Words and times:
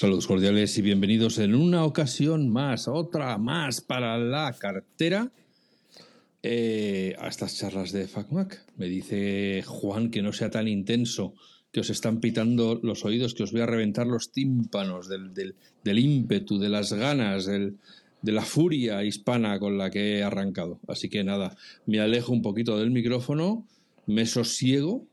Saludos 0.00 0.28
cordiales 0.28 0.78
y 0.78 0.82
bienvenidos 0.82 1.38
en 1.38 1.56
una 1.56 1.84
ocasión 1.84 2.50
más, 2.50 2.86
otra 2.86 3.36
más 3.36 3.80
para 3.80 4.16
la 4.16 4.54
cartera 4.56 5.32
eh, 6.40 7.16
a 7.18 7.26
estas 7.26 7.56
charlas 7.56 7.90
de 7.90 8.06
FacMac. 8.06 8.64
Me 8.76 8.86
dice 8.86 9.64
Juan 9.66 10.12
que 10.12 10.22
no 10.22 10.32
sea 10.32 10.50
tan 10.50 10.68
intenso, 10.68 11.34
que 11.72 11.80
os 11.80 11.90
están 11.90 12.20
pitando 12.20 12.78
los 12.80 13.04
oídos, 13.04 13.34
que 13.34 13.42
os 13.42 13.50
voy 13.50 13.62
a 13.62 13.66
reventar 13.66 14.06
los 14.06 14.30
tímpanos 14.30 15.08
del, 15.08 15.34
del, 15.34 15.56
del 15.82 15.98
ímpetu, 15.98 16.60
de 16.60 16.68
las 16.68 16.92
ganas, 16.92 17.46
del, 17.46 17.78
de 18.22 18.30
la 18.30 18.42
furia 18.42 19.02
hispana 19.02 19.58
con 19.58 19.78
la 19.78 19.90
que 19.90 20.18
he 20.18 20.22
arrancado. 20.22 20.78
Así 20.86 21.08
que 21.08 21.24
nada, 21.24 21.56
me 21.86 21.98
alejo 21.98 22.32
un 22.32 22.42
poquito 22.42 22.78
del 22.78 22.92
micrófono, 22.92 23.66
me 24.06 24.26
sosiego, 24.26 25.04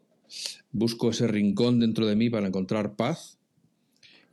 busco 0.71 1.09
ese 1.09 1.25
rincón 1.25 1.79
dentro 1.79 2.05
de 2.05 2.15
mí 2.15 2.29
para 2.29 2.45
encontrar 2.45 2.95
paz. 2.95 3.39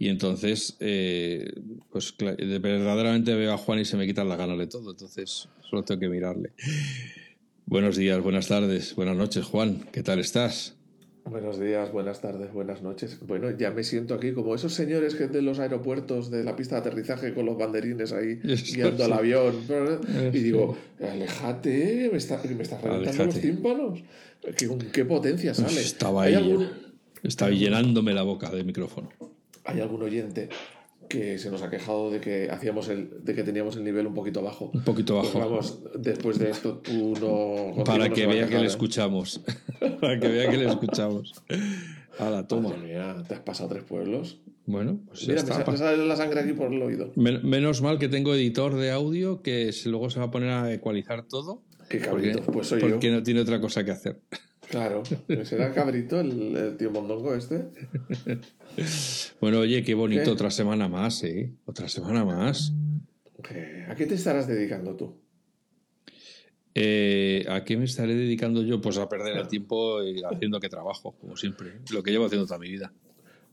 Y 0.03 0.09
entonces, 0.09 0.77
eh, 0.81 1.49
pues 1.93 2.17
verdaderamente 2.19 3.37
veo 3.37 3.53
a 3.53 3.57
Juan 3.57 3.79
y 3.79 3.85
se 3.85 3.97
me 3.97 4.05
quitan 4.05 4.29
las 4.29 4.37
ganas 4.37 4.59
de 4.59 4.67
todo. 4.67 4.91
Entonces, 4.91 5.49
solo 5.61 5.85
tengo 5.85 6.01
que 6.01 6.09
mirarle. 6.09 6.51
Buenos 7.67 7.97
días, 7.97 8.21
buenas 8.21 8.49
tardes, 8.49 8.97
buenas 8.97 9.17
noches, 9.17 9.45
Juan. 9.45 9.87
¿Qué 9.93 10.03
tal 10.03 10.19
estás? 10.19 10.75
Buenos 11.25 11.61
días, 11.61 11.93
buenas 11.93 12.21
tardes, 12.21 12.53
buenas 12.53 12.83
noches. 12.83 13.21
Bueno, 13.25 13.57
ya 13.57 13.71
me 13.71 13.85
siento 13.85 14.15
aquí 14.15 14.33
como 14.33 14.57
esos 14.57 14.75
señores 14.75 15.15
que 15.15 15.29
de 15.29 15.41
los 15.41 15.61
aeropuertos, 15.61 16.33
de 16.33 16.43
la 16.43 16.57
pista 16.57 16.75
de 16.75 16.81
aterrizaje 16.81 17.33
con 17.33 17.47
los 17.47 17.57
banderines 17.57 18.13
ahí 18.13 18.41
guiando 18.75 19.05
al 19.05 19.13
avión. 19.13 19.55
Y 20.33 20.39
digo, 20.41 20.77
aléjate, 21.01 22.09
me, 22.11 22.19
está, 22.19 22.43
me 22.43 22.65
estás 22.65 22.83
reventando 22.83 23.27
los 23.27 23.41
tímpanos. 23.41 24.03
¿Qué, 24.57 24.69
¿Qué, 24.93 25.05
potencia 25.05 25.55
sale? 25.55 25.81
Estaba 25.81 26.25
ahí. 26.25 26.35
Algún... 26.35 26.71
Estaba 27.23 27.53
llenándome 27.53 28.13
la 28.13 28.25
boca 28.25 28.51
del 28.51 28.65
micrófono. 28.65 29.09
Hay 29.65 29.81
algún 29.81 30.03
oyente 30.03 30.49
que 31.09 31.39
se 31.39 31.51
nos 31.51 31.63
ha 31.63 31.71
quejado 31.71 32.11
de 32.11 32.21
que 32.21 32.49
hacíamos 32.51 32.89
el, 32.89 33.25
de 33.25 33.35
que 33.35 33.43
teníamos 33.43 33.77
el 33.77 33.85
nivel 33.85 34.07
un 34.07 34.15
poquito 34.15 34.43
bajo. 34.43 34.71
Un 34.73 34.83
poquito 34.83 35.17
bajo. 35.17 35.33
Pues 35.33 35.45
vamos, 35.45 35.81
después 35.99 36.39
de 36.39 36.51
esto 36.51 36.79
tú 36.79 37.15
no. 37.21 37.85
Para 37.85 38.09
que 38.11 38.27
vea 38.27 38.49
que 38.49 38.59
le 38.59 38.67
escuchamos. 38.67 39.41
Para 40.01 40.19
que 40.19 40.29
vea 40.29 40.51
que 40.51 40.57
le 40.57 40.69
escuchamos. 40.69 41.35
A 42.19 42.31
la 42.31 42.47
toma. 42.47 42.71
Madre 42.71 42.87
mía, 42.87 43.23
¿te 43.27 43.35
has 43.35 43.41
pasado 43.41 43.69
tres 43.71 43.85
pueblos? 43.85 44.39
Bueno, 44.65 45.01
pues 45.09 45.27
Mira, 45.27 45.41
está. 45.41 45.71
me 45.71 45.77
sale 45.77 46.07
la 46.07 46.17
sangre 46.17 46.41
aquí 46.41 46.53
por 46.53 46.73
el 46.73 46.81
oído. 46.81 47.13
Men 47.17 47.41
menos 47.43 47.83
mal 47.83 47.99
que 47.99 48.09
tengo 48.09 48.35
editor 48.35 48.77
de 48.77 48.93
audio 48.93 49.43
que 49.43 49.71
luego 49.87 50.09
se 50.09 50.21
va 50.21 50.27
a 50.27 50.31
poner 50.31 50.51
a 50.51 50.73
ecualizar 50.73 51.27
todo. 51.27 51.63
Qué 51.89 51.99
cabrito, 51.99 52.39
porque, 52.39 52.53
pues 52.53 52.69
soy 52.69 52.81
porque 52.81 53.09
yo. 53.09 53.13
no 53.13 53.23
tiene 53.23 53.41
otra 53.41 53.61
cosa 53.61 53.85
que 53.85 53.91
hacer. 53.91 54.21
Claro, 54.73 55.03
será 55.45 55.71
cabrito 55.75 56.19
el, 56.19 56.57
el, 56.57 56.77
tío 56.79 56.91
Mondongo 56.91 57.35
este. 57.35 57.67
Bueno, 59.39 59.59
oye, 59.59 59.83
qué 59.85 59.93
bonito, 59.93 60.25
¿Qué? 60.25 60.31
otra 60.31 60.51
semana 60.51 60.89
más, 60.89 61.23
¿eh? 61.25 61.53
Otra 61.67 61.91
semana 61.91 62.25
más. 62.25 62.73
¿A 63.87 63.95
qué 63.95 64.07
te 64.07 64.15
estarás 64.15 64.47
dedicando 64.47 64.97
tú? 64.97 65.15
Eh, 66.75 67.45
¿A 67.51 67.65
qué 67.65 67.77
me 67.77 67.85
estaré 67.85 68.15
dedicando 68.15 68.63
yo? 68.63 68.81
Pues 68.81 68.97
a 68.97 69.11
perder 69.11 69.37
el 69.37 69.49
tiempo 69.49 69.99
haciendo 70.31 70.59
que 70.59 70.71
trabajo, 70.71 71.15
como 71.21 71.37
siempre. 71.37 71.73
Lo 71.93 72.03
que 72.03 72.11
llevo 72.11 72.25
haciendo 72.25 72.47
toda 72.47 72.59
mi 72.59 72.71
vida. 72.71 72.95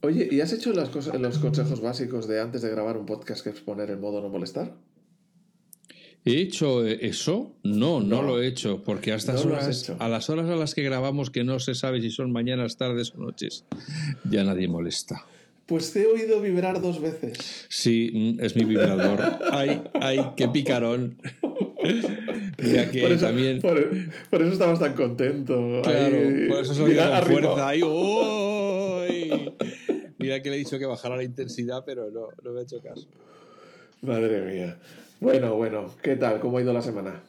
Oye, 0.01 0.29
¿y 0.31 0.39
has 0.39 0.53
hecho 0.53 0.71
las 0.71 0.87
cosas, 0.87 1.19
los 1.19 1.39
consejos 1.39 1.81
básicos 1.81 2.29
de 2.29 2.39
antes 2.39 2.61
de 2.61 2.69
grabar 2.69 2.95
un 2.95 3.05
podcast 3.05 3.43
que 3.43 3.49
exponer 3.49 3.89
en 3.89 3.99
modo 3.99 4.21
no 4.21 4.29
molestar? 4.29 4.73
¿He 6.25 6.41
hecho 6.41 6.85
eso? 6.85 7.55
No, 7.63 8.01
no, 8.01 8.21
no, 8.21 8.23
lo 8.23 8.41
he 8.41 8.47
hecho, 8.47 8.83
porque 8.83 9.13
a 9.13 9.15
estas 9.15 9.45
no 9.45 9.53
horas, 9.53 9.91
a 9.97 10.09
las 10.09 10.29
horas 10.29 10.49
a 10.49 10.55
las 10.55 10.75
que 10.75 10.83
grabamos, 10.83 11.29
que 11.29 11.43
no 11.43 11.59
se 11.59 11.75
sabe 11.75 12.01
si 12.01 12.11
son 12.11 12.31
mañanas, 12.31 12.77
tardes 12.77 13.13
o 13.15 13.19
noches, 13.19 13.65
ya 14.29 14.43
nadie 14.43 14.67
molesta. 14.67 15.25
Pues 15.65 15.93
te 15.93 16.01
he 16.01 16.07
oído 16.07 16.41
vibrar 16.41 16.81
dos 16.81 16.99
veces. 16.99 17.67
Sí, 17.69 18.37
es 18.39 18.55
mi 18.55 18.65
vibrador. 18.65 19.19
¡Ay, 19.51 19.83
ay, 19.93 20.19
qué 20.35 20.47
picarón! 20.47 21.17
Mira 22.57 22.89
que 22.89 23.01
por 23.01 23.11
eso, 23.11 23.25
también. 23.27 23.61
Por, 23.61 23.89
por, 24.31 24.41
eso 24.41 24.53
estabas 24.53 24.79
tan 24.79 24.93
contento. 24.93 25.81
Claro, 25.83 26.17
por 26.49 26.59
eso 26.59 26.73
soy 26.73 26.95
con 26.95 27.23
fuerza. 27.23 27.67
¡Ay! 27.69 29.53
Mira 30.17 30.41
que 30.41 30.49
le 30.49 30.55
he 30.55 30.59
dicho 30.59 30.79
que 30.79 30.87
bajara 30.87 31.15
la 31.15 31.23
intensidad, 31.23 31.83
pero 31.85 32.09
no, 32.09 32.29
no 32.43 32.51
me 32.51 32.61
ha 32.61 32.63
hecho 32.63 32.81
caso. 32.81 33.07
Madre 34.01 34.41
mía. 34.41 34.79
Bueno, 35.19 35.55
bueno, 35.55 35.93
¿qué 36.01 36.15
tal? 36.15 36.39
¿Cómo 36.39 36.57
ha 36.57 36.61
ido 36.61 36.71
la 36.71 36.81
semana? 36.81 37.23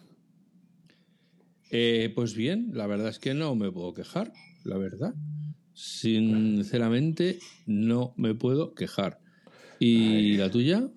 Eh, 1.73 2.13
pues 2.15 2.35
bien, 2.35 2.71
la 2.73 2.87
verdad 2.87 3.09
es 3.09 3.19
que 3.19 3.35
no 3.35 3.57
me 3.57 3.71
puedo 3.73 3.95
quejar, 3.95 4.33
la 4.65 4.79
verdad. 4.79 5.15
Sinceramente, 5.73 7.39
no 7.67 8.15
me 8.17 8.35
puedo 8.35 8.75
quejar. 8.75 9.19
¿Y 9.81 10.15
Ay. 10.15 10.37
la 10.37 10.51
tuya? 10.51 10.89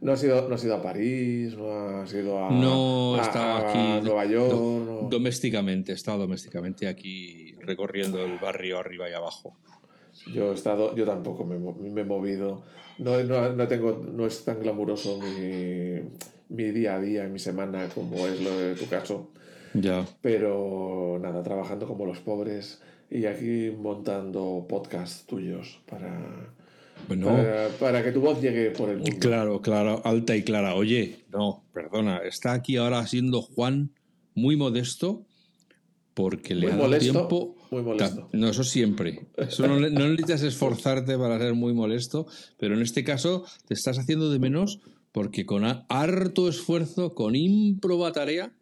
No 0.00 0.12
has, 0.12 0.24
ido, 0.24 0.48
no 0.48 0.56
has 0.56 0.64
ido 0.64 0.74
a 0.74 0.82
París, 0.82 1.56
no 1.56 2.00
has 2.02 2.12
ido 2.12 2.44
a, 2.44 2.50
no, 2.50 3.16
he 3.16 3.20
a, 3.20 3.22
estado 3.22 3.52
a 3.52 3.70
aquí 3.70 4.04
Nueva 4.04 4.24
York. 4.26 4.50
Do, 4.50 4.84
no. 4.84 5.08
Domésticamente, 5.08 5.92
he 5.92 5.94
estado 5.94 6.18
domésticamente 6.18 6.88
aquí 6.88 7.52
recorriendo 7.60 8.24
el 8.24 8.38
barrio 8.38 8.80
arriba 8.80 9.08
y 9.08 9.12
abajo. 9.12 9.56
Yo 10.26 10.52
he 10.52 10.54
estado, 10.54 10.94
yo 10.94 11.04
tampoco 11.04 11.44
me, 11.44 11.58
me 11.58 12.00
he 12.00 12.04
movido. 12.04 12.62
No, 12.98 13.22
no, 13.24 13.52
no, 13.52 13.68
tengo, 13.68 14.04
no 14.12 14.26
es 14.26 14.44
tan 14.44 14.60
glamuroso 14.60 15.18
mi, 15.18 16.00
mi 16.48 16.70
día 16.70 16.96
a 16.96 17.00
día, 17.00 17.24
mi 17.26 17.38
semana, 17.38 17.88
como 17.94 18.26
es 18.26 18.40
lo 18.40 18.56
de 18.56 18.74
tu 18.74 18.86
caso. 18.86 19.30
Ya. 19.74 20.06
Pero 20.20 21.18
nada, 21.20 21.42
trabajando 21.42 21.86
como 21.86 22.06
los 22.06 22.18
pobres 22.20 22.82
y 23.10 23.26
aquí 23.26 23.70
montando 23.76 24.66
podcasts 24.68 25.26
tuyos 25.26 25.80
para, 25.88 26.54
bueno, 27.08 27.26
para, 27.26 27.68
para, 27.80 28.04
que 28.04 28.12
tu 28.12 28.20
voz 28.20 28.40
llegue 28.40 28.70
por 28.70 28.90
el 28.90 28.98
mundo. 28.98 29.16
Claro, 29.18 29.60
claro, 29.60 30.02
alta 30.04 30.36
y 30.36 30.42
clara. 30.42 30.74
Oye, 30.74 31.24
no, 31.30 31.64
perdona, 31.72 32.18
está 32.18 32.52
aquí 32.52 32.76
ahora 32.76 33.06
siendo 33.06 33.42
Juan 33.42 33.90
muy 34.34 34.56
modesto 34.56 35.26
porque 36.14 36.54
muy 36.54 36.62
le 36.62 36.66
ha 36.68 36.70
dado 36.70 36.82
molesto, 36.82 37.12
tiempo. 37.12 37.56
Muy 37.72 37.82
molesto. 37.82 38.28
No, 38.32 38.50
eso 38.50 38.64
siempre. 38.64 39.28
Eso 39.34 39.66
no, 39.66 39.80
no, 39.80 39.88
necesitas 39.88 40.42
esforzarte 40.42 41.16
para 41.16 41.38
ser 41.38 41.54
muy 41.54 41.72
molesto, 41.72 42.26
pero 42.58 42.74
en 42.74 42.82
este 42.82 43.02
caso 43.02 43.46
te 43.66 43.72
estás 43.72 43.98
haciendo 43.98 44.30
de 44.30 44.38
menos 44.38 44.80
porque 45.10 45.46
con 45.46 45.64
harto 45.64 46.50
esfuerzo, 46.50 47.14
con 47.14 47.34
improba 47.34 48.12
tarea, 48.12 48.52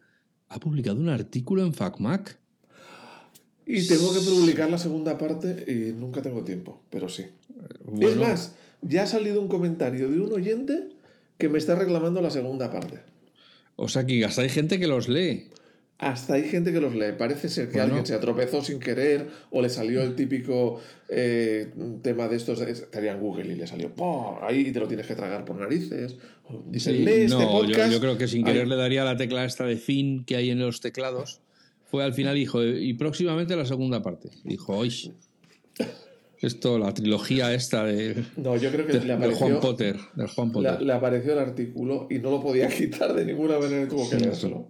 ha 0.47 0.59
publicado 0.61 0.97
un 0.97 1.09
artículo 1.09 1.65
en 1.65 1.73
FacMac. 1.73 2.39
Y 3.65 3.85
tengo 3.85 4.13
que 4.13 4.21
publicar 4.21 4.69
la 4.69 4.77
segunda 4.77 5.17
parte 5.17 5.65
y 5.67 5.91
nunca 5.91 6.21
tengo 6.21 6.45
tiempo, 6.45 6.81
pero 6.89 7.09
sí. 7.09 7.25
Bueno, 7.83 8.07
es 8.07 8.15
más, 8.15 8.55
ya 8.81 9.03
ha 9.03 9.07
salido 9.07 9.41
un 9.41 9.49
comentario 9.49 10.09
de 10.09 10.21
un 10.21 10.31
oyente 10.31 10.87
que 11.37 11.49
me 11.49 11.57
está 11.57 11.75
reclamando 11.75 12.21
la 12.21 12.29
segunda 12.29 12.71
parte. 12.71 13.01
O 13.75 13.89
sea 13.89 14.05
que 14.05 14.23
hasta 14.23 14.43
hay 14.43 14.49
gente 14.49 14.79
que 14.79 14.87
los 14.87 15.09
lee. 15.09 15.49
Hasta 16.01 16.33
hay 16.33 16.49
gente 16.49 16.73
que 16.73 16.81
los 16.81 16.95
lee. 16.95 17.13
Parece 17.15 17.47
ser 17.47 17.67
que 17.67 17.73
bueno. 17.73 17.85
alguien 17.85 18.05
se 18.07 18.15
atropezó 18.15 18.63
sin 18.63 18.79
querer 18.79 19.27
o 19.51 19.61
le 19.61 19.69
salió 19.69 20.01
el 20.01 20.15
típico 20.15 20.81
eh, 21.07 21.71
tema 22.01 22.27
de 22.27 22.37
estos. 22.37 22.59
Estaría 22.59 23.11
en 23.11 23.19
Google 23.19 23.53
y 23.53 23.55
le 23.55 23.67
salió 23.67 23.93
¡pum! 23.93 24.37
ahí 24.41 24.71
te 24.71 24.79
lo 24.79 24.87
tienes 24.87 25.05
que 25.05 25.13
tragar 25.13 25.45
por 25.45 25.57
narices. 25.57 26.17
Dice, 26.65 26.91
sí, 26.91 26.97
lee 26.97 27.27
no, 27.27 27.39
este 27.39 27.45
podcast. 27.45 27.91
Yo, 27.91 27.97
yo, 27.97 27.99
creo 27.99 28.17
que 28.17 28.27
sin 28.27 28.43
querer 28.43 28.63
Ay. 28.63 28.69
le 28.69 28.75
daría 28.77 29.03
la 29.03 29.15
tecla 29.15 29.45
esta 29.45 29.63
de 29.63 29.77
fin 29.77 30.25
que 30.25 30.35
hay 30.37 30.49
en 30.49 30.57
los 30.57 30.81
teclados. 30.81 31.41
Fue 31.85 32.03
al 32.03 32.15
final, 32.15 32.33
dijo, 32.33 32.63
y 32.63 32.93
próximamente 32.95 33.55
la 33.55 33.65
segunda 33.65 34.01
parte. 34.01 34.31
Dijo, 34.43 34.75
hoy. 34.75 35.13
Esto, 36.41 36.79
la 36.79 36.91
trilogía 36.91 37.53
esta 37.53 37.85
de. 37.85 38.23
No, 38.35 38.57
yo 38.57 38.71
creo 38.71 38.87
que 38.87 38.93
de, 38.93 39.05
le 39.05 39.13
apareció. 39.13 39.47
Juan 39.47 39.59
Potter. 39.59 39.95
Del 40.15 40.27
Juan 40.27 40.51
Potter. 40.51 40.79
Le, 40.79 40.85
le, 40.87 40.93
apareció 40.93 41.33
el 41.33 41.39
artículo 41.39 42.07
y 42.09 42.17
no 42.17 42.31
lo 42.31 42.41
podía 42.41 42.67
quitar 42.67 43.13
de 43.13 43.25
ninguna 43.25 43.59
manera, 43.59 43.87
tuvo 43.87 44.09
que 44.09 44.17
leérselo. 44.17 44.69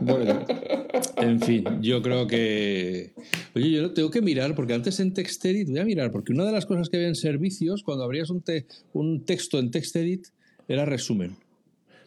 Bueno, 0.00 0.46
en 1.18 1.40
fin, 1.40 1.64
yo 1.82 2.00
creo 2.00 2.26
que. 2.26 3.12
Oye, 3.54 3.72
yo 3.72 3.92
tengo 3.92 4.10
que 4.10 4.22
mirar, 4.22 4.54
porque 4.54 4.72
antes 4.72 4.98
en 5.00 5.12
TextEdit, 5.12 5.68
voy 5.68 5.80
a 5.80 5.84
mirar, 5.84 6.10
porque 6.10 6.32
una 6.32 6.46
de 6.46 6.52
las 6.52 6.64
cosas 6.64 6.88
que 6.88 6.96
había 6.96 7.08
en 7.08 7.14
servicios, 7.14 7.82
cuando 7.82 8.02
abrías 8.04 8.30
un, 8.30 8.40
te, 8.40 8.66
un 8.94 9.26
texto 9.26 9.58
en 9.58 9.70
TextEdit, 9.70 10.28
era 10.66 10.86
resumen. 10.86 11.36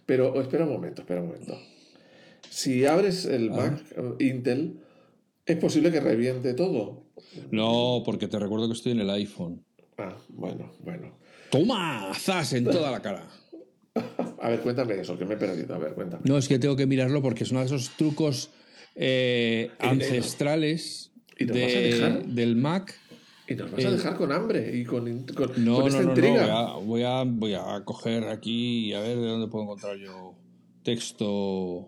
Pero 0.08 0.42
espera 0.42 0.66
un 0.66 0.72
momento, 0.72 1.04
espera 1.04 1.22
un 1.22 1.28
momento. 1.28 1.60
Si 2.50 2.86
abres 2.86 3.26
el 3.26 3.52
Ah. 3.52 3.56
Mac 3.56 3.84
Intel, 4.20 4.80
es 5.54 5.60
posible 5.60 5.92
que 5.92 6.00
reviente 6.00 6.54
todo. 6.54 7.06
No, 7.52 8.02
porque 8.06 8.28
te 8.28 8.40
recuerdo 8.40 8.68
que 8.68 8.74
estoy 8.74 8.92
en 8.94 9.00
el 9.02 9.10
iPhone. 9.10 9.64
Ah, 9.98 10.16
bueno, 10.30 10.72
bueno. 10.84 11.18
¡Toma! 11.52 12.12
¡Zas! 12.16 12.54
En 12.54 12.66
toda 12.66 12.92
la 12.92 13.02
cara. 13.02 13.28
A 14.42 14.50
ver, 14.50 14.62
cuéntame 14.62 15.00
eso, 15.00 15.18
que 15.18 15.26
me 15.26 15.34
he 15.34 15.38
perdido. 15.38 15.76
A 15.76 15.80
ver, 15.80 15.94
cuéntame. 15.94 16.24
No, 16.26 16.38
es 16.38 16.48
que 16.48 16.60
tengo 16.60 16.76
que 16.76 16.86
mirarlo 16.86 17.22
porque 17.22 17.44
es 17.44 17.52
uno 17.52 17.60
de 17.62 17.66
esos 17.66 17.90
trucos 17.98 18.50
eh, 18.96 19.72
ancestrales 19.80 21.12
¿Y 21.38 21.46
de, 21.46 22.24
del 22.28 22.56
Mac. 22.56 22.94
Y 23.48 23.56
nos 23.56 23.72
vas 23.72 23.84
a 23.84 23.88
Eh, 23.90 23.92
dejar 23.92 24.16
con 24.16 24.32
hambre 24.32 24.78
y 24.78 24.86
con, 24.86 25.24
con, 25.34 25.52
No, 25.66 25.82
con 25.82 25.84
no, 25.84 25.88
esta 25.88 26.00
no, 26.02 26.06
no, 26.06 26.12
intriga. 26.12 26.74
voy 26.78 27.02
a, 27.04 27.24
voy, 27.24 27.54
a, 27.56 27.60
voy 27.64 27.78
a 27.78 27.84
coger 27.84 28.26
aquí 28.26 28.90
y 28.90 28.94
a 28.94 29.00
ver 29.02 29.18
de 29.18 29.28
dónde 29.28 29.48
puedo 29.48 29.64
encontrar 29.64 29.98
yo 29.98 30.36
texto 30.84 31.88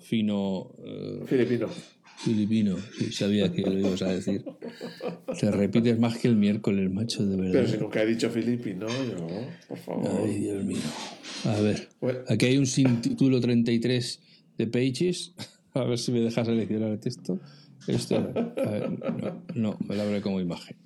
fino. 0.00 0.70
eh, 0.84 1.22
Filipino. 1.26 1.68
Filipino, 2.24 2.76
sí, 2.98 3.12
sabía 3.12 3.52
que 3.52 3.62
lo 3.62 3.78
ibas 3.78 4.02
a 4.02 4.12
decir. 4.12 4.44
Te 5.38 5.50
repites 5.52 5.98
más 6.00 6.18
que 6.18 6.26
el 6.26 6.34
miércoles, 6.34 6.90
macho, 6.90 7.24
de 7.24 7.36
verdad. 7.36 7.52
Pero 7.52 7.68
si 7.68 7.76
nunca 7.78 8.02
he 8.02 8.06
dicho 8.06 8.28
filipino, 8.28 8.88
yo, 8.88 9.26
por 9.68 9.78
favor. 9.78 10.10
Ay, 10.24 10.38
Dios 10.40 10.64
mío. 10.64 10.80
A 11.44 11.60
ver, 11.60 11.88
aquí 12.28 12.46
hay 12.46 12.58
un 12.58 12.66
sin 12.66 13.00
título 13.00 13.40
33 13.40 14.20
de 14.58 14.66
Pages. 14.66 15.34
A 15.74 15.84
ver 15.84 15.98
si 15.98 16.10
me 16.10 16.20
dejas 16.20 16.46
seleccionar 16.46 16.90
el 16.90 16.98
texto. 16.98 17.38
Esto, 17.86 18.16
a 18.16 18.70
ver, 18.70 18.90
no, 18.90 19.42
no, 19.54 19.78
me 19.86 19.94
lo 19.94 20.02
abre 20.02 20.20
como 20.20 20.40
imagen. 20.40 20.76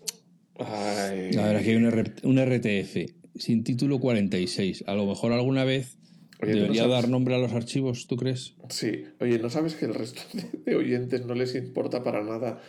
Ay. 0.58 1.34
A 1.36 1.46
ver, 1.46 1.56
aquí 1.56 1.70
hay 1.70 1.76
un, 1.76 2.38
RTF 2.38 2.96
sin 3.36 3.64
título 3.64 3.98
46. 3.98 4.84
A 4.86 4.94
lo 4.94 5.06
mejor 5.06 5.32
alguna 5.32 5.64
vez 5.64 5.96
Oye, 6.42 6.52
¿tú 6.52 6.58
no 6.58 6.62
debería 6.64 6.82
sabes? 6.82 6.96
dar 7.02 7.08
nombre 7.08 7.34
a 7.34 7.38
los 7.38 7.52
archivos, 7.52 8.06
¿tú 8.06 8.16
crees? 8.16 8.54
Sí, 8.68 9.04
oye, 9.20 9.38
¿no 9.38 9.48
sabes 9.48 9.74
que 9.74 9.84
el 9.86 9.94
resto 9.94 10.22
de- 10.64 10.74
oyentes 10.74 11.24
no 11.24 11.34
les 11.34 11.54
importa 11.54 12.02
para 12.02 12.22
nada 12.24 12.60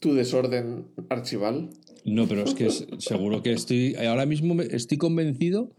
tu 0.00 0.14
desorden 0.14 0.86
archival? 1.08 1.70
No, 2.04 2.28
pero 2.28 2.42
es 2.44 2.54
que 2.54 2.66
es- 2.66 2.86
seguro 2.98 3.42
que 3.42 3.52
estoy. 3.52 3.94
Ahora 3.96 4.26
mismo 4.26 4.54
me- 4.54 4.64
estoy 4.64 4.98
convencido 4.98 5.70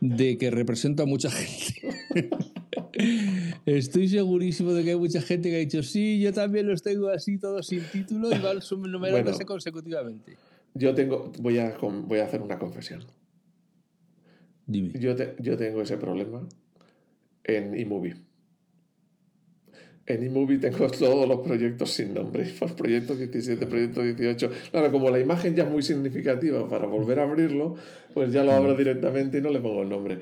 de 0.00 0.36
que 0.36 0.50
represento 0.50 1.02
a 1.02 1.06
mucha 1.06 1.30
gente. 1.30 1.80
Estoy 3.66 4.08
segurísimo 4.08 4.72
de 4.72 4.84
que 4.84 4.90
hay 4.90 4.96
mucha 4.96 5.20
gente 5.22 5.48
que 5.50 5.56
ha 5.56 5.58
dicho, 5.60 5.82
sí, 5.82 6.20
yo 6.20 6.32
también 6.32 6.68
los 6.68 6.82
tengo 6.82 7.08
así, 7.08 7.38
todos 7.38 7.66
sin 7.66 7.80
título 7.90 8.28
y 8.28 8.38
van 8.38 8.58
numerándose 8.92 9.38
Bueno. 9.38 9.46
consecutivamente. 9.46 10.36
Yo 10.74 10.94
tengo, 10.94 11.32
voy 11.40 11.58
a, 11.58 11.76
voy 11.80 12.18
a 12.18 12.24
hacer 12.24 12.42
una 12.42 12.58
confesión. 12.58 13.04
Dime. 14.66 14.92
Yo, 14.98 15.14
te- 15.14 15.34
yo 15.40 15.56
tengo 15.56 15.82
ese 15.82 15.96
problema 15.96 16.46
en 17.44 17.74
eMovie. 17.74 18.16
En 20.06 20.22
eMovie 20.22 20.58
tengo 20.58 20.86
todos 20.98 21.26
los 21.28 21.40
proyectos 21.40 21.90
sin 21.90 22.12
nombre. 22.14 22.46
Los 22.60 22.72
proyectos 22.72 23.18
17, 23.18 23.66
proyecto 23.66 24.02
18. 24.02 24.50
Claro, 24.70 24.92
como 24.92 25.10
la 25.10 25.18
imagen 25.18 25.54
ya 25.54 25.64
es 25.64 25.70
muy 25.70 25.82
significativa 25.82 26.68
para 26.68 26.86
volver 26.86 27.20
a 27.20 27.22
abrirlo, 27.22 27.76
pues 28.12 28.32
ya 28.32 28.44
lo 28.44 28.52
abro 28.52 28.74
directamente 28.74 29.38
y 29.38 29.40
no 29.40 29.50
le 29.50 29.60
pongo 29.60 29.82
el 29.82 29.88
nombre. 29.88 30.18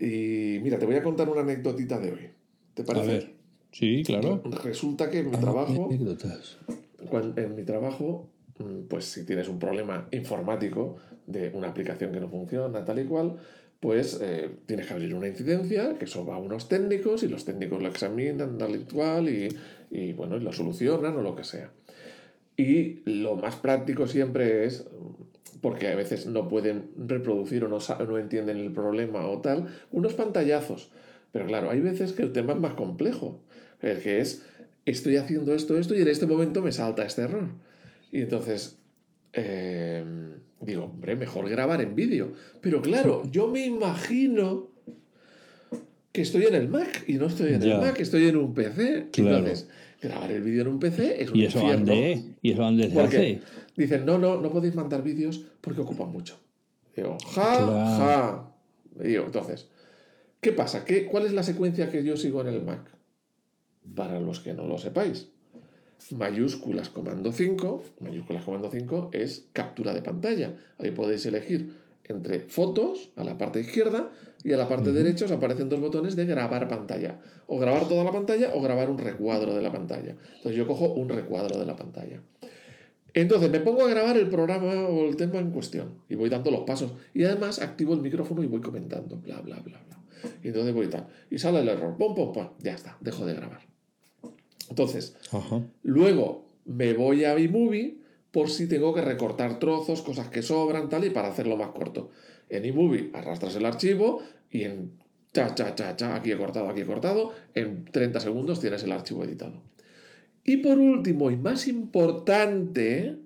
Y 0.00 0.58
mira, 0.62 0.78
te 0.78 0.86
voy 0.86 0.96
a 0.96 1.02
contar 1.02 1.28
una 1.28 1.42
anécdotita 1.42 2.00
de 2.00 2.10
hoy. 2.12 2.30
¿Te 2.74 2.82
A 2.82 2.84
parece? 2.84 3.06
ver. 3.12 3.34
Sí, 3.70 4.02
claro. 4.04 4.42
Resulta 4.64 5.08
que 5.10 5.20
en 5.20 5.30
mi 5.30 5.36
Ah, 5.36 5.40
trabajo, 5.40 5.86
Anécdotas. 5.86 6.58
en 7.36 7.54
mi 7.54 7.62
trabajo, 7.64 8.28
mm, 8.58 8.88
pues 8.88 9.04
si 9.04 9.24
tienes 9.24 9.48
un 9.48 9.58
problema 9.58 10.08
informático 10.10 10.96
de 11.26 11.50
una 11.54 11.68
aplicación 11.68 12.10
que 12.12 12.20
no 12.20 12.28
funciona, 12.28 12.84
tal 12.84 12.98
y 12.98 13.04
cual, 13.04 13.36
pues 13.82 14.20
eh, 14.22 14.48
tienes 14.66 14.86
que 14.86 14.94
abrir 14.94 15.12
una 15.12 15.26
incidencia, 15.26 15.98
que 15.98 16.04
eso 16.04 16.24
va 16.24 16.36
a 16.36 16.38
unos 16.38 16.68
técnicos 16.68 17.24
y 17.24 17.28
los 17.28 17.44
técnicos 17.44 17.82
lo 17.82 17.88
examinan 17.88 18.56
tal 18.56 18.76
y 18.76 18.84
cual 18.84 19.28
y, 19.28 19.48
y, 19.90 20.12
bueno, 20.12 20.36
y 20.36 20.40
lo 20.40 20.52
solucionan 20.52 21.16
o 21.16 21.20
lo 21.20 21.34
que 21.34 21.42
sea. 21.42 21.72
Y 22.56 23.00
lo 23.06 23.34
más 23.34 23.56
práctico 23.56 24.06
siempre 24.06 24.66
es, 24.66 24.86
porque 25.60 25.88
a 25.88 25.96
veces 25.96 26.26
no 26.26 26.46
pueden 26.46 26.90
reproducir 26.96 27.64
o 27.64 27.68
no, 27.68 27.78
no 28.06 28.18
entienden 28.18 28.58
el 28.58 28.70
problema 28.70 29.26
o 29.26 29.40
tal, 29.40 29.66
unos 29.90 30.14
pantallazos. 30.14 30.92
Pero 31.32 31.46
claro, 31.46 31.68
hay 31.68 31.80
veces 31.80 32.12
que 32.12 32.22
el 32.22 32.30
tema 32.30 32.52
es 32.52 32.60
más 32.60 32.74
complejo, 32.74 33.40
el 33.80 34.00
que 34.00 34.20
es, 34.20 34.46
estoy 34.84 35.16
haciendo 35.16 35.56
esto, 35.56 35.76
esto 35.76 35.96
y 35.96 36.02
en 36.02 36.08
este 36.08 36.26
momento 36.26 36.62
me 36.62 36.70
salta 36.70 37.04
este 37.04 37.22
error. 37.22 37.48
Y 38.12 38.20
entonces, 38.20 38.78
eh, 39.32 40.04
digo, 40.60 40.84
hombre, 40.84 41.16
mejor 41.16 41.48
grabar 41.48 41.80
en 41.80 41.94
vídeo. 41.94 42.32
Pero 42.60 42.82
claro, 42.82 43.22
yo 43.30 43.48
me 43.48 43.64
imagino 43.66 44.70
que 46.12 46.22
estoy 46.22 46.44
en 46.44 46.54
el 46.54 46.68
Mac 46.68 47.04
y 47.06 47.14
no 47.14 47.26
estoy 47.26 47.54
en 47.54 47.60
Ya. 47.60 47.74
el 47.76 47.80
Mac, 47.80 47.98
estoy 48.00 48.26
en 48.28 48.36
un 48.36 48.52
PC. 48.54 49.08
Claro. 49.12 49.38
Entonces, 49.38 49.68
grabar 50.00 50.30
el 50.30 50.42
vídeo 50.42 50.62
en 50.62 50.68
un 50.68 50.78
PC 50.78 51.22
es 51.22 51.30
un 51.30 51.38
¿Y 51.38 51.44
eso 51.46 51.60
infierno. 51.60 51.94
¿Y 52.42 52.50
eso 52.52 52.62
dónde 52.62 52.90
se 52.90 53.00
hace? 53.00 53.40
dicen, 53.76 54.04
no, 54.04 54.18
no, 54.18 54.40
no 54.40 54.50
podéis 54.50 54.74
mandar 54.74 55.02
vídeos 55.02 55.44
porque 55.60 55.80
ocupan 55.80 56.10
mucho. 56.10 56.38
Digo, 56.94 57.16
ja, 57.34 57.56
Claro. 57.56 57.72
ja. 57.72 58.54
Digo, 59.02 59.24
entonces, 59.24 59.68
¿qué 60.42 60.52
pasa? 60.52 60.84
¿Qué, 60.84 61.06
¿Cuál 61.06 61.24
es 61.24 61.32
la 61.32 61.42
secuencia 61.42 61.90
que 61.90 62.04
yo 62.04 62.16
sigo 62.18 62.42
en 62.42 62.48
el 62.48 62.62
Mac? 62.62 62.90
Para 63.94 64.20
los 64.20 64.40
que 64.40 64.52
no 64.52 64.66
lo 64.66 64.76
sepáis. 64.76 65.28
Mayúsculas 66.10 66.88
comando 66.90 67.32
5, 67.32 67.82
mayúsculas 68.00 68.44
comando 68.44 68.70
5 68.70 69.10
es 69.12 69.46
captura 69.52 69.94
de 69.94 70.02
pantalla. 70.02 70.54
Ahí 70.78 70.90
podéis 70.90 71.24
elegir 71.26 71.74
entre 72.04 72.40
fotos 72.40 73.10
a 73.16 73.24
la 73.24 73.38
parte 73.38 73.60
izquierda 73.60 74.10
y 74.44 74.52
a 74.52 74.56
la 74.56 74.68
parte 74.68 74.92
derecha 74.92 75.24
os 75.24 75.30
aparecen 75.30 75.68
dos 75.68 75.80
botones 75.80 76.16
de 76.16 76.26
grabar 76.26 76.68
pantalla. 76.68 77.20
O 77.46 77.58
grabar 77.58 77.88
toda 77.88 78.04
la 78.04 78.12
pantalla 78.12 78.52
o 78.54 78.60
grabar 78.60 78.90
un 78.90 78.98
recuadro 78.98 79.54
de 79.54 79.62
la 79.62 79.72
pantalla. 79.72 80.16
Entonces 80.36 80.56
yo 80.56 80.66
cojo 80.66 80.92
un 80.92 81.08
recuadro 81.08 81.58
de 81.58 81.66
la 81.66 81.76
pantalla. 81.76 82.20
Entonces 83.14 83.50
me 83.50 83.60
pongo 83.60 83.84
a 83.84 83.88
grabar 83.88 84.16
el 84.16 84.28
programa 84.28 84.88
o 84.88 85.06
el 85.06 85.16
tema 85.16 85.38
en 85.38 85.50
cuestión 85.50 85.98
y 86.08 86.14
voy 86.14 86.30
dando 86.30 86.50
los 86.50 86.62
pasos. 86.62 86.92
Y 87.14 87.24
además 87.24 87.60
activo 87.60 87.94
el 87.94 88.00
micrófono 88.00 88.42
y 88.42 88.46
voy 88.46 88.60
comentando, 88.60 89.16
bla, 89.16 89.40
bla, 89.40 89.60
bla, 89.60 89.80
bla. 89.86 89.98
Y 90.42 90.48
entonces 90.48 90.74
voy 90.74 90.88
tal. 90.88 91.06
Y 91.30 91.38
sale 91.38 91.60
el 91.60 91.68
error, 91.68 91.96
pum, 91.96 92.14
pum, 92.14 92.32
pum, 92.32 92.48
ya 92.58 92.72
está, 92.74 92.96
dejo 93.00 93.26
de 93.26 93.34
grabar. 93.34 93.71
Entonces, 94.70 95.16
Ajá. 95.30 95.62
luego 95.82 96.46
me 96.64 96.94
voy 96.94 97.24
a 97.24 97.38
iMovie 97.38 97.98
por 98.30 98.50
si 98.50 98.66
tengo 98.66 98.94
que 98.94 99.02
recortar 99.02 99.58
trozos, 99.58 100.02
cosas 100.02 100.28
que 100.28 100.42
sobran, 100.42 100.88
tal, 100.88 101.04
y 101.04 101.10
para 101.10 101.28
hacerlo 101.28 101.56
más 101.56 101.70
corto. 101.70 102.10
En 102.48 102.64
iMovie 102.64 103.10
arrastras 103.12 103.54
el 103.56 103.66
archivo 103.66 104.22
y 104.50 104.62
en 104.62 104.92
cha, 105.32 105.54
cha, 105.54 105.74
cha, 105.74 105.96
cha, 105.96 106.16
aquí 106.16 106.32
he 106.32 106.36
cortado, 106.36 106.68
aquí 106.68 106.82
he 106.82 106.86
cortado, 106.86 107.32
en 107.54 107.84
30 107.86 108.20
segundos 108.20 108.60
tienes 108.60 108.82
el 108.84 108.92
archivo 108.92 109.24
editado. 109.24 109.62
Y 110.44 110.58
por 110.58 110.78
último, 110.78 111.30
y 111.30 111.36
más 111.36 111.68
importante, 111.68 113.16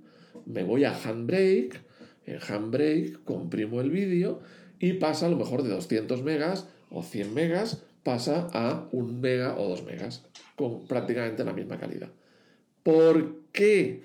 me 0.44 0.62
voy 0.62 0.84
a 0.84 0.94
Handbrake. 0.94 1.80
En 2.26 2.38
Handbrake 2.40 3.18
comprimo 3.24 3.80
el 3.80 3.90
vídeo 3.90 4.40
y 4.78 4.94
pasa 4.94 5.26
a 5.26 5.28
lo 5.28 5.36
mejor 5.36 5.62
de 5.62 5.70
200 5.70 6.22
megas 6.22 6.68
o 6.90 7.02
100 7.02 7.34
megas, 7.34 7.82
pasa 8.06 8.46
a 8.52 8.86
1 8.92 9.20
mega 9.20 9.58
o 9.58 9.68
2 9.68 9.82
megas, 9.84 10.22
con 10.54 10.86
prácticamente 10.86 11.42
la 11.44 11.52
misma 11.52 11.76
calidad. 11.76 12.08
¿Por 12.84 13.42
qué? 13.52 14.04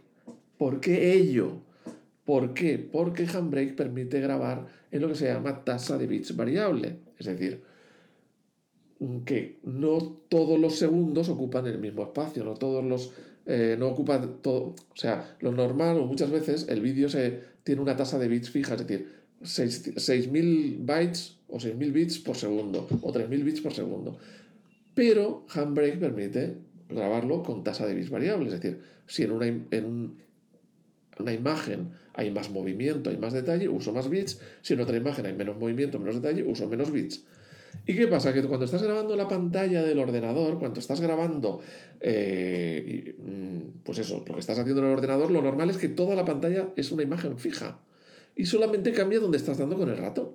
¿Por 0.57 0.80
qué 0.81 1.13
ello? 1.13 1.62
¿Por 2.25 2.53
qué? 2.56 2.80
Porque 2.80 3.27
Handbrake 3.27 3.74
permite 3.75 4.19
grabar 4.19 4.65
en 4.92 5.01
lo 5.01 5.07
que 5.07 5.15
se 5.15 5.27
llama 5.27 5.63
tasa 5.63 5.98
de 6.00 6.07
bits 6.07 6.36
variable. 6.36 6.98
Es 7.19 7.27
decir, 7.27 7.62
que 9.25 9.59
no 9.63 10.00
todos 10.30 10.59
los 10.59 10.75
segundos 10.77 11.30
ocupan 11.30 11.68
el 11.68 11.77
mismo 11.80 12.03
espacio, 12.03 12.44
no 12.44 12.53
todos 12.56 12.83
los 12.83 13.13
eh, 13.46 13.75
no 13.77 13.88
ocupan 13.88 14.38
todo, 14.41 14.75
o 14.75 14.96
sea, 14.96 15.36
lo 15.41 15.51
normal 15.51 15.98
o 15.98 16.05
muchas 16.05 16.29
veces 16.29 16.67
el 16.70 16.79
vídeo 16.81 17.10
se 17.10 17.39
tiene 17.63 17.81
una 17.81 17.96
tasa 17.96 18.20
de 18.20 18.27
bits 18.27 18.51
fija, 18.51 18.75
es 18.75 18.86
decir, 18.88 19.10
seis- 19.41 19.91
6000 19.98 20.77
bytes 20.81 21.38
o 21.51 21.60
6000 21.60 21.91
bits 21.91 22.20
por 22.20 22.36
segundo 22.36 22.88
o 23.01 23.12
3000 23.12 23.43
bits 23.43 23.62
por 23.62 23.74
segundo. 23.74 24.17
Pero 24.96 25.46
Handbrake 25.53 25.98
permite 25.98 26.55
grabarlo 26.89 27.43
con 27.43 27.63
tasa 27.63 27.86
de 27.86 27.93
bits 27.96 28.10
variable, 28.10 28.48
es 28.48 28.53
decir, 28.60 28.81
si 29.08 29.24
en 29.24 29.31
una, 29.31 29.46
en 29.48 29.86
un- 29.86 30.17
una 31.20 31.34
imagen 31.34 31.91
hay 32.13 32.31
más 32.31 32.50
movimiento, 32.50 33.10
hay 33.10 33.17
más 33.17 33.34
detalle, 33.34 33.70
uso 33.70 33.93
más 33.93 34.10
bits, 34.10 34.39
si 34.62 34.74
en 34.74 34.79
otra 34.81 34.98
imagen 34.98 35.25
hay 35.25 35.34
menos 35.34 35.58
movimiento, 35.58 36.00
menos 36.00 36.15
detalle, 36.15 36.43
uso 36.43 36.67
menos 36.67 36.91
bits. 36.91 37.24
¿Y 37.86 37.96
qué 37.96 38.08
pasa? 38.08 38.34
Que 38.34 38.43
cuando 38.43 38.65
estás 38.65 38.84
grabando 38.84 39.15
la 39.15 39.27
pantalla 39.29 39.81
del 39.81 39.98
ordenador, 40.00 40.60
cuando 40.60 40.79
estás 40.81 41.00
grabando, 41.00 41.62
eh, 42.01 43.15
mm, 43.17 43.84
pues 43.84 44.00
eso, 44.00 44.24
lo 44.27 44.34
que 44.34 44.39
estás 44.41 44.60
haciendo 44.60 44.81
en 44.81 44.88
el 44.89 44.93
ordenador, 44.93 45.31
lo 45.31 45.41
normal 45.41 45.70
es 45.70 45.77
que 45.77 45.88
toda 45.88 46.15
la 46.15 46.25
pantalla 46.25 46.70
es 46.75 46.91
una 46.91 47.03
imagen 47.03 47.38
fija 47.38 47.79
y 48.36 48.46
solamente 48.46 48.91
cambia 48.91 49.20
donde 49.22 49.38
estás 49.38 49.58
dando 49.58 49.77
con 49.77 49.89
el 49.89 49.98
ratón. 49.98 50.31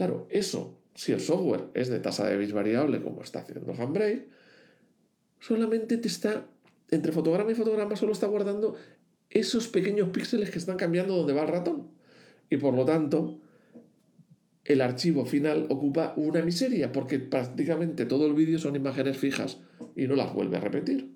Claro, 0.00 0.26
eso, 0.30 0.78
si 0.94 1.12
el 1.12 1.20
software 1.20 1.64
es 1.74 1.90
de 1.90 2.00
tasa 2.00 2.26
de 2.26 2.38
bits 2.38 2.54
variable, 2.54 3.02
como 3.02 3.20
está 3.22 3.40
haciendo 3.40 3.74
Handbrake, 3.74 4.30
solamente 5.40 5.98
te 5.98 6.08
está, 6.08 6.46
entre 6.90 7.12
fotograma 7.12 7.52
y 7.52 7.54
fotograma, 7.54 7.94
solo 7.96 8.12
está 8.12 8.26
guardando 8.26 8.76
esos 9.28 9.68
pequeños 9.68 10.08
píxeles 10.08 10.50
que 10.50 10.56
están 10.56 10.78
cambiando 10.78 11.14
donde 11.14 11.34
va 11.34 11.42
el 11.42 11.48
ratón. 11.48 11.90
Y 12.48 12.56
por 12.56 12.72
lo 12.72 12.86
tanto, 12.86 13.40
el 14.64 14.80
archivo 14.80 15.26
final 15.26 15.66
ocupa 15.68 16.14
una 16.16 16.40
miseria, 16.40 16.92
porque 16.92 17.18
prácticamente 17.18 18.06
todo 18.06 18.26
el 18.26 18.32
vídeo 18.32 18.58
son 18.58 18.76
imágenes 18.76 19.18
fijas 19.18 19.58
y 19.94 20.06
no 20.06 20.16
las 20.16 20.32
vuelve 20.32 20.56
a 20.56 20.60
repetir. 20.60 21.14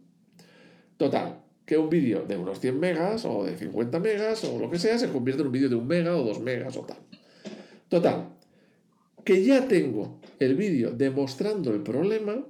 Total, 0.99 1.41
que 1.65 1.79
un 1.79 1.89
vídeo 1.89 2.27
de 2.27 2.37
unos 2.37 2.61
100 2.61 2.79
megas 2.79 3.25
o 3.25 3.47
de 3.47 3.57
50 3.57 3.99
megas 4.01 4.45
o 4.45 4.59
lo 4.59 4.71
que 4.71 4.79
sea 4.79 4.99
se 4.99 5.09
convierte 5.09 5.41
en 5.41 5.47
un 5.47 5.53
vídeo 5.55 5.71
de 5.71 5.77
un 5.77 5.87
mega 5.87 6.15
o 6.15 6.23
dos 6.23 6.39
megas 6.41 6.77
o 6.77 6.83
tal. 6.83 6.99
Total, 7.89 8.35
que 9.25 9.45
ya 9.45 9.69
tengo 9.69 10.21
el 10.39 10.55
vídeo 10.55 10.91
demostrando 10.91 11.73
el 11.73 11.83
problema, 11.83 12.47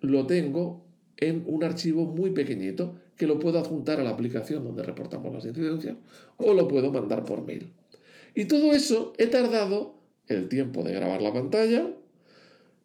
lo 0.00 0.26
tengo 0.26 0.84
en 1.16 1.44
un 1.46 1.64
archivo 1.64 2.06
muy 2.06 2.30
pequeñito 2.30 2.96
que 3.16 3.26
lo 3.26 3.38
puedo 3.38 3.58
adjuntar 3.58 4.00
a 4.00 4.04
la 4.04 4.10
aplicación 4.10 4.64
donde 4.64 4.82
reportamos 4.82 5.32
las 5.32 5.44
incidencias 5.44 5.96
o 6.36 6.52
lo 6.52 6.68
puedo 6.68 6.92
mandar 6.92 7.24
por 7.24 7.44
mail. 7.44 7.72
Y 8.34 8.44
todo 8.44 8.72
eso 8.72 9.14
he 9.16 9.26
tardado 9.26 9.94
el 10.28 10.48
tiempo 10.48 10.82
de 10.82 10.92
grabar 10.92 11.22
la 11.22 11.32
pantalla, 11.32 11.90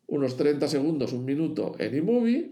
unos 0.07 0.37
30 0.37 0.67
segundos, 0.67 1.13
un 1.13 1.25
minuto 1.25 1.75
en 1.79 1.95
iMovie 1.95 2.51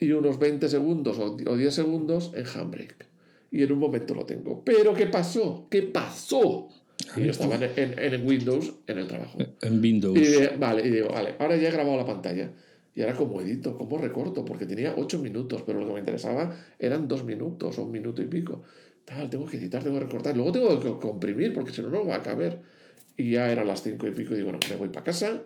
y 0.00 0.12
unos 0.12 0.38
20 0.38 0.68
segundos 0.68 1.18
o 1.18 1.36
10 1.36 1.74
segundos 1.74 2.32
en 2.34 2.46
Handbrake. 2.46 3.06
Y 3.50 3.62
en 3.62 3.72
un 3.72 3.78
momento 3.78 4.14
lo 4.14 4.24
tengo. 4.24 4.62
Pero 4.64 4.94
¿qué 4.94 5.06
pasó? 5.06 5.66
¿Qué 5.70 5.82
pasó? 5.82 6.68
Y 7.16 7.24
yo 7.24 7.30
estaba 7.30 7.56
en, 7.56 7.98
en, 7.98 8.26
Windows 8.26 8.74
en 8.86 8.98
el 8.98 9.06
trabajo. 9.06 9.38
En 9.62 9.80
Windows. 9.80 10.18
Y, 10.18 10.56
vale, 10.58 10.86
y 10.86 10.90
digo, 10.90 11.08
vale, 11.08 11.34
ahora 11.38 11.56
ya 11.56 11.68
he 11.68 11.72
grabado 11.72 11.96
la 11.96 12.06
pantalla. 12.06 12.50
Y 12.94 13.02
ahora 13.02 13.14
cómo 13.14 13.40
edito, 13.40 13.76
cómo 13.76 13.98
recorto, 13.98 14.44
porque 14.44 14.66
tenía 14.66 14.94
8 14.96 15.20
minutos, 15.20 15.62
pero 15.64 15.78
lo 15.78 15.86
que 15.86 15.92
me 15.92 15.98
interesaba 16.00 16.56
eran 16.78 17.06
2 17.06 17.24
minutos 17.24 17.78
o 17.78 17.84
un 17.84 17.92
minuto 17.92 18.20
y 18.22 18.26
pico. 18.26 18.64
Tal, 19.04 19.30
tengo 19.30 19.46
que 19.46 19.56
editar, 19.56 19.82
tengo 19.82 19.98
que 19.98 20.04
recortar. 20.06 20.36
Luego 20.36 20.52
tengo 20.52 20.80
que 20.80 21.06
comprimir, 21.06 21.54
porque 21.54 21.72
si 21.72 21.80
no, 21.80 21.90
no 21.90 22.04
va 22.04 22.16
a 22.16 22.22
caber. 22.22 22.58
Y 23.16 23.30
ya 23.32 23.50
eran 23.50 23.66
las 23.68 23.82
5 23.82 24.06
y 24.06 24.10
pico 24.10 24.34
y 24.34 24.38
digo, 24.38 24.50
bueno, 24.50 24.58
me 24.68 24.76
voy 24.76 24.88
para 24.88 25.04
casa 25.04 25.42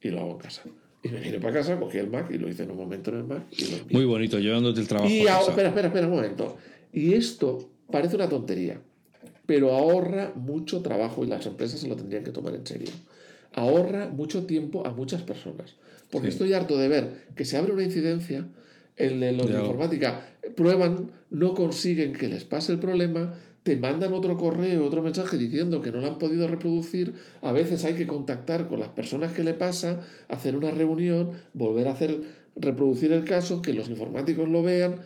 y 0.00 0.08
lo 0.10 0.20
hago 0.20 0.32
en 0.32 0.38
casa. 0.38 0.62
Y 1.02 1.08
me 1.08 1.20
vine 1.20 1.38
para 1.38 1.54
casa, 1.54 1.78
cogí 1.78 1.98
el 1.98 2.08
Mac 2.08 2.30
y 2.30 2.38
lo 2.38 2.48
hice 2.48 2.62
en 2.62 2.70
un 2.70 2.76
momento 2.76 3.10
en 3.10 3.16
el 3.16 3.24
Mac. 3.24 3.42
Muy 3.90 4.04
bonito, 4.04 4.38
llevándote 4.38 4.80
el 4.80 4.88
trabajo. 4.88 5.10
Y 5.10 5.26
ahora, 5.26 5.50
espera, 5.50 5.68
espera, 5.68 5.88
espera 5.88 6.06
un 6.06 6.14
momento. 6.14 6.56
Y 6.92 7.12
esto 7.12 7.70
parece 7.90 8.16
una 8.16 8.28
tontería, 8.28 8.80
pero 9.46 9.72
ahorra 9.72 10.32
mucho 10.34 10.82
trabajo 10.82 11.24
y 11.24 11.26
las 11.26 11.46
empresas 11.46 11.80
se 11.80 11.88
lo 11.88 11.96
tendrían 11.96 12.24
que 12.24 12.30
tomar 12.30 12.54
en 12.54 12.66
serio. 12.66 12.88
Ahorra 13.52 14.08
mucho 14.08 14.46
tiempo 14.46 14.86
a 14.86 14.90
muchas 14.90 15.22
personas. 15.22 15.74
Porque 16.10 16.28
estoy 16.28 16.52
harto 16.52 16.78
de 16.78 16.88
ver 16.88 17.24
que 17.34 17.44
se 17.44 17.56
abre 17.56 17.72
una 17.72 17.82
incidencia, 17.82 18.46
de 18.96 19.32
los 19.32 19.48
de 19.48 19.58
informática 19.58 20.24
prueban, 20.56 21.10
no 21.30 21.54
consiguen 21.54 22.12
que 22.12 22.28
les 22.28 22.44
pase 22.44 22.72
el 22.72 22.78
problema, 22.78 23.34
te 23.64 23.76
mandan 23.76 24.12
otro 24.12 24.36
correo, 24.36 24.84
otro 24.84 25.02
mensaje 25.02 25.36
diciendo 25.38 25.80
que 25.80 25.90
no 25.90 26.00
lo 26.00 26.06
han 26.06 26.18
podido 26.18 26.46
reproducir, 26.46 27.14
a 27.40 27.50
veces 27.50 27.84
hay 27.84 27.94
que 27.94 28.06
contactar 28.06 28.68
con 28.68 28.78
las 28.78 28.90
personas 28.90 29.32
que 29.32 29.42
le 29.42 29.54
pasa, 29.54 30.00
hacer 30.28 30.54
una 30.54 30.70
reunión, 30.70 31.32
volver 31.54 31.88
a 31.88 31.92
hacer 31.92 32.20
reproducir 32.56 33.12
el 33.12 33.24
caso, 33.24 33.62
que 33.62 33.72
los 33.72 33.88
informáticos 33.88 34.48
lo 34.48 34.62
vean 34.62 34.96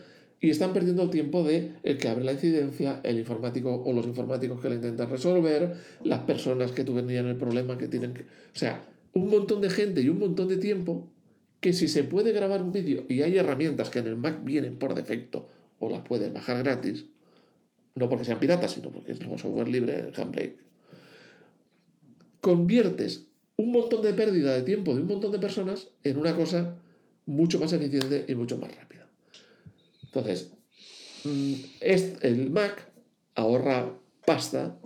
y 0.41 0.49
están 0.49 0.73
perdiendo 0.73 1.03
el 1.03 1.09
tiempo 1.09 1.43
de 1.43 1.73
el 1.83 1.97
que 1.97 2.07
abre 2.07 2.23
la 2.23 2.33
incidencia, 2.33 3.01
el 3.03 3.19
informático 3.19 3.83
o 3.83 3.93
los 3.93 4.05
informáticos 4.05 4.61
que 4.61 4.69
la 4.69 4.75
intentan 4.75 5.09
resolver, 5.09 5.75
las 6.03 6.21
personas 6.21 6.71
que 6.71 6.83
tuvieron 6.83 7.29
el 7.29 7.35
problema 7.35 7.77
que 7.77 7.87
tienen 7.87 8.13
que... 8.13 8.21
O 8.21 8.25
sea, 8.53 8.85
un 9.13 9.29
montón 9.29 9.61
de 9.61 9.69
gente 9.69 10.01
y 10.01 10.09
un 10.09 10.19
montón 10.19 10.47
de 10.47 10.57
tiempo 10.57 11.09
que 11.59 11.73
si 11.73 11.87
se 11.87 12.03
puede 12.03 12.31
grabar 12.31 12.61
un 12.61 12.71
vídeo 12.71 13.05
y 13.09 13.21
hay 13.21 13.37
herramientas 13.37 13.89
que 13.89 13.99
en 13.99 14.07
el 14.07 14.15
Mac 14.15 14.43
vienen 14.43 14.77
por 14.77 14.95
defecto 14.95 15.49
o 15.79 15.89
las 15.89 16.01
puedes 16.01 16.31
bajar 16.31 16.63
gratis, 16.63 17.05
no 17.95 18.07
porque 18.07 18.25
sean 18.25 18.39
piratas, 18.39 18.71
sino 18.71 18.91
porque 18.91 19.11
es 19.11 19.19
un 19.19 19.37
software 19.37 19.67
libre, 19.67 19.99
el 19.99 20.13
Handbrake, 20.15 20.57
conviertes 22.39 23.25
un 23.57 23.73
montón 23.73 24.01
de 24.01 24.13
pérdida 24.13 24.53
de 24.53 24.61
tiempo 24.61 24.95
de 24.95 25.01
un 25.01 25.07
montón 25.07 25.33
de 25.33 25.39
personas 25.39 25.89
en 26.03 26.17
una 26.17 26.33
cosa 26.33 26.77
mucho 27.25 27.59
más 27.59 27.73
eficiente 27.73 28.25
y 28.27 28.35
mucho 28.35 28.57
más 28.57 28.73
rápida. 28.73 28.98
Entonces, 30.13 30.51
mm, 31.23 31.53
el 32.21 32.49
Mac 32.49 32.91
ahorra 33.35 33.97
pasta 34.25 34.77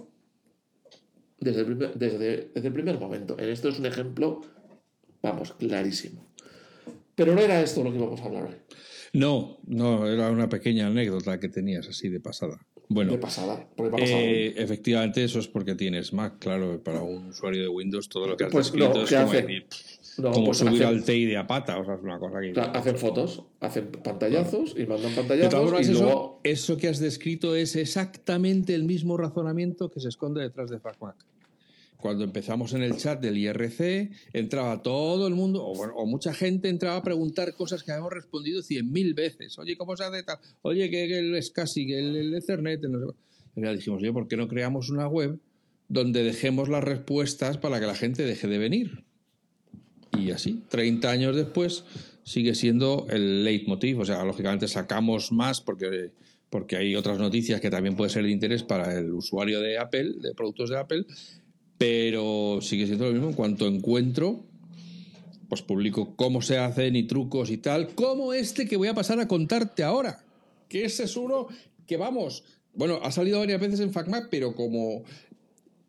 desde 1.40 1.62
el, 1.62 1.66
primer, 1.66 1.94
desde, 1.96 2.52
desde 2.54 2.68
el 2.68 2.74
primer 2.74 3.00
momento. 3.00 3.38
En 3.40 3.50
esto 3.50 3.70
es 3.70 3.80
un 3.80 3.86
ejemplo, 3.86 4.42
vamos, 5.22 5.54
clarísimo. 5.54 6.28
Pero 7.16 7.36
no 7.36 7.42
era 7.42 7.62
esto 7.62 7.84
lo 7.84 7.92
que 7.92 7.98
íbamos 7.98 8.22
a 8.22 8.26
hablar 8.26 8.44
hoy. 8.46 8.56
No, 9.14 9.60
no, 9.68 10.08
era 10.08 10.32
una 10.32 10.50
pequeña 10.50 10.88
anécdota 10.88 11.40
que 11.40 11.50
tenías 11.50 11.88
así 11.88 12.10
de 12.10 12.20
pasada. 12.20 12.66
Bueno, 12.90 13.12
de 13.12 13.18
pasada. 13.18 13.68
Eh, 13.98 14.54
efectivamente, 14.58 15.24
eso 15.24 15.40
es 15.40 15.48
porque 15.48 15.76
tienes 15.76 16.14
Mac, 16.14 16.40
claro, 16.40 16.82
para 16.84 17.02
un 17.02 17.28
usuario 17.28 17.62
de 17.62 17.68
Windows 17.68 18.10
todo 18.10 18.28
lo 18.28 18.38
que 18.38 18.46
has 18.46 18.52
pues 18.52 18.72
descrito 18.72 19.04
es 19.04 19.14
como, 19.14 19.32
pues 20.16 20.58
subir 20.58 20.84
al 20.84 21.04
TI 21.04 21.26
de 21.26 21.38
a 21.38 21.48
pata, 21.48 21.80
o 21.80 21.86
sea, 21.86 21.96
es 21.96 22.02
una 22.02 22.20
cosa 22.20 22.40
que... 22.40 22.54
hacen 22.60 22.98
fotos, 22.98 23.44
hacen 23.60 23.92
pantallazos 23.92 24.76
y 24.78 24.86
mandan 24.86 25.14
pantallazos 25.14 25.72
y 25.80 25.92
eso, 25.92 26.04
luego... 26.04 26.40
Eso 26.44 26.78
que 26.78 26.88
has 26.88 27.00
descrito 27.00 27.56
es 27.56 27.76
exactamente 27.76 28.76
el 28.76 28.84
mismo 28.84 29.18
razonamiento 29.18 29.90
que 29.90 30.00
se 30.00 30.10
esconde 30.10 30.42
detrás 30.42 30.70
de 30.70 30.80
FacMac 30.80 31.16
cuando 32.04 32.26
empezamos 32.26 32.74
en 32.74 32.84
el 32.84 32.98
chat 32.98 33.22
del 33.22 33.38
IRC, 33.38 34.12
entraba 34.34 34.82
todo 34.82 35.26
el 35.26 35.36
mundo, 35.36 35.64
o, 35.64 36.06
mucha 36.06 36.34
gente 36.34 36.68
entraba 36.68 36.98
a 36.98 37.02
preguntar 37.02 37.54
cosas 37.56 37.82
que 37.82 37.94
habíamos 37.94 38.12
respondido 38.12 38.62
cien 38.62 38.92
mil 38.92 39.14
veces. 39.14 39.58
Oye, 39.58 39.78
¿cómo 39.78 39.96
se 39.96 40.04
hace 40.04 40.22
tal? 40.22 40.38
Oye, 40.64 40.90
que, 40.90 41.18
el 41.18 41.42
SCSI, 41.42 41.88
que 41.88 42.00
el, 42.00 42.34
Ethernet. 42.36 42.82
Y 43.56 43.62
ya 43.62 43.72
dijimos, 43.72 44.02
oye, 44.02 44.12
¿por 44.12 44.28
qué 44.28 44.36
no 44.36 44.50
creamos 44.50 44.90
una 44.90 45.08
web 45.08 45.40
donde 45.88 46.24
dejemos 46.24 46.68
las 46.68 46.84
respuestas 46.84 47.58
para 47.58 47.80
que 47.80 47.86
la 47.86 47.96
gente 47.96 48.24
deje 48.24 48.48
de 48.50 48.58
venir? 48.58 49.06
Y 50.18 50.32
así, 50.32 50.62
30 50.70 51.10
años 51.10 51.36
después, 51.36 51.84
sigue 52.24 52.56
siendo 52.56 53.08
el 53.10 53.44
leitmotiv. 53.44 54.00
O 54.00 54.06
sea, 54.06 54.24
lógicamente 54.24 54.68
sacamos 54.68 55.32
más 55.32 55.62
porque 55.62 56.12
porque 56.50 56.76
hay 56.76 56.96
otras 56.96 57.18
noticias 57.18 57.60
que 57.60 57.72
también 57.72 57.96
pueden 57.96 58.12
ser 58.12 58.24
de 58.26 58.30
interés 58.30 58.62
para 58.62 58.96
el 58.96 59.12
usuario 59.12 59.60
de 59.60 59.80
Apple, 59.80 60.14
de 60.22 60.36
productos 60.36 60.70
de 60.70 60.78
Apple, 60.78 61.04
pero 61.80 62.60
sigue 62.62 62.86
siendo 62.86 63.08
lo 63.08 63.12
mismo 63.12 63.30
en 63.30 63.34
cuanto 63.34 63.66
encuentro 63.66 64.46
pues 65.50 65.64
publico 65.64 66.16
cómo 66.16 66.42
se 66.42 66.58
hacen 66.58 66.96
y 66.96 67.04
trucos 67.04 67.50
y 67.50 67.58
tal, 67.58 67.96
como 67.96 68.34
este 68.34 68.68
que 68.68 68.78
voy 68.78 68.88
a 68.88 68.94
pasar 68.94 69.20
a 69.20 69.28
contarte 69.28 69.84
ahora, 69.84 70.24
que 70.68 70.86
ese 70.86 71.04
es 71.04 71.16
uno 71.16 71.48
que 71.86 71.98
vamos, 71.98 72.44
bueno, 72.74 73.00
ha 73.04 73.12
salido 73.12 73.40
varias 73.40 73.62
veces 73.62 73.80
en 73.80 73.92
FacMac, 73.92 74.30
pero 74.30 74.56
como 74.56 75.04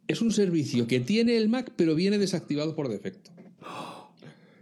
es 0.06 0.20
un 0.20 0.32
servicio 0.32 0.86
que 0.86 1.00
tiene 1.00 1.36
el 1.36 1.48
Mac, 1.48 1.72
pero 1.76 1.94
viene 1.94 2.18
desactivado 2.18 2.74
por 2.74 2.88
defecto. 2.88 3.30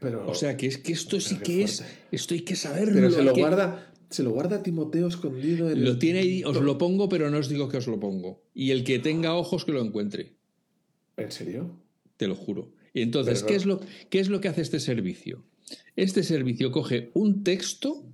Pero, 0.02 0.28
o 0.28 0.34
sea, 0.34 0.56
que 0.56 0.66
es 0.66 0.78
que 0.78 0.92
esto 0.92 1.20
sí 1.20 1.36
que 1.36 1.62
es, 1.62 1.84
esto 2.10 2.34
hay 2.34 2.40
que 2.40 2.56
saberlo. 2.56 2.94
Pero 2.94 3.10
se 3.12 3.22
lo 3.22 3.34
guarda, 3.34 3.92
se 4.10 4.24
lo 4.24 4.30
guarda 4.30 4.62
Timoteo 4.62 5.06
escondido 5.06 5.70
en 5.70 5.84
Lo 5.84 5.96
tiene 5.98 6.18
ahí, 6.18 6.44
os 6.44 6.60
lo 6.60 6.76
pongo, 6.76 7.08
pero 7.08 7.30
no 7.30 7.38
os 7.38 7.48
digo 7.48 7.68
que 7.68 7.76
os 7.76 7.86
lo 7.86 8.00
pongo. 8.00 8.42
Y 8.52 8.72
el 8.72 8.82
que 8.82 8.98
tenga 8.98 9.34
ojos 9.34 9.64
que 9.64 9.70
lo 9.70 9.80
encuentre. 9.80 10.34
¿En 11.16 11.30
serio? 11.30 11.70
Te 12.16 12.26
lo 12.26 12.34
juro. 12.34 12.72
Y 12.92 13.02
entonces, 13.02 13.44
¿qué, 13.44 13.54
es 13.54 13.64
lo, 13.64 13.80
¿qué 14.10 14.18
es 14.18 14.28
lo 14.28 14.40
que 14.40 14.48
hace 14.48 14.60
este 14.60 14.80
servicio? 14.80 15.44
Este 15.94 16.24
servicio 16.24 16.72
coge 16.72 17.10
un 17.14 17.44
texto, 17.44 18.04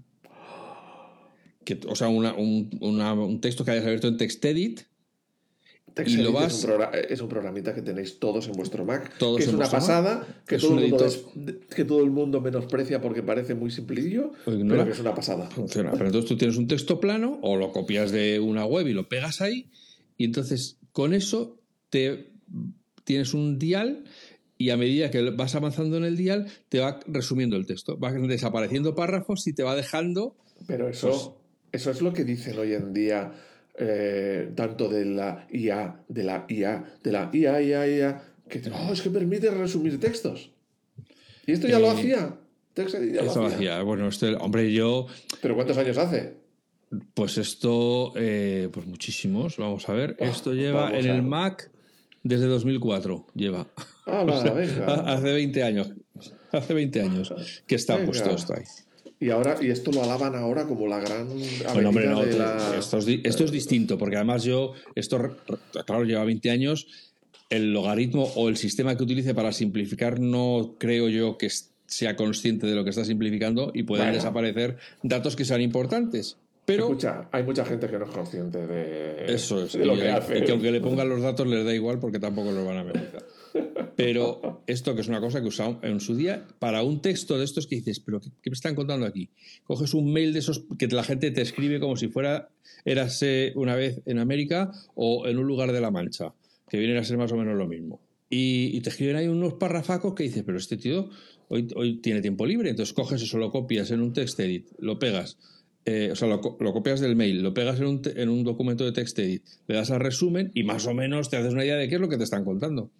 que, 1.64 1.80
o 1.88 1.96
sea, 1.96 2.08
un, 2.08 3.38
texto 3.40 3.64
que 3.64 3.70
hayas 3.70 3.84
abierto 3.84 4.08
en 4.08 4.18
TextEdit, 4.18 4.82
y 6.06 6.16
lo 6.16 6.32
vas... 6.32 6.66
es, 7.08 7.20
un 7.20 7.28
programita 7.28 7.74
que 7.74 7.82
tenéis 7.82 8.18
todos 8.18 8.46
en 8.48 8.52
vuestro 8.52 8.84
Mac, 8.84 9.16
que 9.18 9.42
es 9.42 9.48
una 9.48 9.68
pasada, 9.68 10.26
que 10.46 10.58
todo, 10.58 10.78
el 10.78 10.90
mundo 10.90 11.06
que 11.74 11.84
todo 11.84 12.02
el 12.02 12.10
mundo 12.10 12.40
menosprecia 12.40 13.00
porque 13.00 13.22
parece 13.22 13.54
muy 13.54 13.70
simplillo, 13.70 14.32
pero 14.44 14.84
que 14.84 14.92
es 14.92 15.00
una 15.00 15.14
pasada. 15.14 15.50
Funciona. 15.50 15.92
Pero 15.92 16.06
entonces 16.06 16.28
tú 16.28 16.36
tienes 16.36 16.56
un 16.56 16.66
texto 16.66 17.00
plano 17.00 17.38
o 17.42 17.56
lo 17.56 17.72
copias 17.72 18.12
de 18.12 18.40
una 18.40 18.64
web 18.64 18.86
y 18.88 18.92
lo 18.92 19.08
pegas 19.08 19.40
ahí, 19.40 19.70
y 20.16 20.24
entonces 20.24 20.78
con 20.92 21.14
eso 21.14 21.58
te 21.90 22.30
tienes 23.04 23.34
un 23.34 23.58
dial 23.58 24.04
y 24.58 24.70
a 24.70 24.76
medida 24.76 25.10
que 25.10 25.30
vas 25.30 25.54
avanzando 25.54 25.96
en 25.96 26.04
el 26.04 26.16
dial 26.16 26.48
te 26.68 26.80
va 26.80 27.00
resumiendo 27.06 27.56
el 27.56 27.64
texto. 27.66 27.96
Van 27.96 28.26
desapareciendo 28.26 28.94
párrafos 28.94 29.46
y 29.46 29.54
te 29.54 29.62
va 29.62 29.76
dejando... 29.76 30.36
Pero 30.66 30.88
eso, 30.88 31.08
pues, 31.70 31.82
eso 31.82 31.90
es 31.92 32.02
lo 32.02 32.12
que 32.12 32.24
dicen 32.24 32.58
hoy 32.58 32.74
en 32.74 32.92
día 32.92 33.32
eh, 33.78 34.52
tanto 34.54 34.88
de 34.88 35.04
la 35.04 35.46
IA, 35.50 36.04
de 36.08 36.24
la 36.24 36.46
IA, 36.48 36.84
de 37.02 37.12
la 37.12 37.30
IA, 37.32 37.62
IA, 37.62 37.88
IA, 37.88 38.22
que 38.48 38.62
oh, 38.72 38.92
es 38.92 39.02
que 39.02 39.10
permite 39.10 39.50
resumir 39.50 40.00
textos. 40.00 40.52
Y 41.46 41.52
esto 41.52 41.68
ya 41.68 41.78
lo 41.78 41.86
eh, 41.88 41.92
hacía. 41.92 42.38
Ya 42.76 43.22
lo 43.22 43.46
hacía. 43.46 43.82
Bueno, 43.82 44.08
este, 44.08 44.34
hombre, 44.36 44.72
yo... 44.72 45.06
¿Pero 45.40 45.54
cuántos 45.54 45.76
años 45.78 45.98
hace? 45.98 46.36
Pues 47.14 47.38
esto, 47.38 48.12
eh, 48.16 48.68
pues 48.72 48.86
muchísimos. 48.86 49.56
Vamos 49.56 49.88
a 49.88 49.92
ver. 49.92 50.16
Oh, 50.20 50.24
esto 50.24 50.54
lleva 50.54 50.96
en 50.96 51.06
el 51.06 51.22
Mac 51.22 51.70
desde 52.22 52.46
2004 52.46 53.26
lleva. 53.34 53.66
Ah, 54.06 54.24
Hace 55.06 55.32
20 55.32 55.62
años. 55.62 55.92
Hace 56.52 56.74
20 56.74 57.00
años 57.00 57.32
que 57.66 57.74
está 57.74 58.04
puesto 58.04 58.30
esto 58.30 58.54
ahí. 58.54 58.64
Y 59.20 59.30
ahora, 59.30 59.56
y 59.60 59.70
esto 59.70 59.90
lo 59.90 60.02
alaban 60.02 60.36
ahora 60.36 60.64
como 60.64 60.86
la 60.86 61.00
gran 61.00 61.28
bueno, 61.72 61.88
hombre, 61.88 62.06
no, 62.06 62.22
esto, 62.22 62.98
es, 62.98 63.08
esto, 63.24 63.44
es, 63.44 63.50
distinto, 63.50 63.98
porque 63.98 64.14
además 64.14 64.44
yo, 64.44 64.74
esto, 64.94 65.36
claro, 65.84 66.04
lleva 66.04 66.24
20 66.24 66.50
años, 66.50 66.86
el 67.50 67.72
logaritmo 67.72 68.24
o 68.36 68.48
el 68.48 68.56
sistema 68.56 68.96
que 68.96 69.02
utilice 69.02 69.34
para 69.34 69.52
simplificar 69.52 70.20
no 70.20 70.76
creo 70.78 71.08
yo 71.08 71.36
que 71.36 71.48
sea 71.86 72.14
consciente 72.14 72.66
de 72.66 72.74
lo 72.74 72.84
que 72.84 72.90
está 72.90 73.04
simplificando 73.04 73.72
y 73.74 73.82
pueden 73.82 74.12
desaparecer 74.12 74.76
datos 75.02 75.34
que 75.34 75.44
sean 75.44 75.62
importantes. 75.62 76.36
Pero, 76.64 76.84
Escucha, 76.84 77.28
hay 77.32 77.42
mucha 77.42 77.64
gente 77.64 77.88
que 77.88 77.98
no 77.98 78.04
es 78.04 78.10
consciente 78.10 78.66
de, 78.66 79.34
eso 79.34 79.64
es, 79.64 79.74
lo 79.74 79.96
que 79.96 80.10
hace. 80.10 80.38
Y 80.38 80.44
que 80.44 80.52
aunque 80.52 80.70
le 80.70 80.80
pongan 80.82 81.08
los 81.08 81.22
datos 81.22 81.46
les 81.46 81.64
da 81.64 81.74
igual 81.74 81.98
porque 81.98 82.18
tampoco 82.18 82.52
los 82.52 82.64
van 82.64 82.76
a 82.76 82.82
ver. 82.82 83.10
Pero 83.96 84.62
esto 84.66 84.94
que 84.94 85.00
es 85.00 85.08
una 85.08 85.20
cosa 85.20 85.40
que 85.40 85.48
usamos 85.48 85.82
en 85.82 86.00
su 86.00 86.14
día 86.14 86.46
para 86.58 86.82
un 86.82 87.02
texto 87.02 87.36
de 87.38 87.44
estos 87.44 87.66
que 87.66 87.76
dices, 87.76 88.00
pero 88.00 88.20
¿qué, 88.20 88.50
me 88.50 88.54
están 88.54 88.74
contando 88.74 89.06
aquí? 89.06 89.30
Coges 89.64 89.94
un 89.94 90.12
mail 90.12 90.32
de 90.32 90.38
esos 90.38 90.64
que 90.78 90.86
la 90.88 91.02
gente 91.02 91.30
te 91.30 91.42
escribe 91.42 91.80
como 91.80 91.96
si 91.96 92.08
fuera, 92.08 92.50
érase 92.84 93.52
una 93.56 93.74
vez 93.74 94.00
en 94.06 94.18
América 94.18 94.70
o 94.94 95.26
en 95.26 95.38
un 95.38 95.46
lugar 95.46 95.72
de 95.72 95.80
la 95.80 95.90
Mancha, 95.90 96.32
que 96.68 96.78
vienen 96.78 96.96
a 96.98 97.04
ser 97.04 97.16
más 97.16 97.32
o 97.32 97.36
menos 97.36 97.56
lo 97.56 97.66
mismo. 97.66 98.00
Y, 98.30 98.78
te 98.82 98.90
escriben 98.90 99.16
ahí 99.16 99.26
unos 99.26 99.54
parrafacos 99.54 100.14
que 100.14 100.24
dices, 100.24 100.44
pero 100.44 100.58
este 100.58 100.76
tío 100.76 101.08
hoy, 101.48 101.66
hoy 101.74 101.96
tiene 102.00 102.20
tiempo 102.20 102.44
libre, 102.44 102.70
entonces 102.70 102.92
coges 102.92 103.22
eso, 103.22 103.38
lo 103.38 103.50
copias 103.50 103.90
en 103.90 104.02
un 104.02 104.12
text 104.12 104.38
edit, 104.38 104.68
lo 104.78 104.98
pegas, 104.98 105.38
eh, 105.90 106.10
o 106.12 106.14
sea, 106.14 106.28
lo, 106.28 106.58
lo, 106.60 106.72
copias 106.74 107.00
del 107.00 107.16
mail, 107.16 107.42
lo 107.42 107.54
pegas 107.54 107.80
en 107.80 107.86
un, 107.86 108.02
en 108.04 108.28
un 108.28 108.44
documento 108.44 108.84
de 108.84 108.92
text 108.92 109.18
edit, 109.18 109.42
le 109.66 109.76
das 109.76 109.90
al 109.90 110.00
resumen 110.00 110.50
y 110.52 110.62
más 110.62 110.86
o 110.86 110.92
menos 110.92 111.30
te 111.30 111.38
haces 111.38 111.54
una 111.54 111.64
idea 111.64 111.76
de 111.76 111.88
qué 111.88 111.94
es 111.94 112.00
lo 112.02 112.10
que 112.10 112.18
te 112.18 112.24
están 112.24 112.44
contando. 112.44 112.90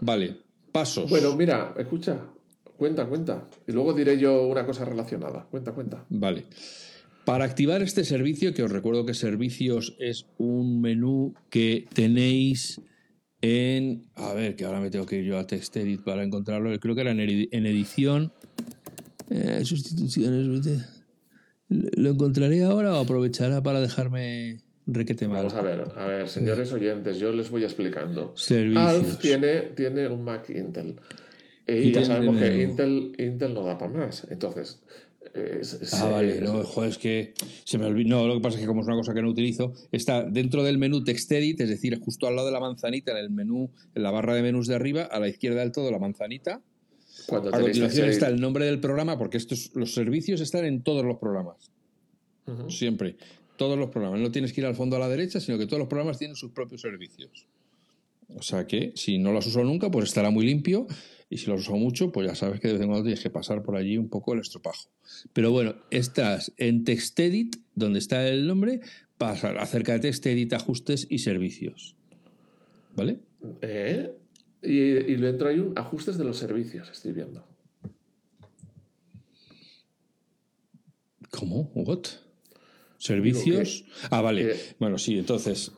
Vale, 0.00 0.36
pasos. 0.72 1.08
Bueno, 1.10 1.36
mira, 1.36 1.74
escucha, 1.78 2.18
cuenta, 2.76 3.06
cuenta. 3.06 3.48
Y 3.66 3.72
luego 3.72 3.92
diré 3.92 4.18
yo 4.18 4.46
una 4.46 4.64
cosa 4.64 4.84
relacionada. 4.84 5.46
Cuenta, 5.50 5.72
cuenta. 5.72 6.04
Vale. 6.08 6.44
Para 7.24 7.44
activar 7.44 7.82
este 7.82 8.04
servicio, 8.04 8.54
que 8.54 8.62
os 8.62 8.70
recuerdo 8.72 9.04
que 9.04 9.14
servicios 9.14 9.94
es 9.98 10.26
un 10.38 10.80
menú 10.80 11.34
que 11.50 11.86
tenéis 11.92 12.80
en. 13.42 14.10
A 14.14 14.32
ver, 14.32 14.56
que 14.56 14.64
ahora 14.64 14.80
me 14.80 14.90
tengo 14.90 15.06
que 15.06 15.18
ir 15.18 15.24
yo 15.24 15.38
a 15.38 15.46
TextEdit 15.46 16.02
para 16.02 16.24
encontrarlo. 16.24 16.78
Creo 16.80 16.94
que 16.94 17.02
era 17.02 17.10
en, 17.10 17.20
edición. 17.20 18.32
Eh, 19.28 19.64
sustituciones. 19.64 20.46
¿Lo 21.68 22.10
encontraré 22.10 22.64
ahora 22.64 22.96
o 22.96 23.00
aprovechará 23.00 23.62
para 23.62 23.80
dejarme 23.80 24.58
requete 24.94 25.28
mal? 25.28 25.38
Vamos 25.38 25.54
a 25.54 25.62
ver, 25.62 25.84
a 25.96 26.06
ver, 26.06 26.28
señores 26.28 26.72
oyentes, 26.72 27.18
yo 27.18 27.32
les 27.32 27.50
voy 27.50 27.64
explicando. 27.64 28.32
Servicios. 28.36 28.82
Alf 28.82 29.18
tiene, 29.18 29.60
tiene 29.74 30.08
un 30.08 30.22
Mac 30.22 30.50
Intel. 30.50 30.96
Y, 31.66 31.92
ya 31.92 32.04
sabemos 32.04 32.36
que 32.36 32.62
Intel, 32.62 33.14
Intel 33.18 33.54
no 33.54 33.64
da 33.64 33.78
para 33.78 33.92
más. 33.92 34.26
Entonces, 34.30 34.80
ah, 35.92 36.08
vale, 36.10 36.40
no, 36.40 36.64
joder, 36.64 36.90
es 36.90 36.98
que 36.98 37.34
se 37.64 37.78
me 37.78 37.86
olvidó. 37.86 38.08
No, 38.08 38.26
lo 38.26 38.34
que 38.34 38.40
pasa 38.40 38.56
es 38.56 38.62
que 38.62 38.66
como 38.66 38.80
es 38.80 38.86
una 38.86 38.96
cosa 38.96 39.14
que 39.14 39.22
no 39.22 39.30
utilizo, 39.30 39.72
está 39.92 40.24
dentro 40.24 40.64
del 40.64 40.78
menú 40.78 41.04
TextEdit, 41.04 41.60
es 41.60 41.68
decir, 41.68 41.98
justo 42.00 42.26
al 42.26 42.36
lado 42.36 42.46
de 42.48 42.52
la 42.52 42.60
manzanita, 42.60 43.12
en 43.12 43.18
el 43.18 43.30
menú, 43.30 43.70
en 43.94 44.02
la 44.02 44.10
barra 44.10 44.34
de 44.34 44.42
menús 44.42 44.66
de 44.66 44.74
arriba, 44.74 45.02
a 45.02 45.20
la 45.20 45.28
izquierda 45.28 45.60
del 45.60 45.72
todo, 45.72 45.90
la 45.90 45.98
manzanita. 45.98 46.60
Cuando 47.26 47.54
a 47.54 47.60
continuación 47.60 48.08
está 48.08 48.28
el 48.28 48.40
nombre 48.40 48.64
del 48.64 48.80
programa, 48.80 49.18
porque 49.18 49.36
estos, 49.36 49.70
los 49.74 49.94
servicios 49.94 50.40
están 50.40 50.64
en 50.64 50.82
todos 50.82 51.04
los 51.04 51.18
programas. 51.18 51.70
Siempre. 52.68 53.16
Todos 53.60 53.78
los 53.78 53.90
programas. 53.90 54.20
No 54.20 54.30
tienes 54.30 54.54
que 54.54 54.62
ir 54.62 54.66
al 54.66 54.74
fondo 54.74 54.96
a 54.96 54.98
la 54.98 55.06
derecha, 55.06 55.38
sino 55.38 55.58
que 55.58 55.66
todos 55.66 55.80
los 55.80 55.86
programas 55.86 56.16
tienen 56.16 56.34
sus 56.34 56.50
propios 56.50 56.80
servicios. 56.80 57.46
O 58.34 58.40
sea 58.40 58.66
que 58.66 58.94
si 58.96 59.18
no 59.18 59.34
los 59.34 59.46
uso 59.48 59.62
nunca, 59.62 59.90
pues 59.90 60.06
estará 60.06 60.30
muy 60.30 60.46
limpio. 60.46 60.86
Y 61.28 61.36
si 61.36 61.50
los 61.50 61.60
uso 61.60 61.76
mucho, 61.76 62.10
pues 62.10 62.26
ya 62.26 62.34
sabes 62.34 62.58
que 62.58 62.68
de 62.68 62.72
vez 62.72 62.82
en 62.82 62.88
cuando 62.88 63.04
tienes 63.04 63.22
que 63.22 63.28
pasar 63.28 63.62
por 63.62 63.76
allí 63.76 63.98
un 63.98 64.08
poco 64.08 64.32
el 64.32 64.40
estropajo. 64.40 64.88
Pero 65.34 65.50
bueno, 65.50 65.74
estás 65.90 66.54
en 66.56 66.84
TextEdit, 66.84 67.56
donde 67.74 67.98
está 67.98 68.26
el 68.26 68.46
nombre, 68.46 68.80
acerca 69.18 69.92
de 69.92 69.98
TextEdit, 70.00 70.54
ajustes 70.54 71.06
y 71.10 71.18
servicios. 71.18 71.96
¿Vale? 72.96 73.20
¿Eh? 73.60 74.10
Y, 74.62 74.78
y 74.78 75.16
dentro 75.16 75.50
hay 75.50 75.58
un 75.58 75.74
ajustes 75.76 76.16
de 76.16 76.24
los 76.24 76.38
servicios, 76.38 76.88
estoy 76.90 77.12
viendo. 77.12 77.44
¿Cómo? 81.30 81.70
¿What? 81.74 82.06
¿Servicios? 83.00 83.84
ah, 84.10 84.20
vale. 84.20 84.54
bueno, 84.78 84.98
sí, 84.98 85.18
entonces. 85.18 85.72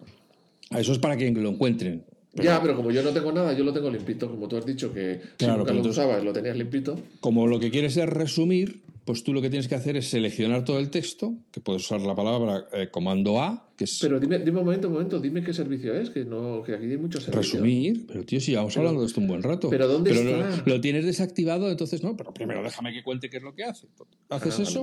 Eso 0.77 0.93
es 0.93 0.99
para 0.99 1.17
que 1.17 1.31
lo 1.31 1.51
encuentren. 1.51 2.05
ya, 2.35 2.61
pero 2.61 2.75
como 2.75 2.91
yo 2.91 3.03
no 3.03 3.11
tengo 3.11 3.31
nada, 3.31 3.53
yo 3.53 3.63
lo 3.63 3.73
tengo 3.73 3.91
limpito. 3.91 4.29
Como 4.29 4.49
tú 4.49 4.57
has 4.57 4.67
dicho 4.67 4.93
que 4.93 5.21
si 5.39 5.47
nunca 5.47 5.73
lo 5.73 5.83
usabas, 5.83 6.25
lo 6.25 6.33
tenías 6.33 6.57
limpito. 6.57 6.99
Como 7.21 7.47
lo 7.47 7.61
que 7.61 7.71
quieres 7.71 7.97
es 7.97 8.09
resumir, 8.09 8.83
pues 9.05 9.23
tú 9.23 9.33
lo 9.33 9.41
que 9.41 9.51
tienes 9.51 9.69
que 9.69 9.77
hacer 9.77 9.97
es 9.97 10.09
seleccionar 10.09 10.65
todo 10.65 10.81
el 10.81 10.91
texto, 10.91 11.35
que 11.53 11.61
puedes 11.61 11.83
usar 11.83 12.01
la 12.01 12.17
palabra 12.17 12.67
eh, 12.73 12.89
comando 12.91 13.41
A, 13.41 13.71
que 13.77 13.85
es... 13.85 13.99
Pero 14.01 14.19
dime, 14.19 14.41
dime 14.41 14.59
un 14.59 14.65
momento, 14.65 14.89
un 14.89 14.95
momento, 14.95 15.21
dime 15.21 15.45
qué 15.45 15.53
servicio 15.53 15.95
es, 15.95 16.11
que, 16.11 16.25
no, 16.25 16.65
que 16.65 16.75
aquí 16.75 16.87
hay 16.87 16.97
muchos 16.97 17.23
servicios. 17.23 17.53
Resumir, 17.53 18.05
pero 18.09 18.25
tío, 18.25 18.41
si 18.41 18.55
vamos 18.57 18.77
hablando 18.77 19.01
de 19.01 19.07
esto 19.07 19.21
un 19.21 19.29
buen 19.29 19.43
rato. 19.45 19.71
Pero 19.71 19.87
¿dónde 19.87 20.11
está? 20.11 20.63
Lo, 20.67 20.81
tienes 20.81 21.05
desactivado, 21.05 21.71
entonces 21.71 22.03
no, 22.03 22.17
pero 22.17 22.35
primero 22.35 22.65
déjame 22.65 22.93
que 22.93 23.05
cuente 23.05 23.31
qué 23.31 23.37
es 23.37 23.43
lo 23.45 23.55
que 23.55 23.65
hace. 23.65 23.87
Haces 24.29 24.59
ah, 24.59 24.63
eso, 24.63 24.83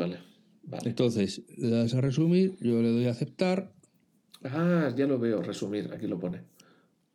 entonces 0.83 1.41
le 1.57 1.69
das 1.69 1.93
a 1.93 2.01
resumir, 2.01 2.55
yo 2.59 2.81
le 2.81 2.89
doy 2.89 3.05
a 3.05 3.11
aceptar. 3.11 3.71
Ah, 4.43 4.93
ya 4.95 5.05
lo 5.07 5.19
veo, 5.19 5.41
resumir, 5.41 5.91
aquí 5.93 6.07
lo 6.07 6.19
pone. 6.19 6.41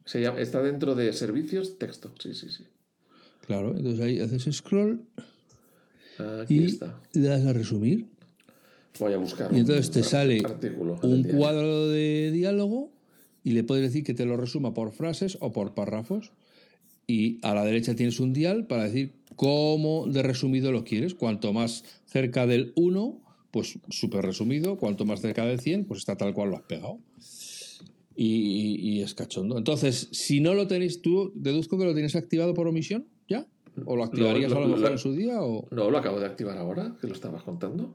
Se 0.05 0.21
llama, 0.21 0.41
está 0.41 0.63
dentro 0.63 0.95
de 0.95 1.13
servicios, 1.13 1.79
texto, 1.79 2.13
sí, 2.19 2.35
sí, 2.35 2.51
sí. 2.51 2.65
Claro, 3.47 3.77
entonces 3.77 4.01
ahí 4.01 4.21
haces 4.21 4.55
scroll 4.55 5.07
y 6.49 6.79
le 7.13 7.29
das 7.29 7.45
a 7.45 7.53
resumir. 7.53 8.07
Voy 8.99 9.13
a 9.13 9.19
buscar. 9.19 9.53
Y 9.53 9.61
entonces 9.61 9.91
te 9.91 10.03
sale 10.03 10.43
un 11.03 11.25
cuadro 11.25 11.89
de 11.89 12.31
diálogo 12.33 12.93
y 13.43 13.53
le 13.53 13.65
puedes 13.65 13.85
decir 13.85 14.05
que 14.05 14.15
te 14.15 14.25
lo 14.25 14.37
resuma 14.37 14.73
por 14.73 14.93
frases 14.93 15.37
o 15.41 15.53
por 15.53 15.75
párrafos. 15.75 16.33
Y 17.07 17.39
a 17.43 17.55
la 17.55 17.65
derecha 17.65 17.95
tienes 17.95 18.21
un 18.21 18.33
dial 18.33 18.67
para 18.67 18.85
decir 18.85 19.13
cómo 19.37 20.07
de 20.07 20.23
resumido 20.23 20.73
lo 20.73 20.85
quieres. 20.85 21.15
Cuanto 21.15 21.53
más 21.53 21.85
cerca 22.07 22.47
del 22.47 22.73
1, 22.77 23.21
pues 23.55 23.79
súper 23.89 24.27
resumido. 24.27 24.77
Cuanto 24.77 25.05
más 25.05 25.21
cerca 25.21 25.47
del 25.47 25.61
100, 25.61 25.85
pues 25.85 26.01
está 26.01 26.17
tal 26.17 26.35
cual 26.35 26.51
lo 26.51 26.57
has 26.57 26.63
pegado. 26.63 26.99
Y, 28.17 28.81
y, 28.81 29.01
es 29.01 29.15
cachondo. 29.15 29.57
Entonces, 29.57 30.09
si 30.11 30.41
no 30.41 30.55
lo 30.55 30.67
tenéis, 30.67 31.03
tú 31.03 31.31
deduzco 31.37 31.79
que 31.79 31.85
lo 31.85 31.95
tienes 31.95 32.17
activado 32.17 32.53
por 32.53 32.67
omisión, 32.67 33.07
¿ya? 33.29 33.47
¿O 33.85 33.95
lo 33.95 34.03
activarías 34.03 34.53
a 34.53 34.59
lo 34.59 34.67
mejor 34.67 34.91
en 34.91 34.99
su 34.99 35.13
día? 35.13 35.41
O... 35.41 35.69
No, 35.71 35.89
lo 35.89 35.99
acabo 35.99 36.19
de 36.19 36.27
activar 36.27 36.59
ahora, 36.59 36.97
que 37.01 37.07
lo 37.07 37.13
estabas 37.13 37.45
contando. 37.45 37.95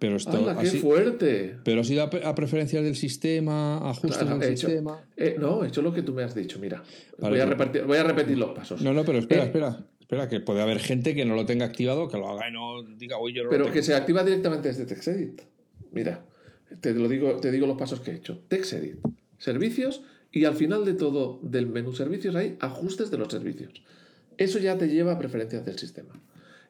Pero 0.00 0.16
esto, 0.16 0.56
¡Qué 0.60 0.66
fuerte! 0.66 1.58
Pero 1.62 1.82
has 1.82 1.90
ido 1.90 2.02
a, 2.02 2.34
preferencias 2.34 2.82
del 2.82 2.96
sistema, 2.96 3.90
ajustes 3.90 4.28
del 4.28 4.56
sistema. 4.56 5.04
Eh, 5.16 5.36
no, 5.38 5.64
he 5.64 5.68
hecho 5.68 5.82
lo 5.82 5.92
que 5.92 6.02
tú 6.02 6.12
me 6.12 6.24
has 6.24 6.34
dicho. 6.34 6.58
Mira, 6.58 6.82
voy, 7.18 7.38
a 7.38 7.46
repetir, 7.46 7.84
voy 7.84 7.98
a 7.98 8.02
repetir 8.02 8.36
los 8.36 8.50
pasos. 8.50 8.82
No, 8.82 8.92
no, 8.92 9.04
pero 9.04 9.18
espera, 9.18 9.42
eh, 9.42 9.46
espera. 9.46 9.84
Espera, 10.08 10.26
que 10.26 10.40
puede 10.40 10.62
haber 10.62 10.78
gente 10.78 11.14
que 11.14 11.26
no 11.26 11.34
lo 11.34 11.44
tenga 11.44 11.66
activado, 11.66 12.08
que 12.08 12.16
lo 12.16 12.30
haga 12.30 12.48
y 12.48 12.50
no 12.50 12.82
diga, 12.82 13.18
oye, 13.18 13.34
yo 13.36 13.44
no 13.44 13.50
Pero 13.50 13.70
que 13.70 13.82
se 13.82 13.94
activa 13.94 14.24
directamente 14.24 14.68
desde 14.68 14.86
TextEdit. 14.86 15.42
Mira, 15.92 16.24
te, 16.80 16.94
lo 16.94 17.10
digo, 17.10 17.36
te 17.36 17.52
digo 17.52 17.66
los 17.66 17.76
pasos 17.76 18.00
que 18.00 18.12
he 18.12 18.14
hecho. 18.14 18.40
TextEdit, 18.48 18.96
servicios 19.36 20.00
y 20.32 20.46
al 20.46 20.54
final 20.54 20.86
de 20.86 20.94
todo 20.94 21.38
del 21.42 21.66
menú 21.66 21.92
servicios 21.92 22.36
hay 22.36 22.56
ajustes 22.60 23.10
de 23.10 23.18
los 23.18 23.30
servicios. 23.30 23.82
Eso 24.38 24.58
ya 24.58 24.78
te 24.78 24.88
lleva 24.88 25.12
a 25.12 25.18
preferencias 25.18 25.66
del 25.66 25.78
sistema. 25.78 26.14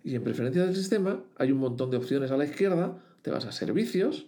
Y 0.03 0.16
en 0.16 0.24
preferencias 0.24 0.66
del 0.66 0.74
sistema 0.74 1.22
hay 1.37 1.53
un 1.53 1.59
montón 1.59 1.92
de 1.92 1.96
opciones 1.96 2.33
a 2.33 2.37
la 2.37 2.44
izquierda, 2.44 3.01
te 3.22 3.31
vas 3.31 3.44
a 3.44 3.53
servicios, 3.53 4.27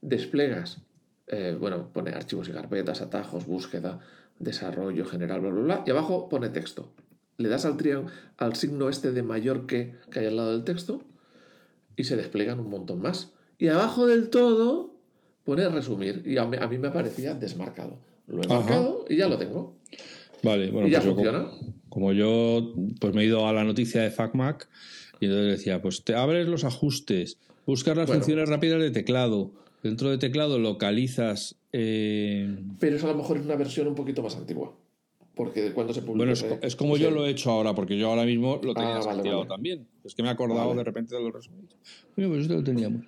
desplegas, 0.00 0.78
eh, 1.26 1.56
bueno, 1.58 1.90
pone 1.92 2.12
archivos 2.12 2.48
y 2.48 2.52
carpetas, 2.52 3.00
atajos, 3.00 3.46
búsqueda, 3.46 3.98
desarrollo 4.38 5.04
general, 5.06 5.40
bla, 5.40 5.50
bla, 5.50 5.62
bla, 5.62 5.84
y 5.84 5.90
abajo 5.90 6.28
pone 6.28 6.50
texto. 6.50 6.92
Le 7.38 7.48
das 7.48 7.64
al, 7.64 7.76
al 8.38 8.56
signo 8.56 8.88
este 8.88 9.12
de 9.12 9.22
mayor 9.22 9.66
que 9.66 9.94
que 10.10 10.20
hay 10.20 10.26
al 10.26 10.36
lado 10.36 10.52
del 10.52 10.64
texto 10.64 11.02
y 11.96 12.04
se 12.04 12.16
desplegan 12.16 12.60
un 12.60 12.70
montón 12.70 13.00
más. 13.00 13.32
Y 13.58 13.68
abajo 13.68 14.06
del 14.06 14.28
todo 14.28 14.94
pone 15.44 15.68
resumir 15.68 16.22
y 16.26 16.36
a 16.38 16.44
mí, 16.44 16.78
me 16.78 16.90
parecía 16.90 17.34
desmarcado. 17.34 17.98
Lo 18.26 18.42
he 18.42 18.48
marcado 18.48 19.04
y 19.08 19.16
ya 19.16 19.28
lo 19.28 19.38
tengo. 19.38 19.76
Vale, 20.42 20.70
bueno, 20.70 20.88
y 20.88 20.90
ya 20.90 21.00
pues 21.00 21.14
funciona. 21.14 21.48
Como, 21.88 22.12
yo 22.12 22.74
pues 23.00 23.14
me 23.14 23.22
he 23.22 23.26
ido 23.26 23.46
a 23.46 23.52
la 23.52 23.64
noticia 23.64 24.02
de 24.02 24.10
FacMac 24.10 24.68
y 25.20 25.26
entonces 25.26 25.58
decía, 25.58 25.80
pues 25.80 26.04
te 26.04 26.14
abres 26.14 26.48
los 26.48 26.64
ajustes, 26.64 27.38
buscas 27.64 27.96
las 27.96 28.10
funciones 28.10 28.48
rápidas 28.48 28.80
de 28.80 28.90
teclado, 28.90 29.52
dentro 29.82 30.10
de 30.10 30.18
teclado 30.18 30.58
localizas... 30.58 31.56
Eh, 31.72 32.58
Pero 32.78 32.96
eso 32.96 33.06
a 33.06 33.12
lo 33.12 33.18
mejor 33.18 33.38
es 33.38 33.44
una 33.44 33.56
versión 33.56 33.86
un 33.86 33.94
poquito 33.94 34.22
más 34.22 34.36
antigua. 34.36 34.74
Porque 35.36 35.70
cuando 35.74 35.92
se 35.92 36.00
publicó... 36.00 36.32
Bueno, 36.32 36.32
es, 36.62 36.76
como 36.76 36.96
yo 36.96 37.10
lo 37.10 37.26
he 37.26 37.30
hecho 37.30 37.50
ahora, 37.50 37.74
porque 37.74 37.98
yo 37.98 38.08
ahora 38.08 38.24
mismo 38.24 38.58
lo 38.64 38.72
tenía 38.72 38.96
ah, 38.96 39.46
también. 39.46 39.86
Es 40.02 40.14
que 40.14 40.22
me 40.22 40.30
he 40.30 40.32
acordado 40.32 40.74
de 40.74 40.82
repente 40.82 41.14
de 41.14 41.20
los 41.20 41.30
resúmenes. 41.30 41.76
Bueno, 42.16 42.30
pues 42.30 42.42
esto 42.42 42.54
lo 42.54 42.64
teníamos. 42.64 43.04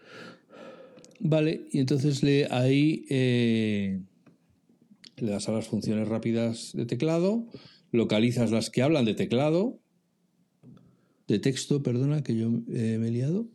Vale, 1.20 1.62
y 1.72 1.78
entonces 1.80 2.22
le, 2.22 2.46
ahí... 2.50 3.06
Eh, 3.08 3.98
le 5.16 5.30
das 5.30 5.48
a 5.48 5.52
las 5.52 5.66
funciones 5.66 6.06
rápidas 6.06 6.72
de 6.74 6.84
teclado, 6.84 7.46
localizas 7.92 8.50
las 8.50 8.68
que 8.68 8.82
hablan 8.82 9.06
de 9.06 9.14
teclado, 9.14 9.78
de 11.28 11.38
texto, 11.38 11.82
perdona, 11.82 12.22
que 12.22 12.36
yo 12.36 12.48
eh, 12.68 12.98
me 13.00 13.08
he 13.08 13.10
liado, 13.10 13.46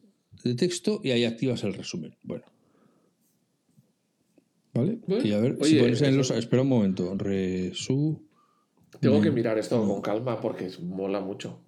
de 0.44 0.56
texto 0.56 1.00
y 1.04 1.12
ahí 1.12 1.26
activas 1.26 1.64
el 1.64 1.76
resumen. 1.76 2.16
Bueno. 2.24 2.44
¿Vale? 4.74 4.98
y 5.24 5.32
a 5.32 5.40
ver, 5.40 5.60
si 5.62 5.76
pones 5.76 6.02
en 6.02 6.18
los... 6.18 6.32
Espera 6.32 6.64
un 6.64 6.70
momento. 6.70 7.16
Resu... 7.16 8.20
Tengo 9.00 9.22
que 9.22 9.32
mirar 9.32 9.58
esto 9.58 9.86
con 9.86 10.02
calma 10.02 10.40
porque 10.40 10.70
mola 10.82 11.20
mucho. 11.20 11.60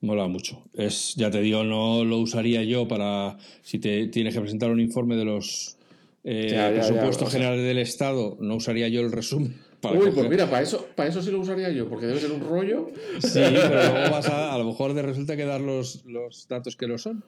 Mola 0.00 0.28
mucho. 0.28 0.64
Es, 0.74 1.14
ya 1.16 1.30
te 1.30 1.40
digo, 1.40 1.64
no 1.64 2.04
lo 2.04 2.18
usaría 2.18 2.62
yo 2.62 2.86
para 2.86 3.38
si 3.62 3.78
te 3.78 4.08
tienes 4.08 4.34
que 4.34 4.40
presentar 4.40 4.70
un 4.70 4.80
informe 4.80 5.16
de 5.16 5.24
los 5.24 5.78
eh, 6.22 6.72
presupuesto 6.74 7.26
general 7.26 7.56
del 7.56 7.78
Estado, 7.78 8.36
no 8.40 8.56
usaría 8.56 8.88
yo 8.88 9.00
el 9.00 9.12
resumen. 9.12 9.56
Uy, 9.82 10.10
pues 10.10 10.28
mira, 10.28 10.50
para 10.50 10.62
eso, 10.62 10.88
para 10.96 11.08
eso 11.08 11.22
sí 11.22 11.30
lo 11.30 11.38
usaría 11.38 11.70
yo, 11.70 11.88
porque 11.88 12.06
debe 12.06 12.18
ser 12.18 12.32
un 12.32 12.40
rollo. 12.40 12.88
Sí, 13.20 13.30
pero 13.34 13.92
luego 13.92 14.10
vas 14.10 14.28
a, 14.28 14.52
a 14.52 14.58
lo 14.58 14.64
mejor 14.64 14.94
de 14.94 15.02
resulta 15.02 15.36
que 15.36 15.44
dar 15.44 15.60
los, 15.60 16.04
los 16.04 16.48
datos 16.48 16.76
que 16.76 16.86
lo 16.88 16.98
son. 16.98 17.24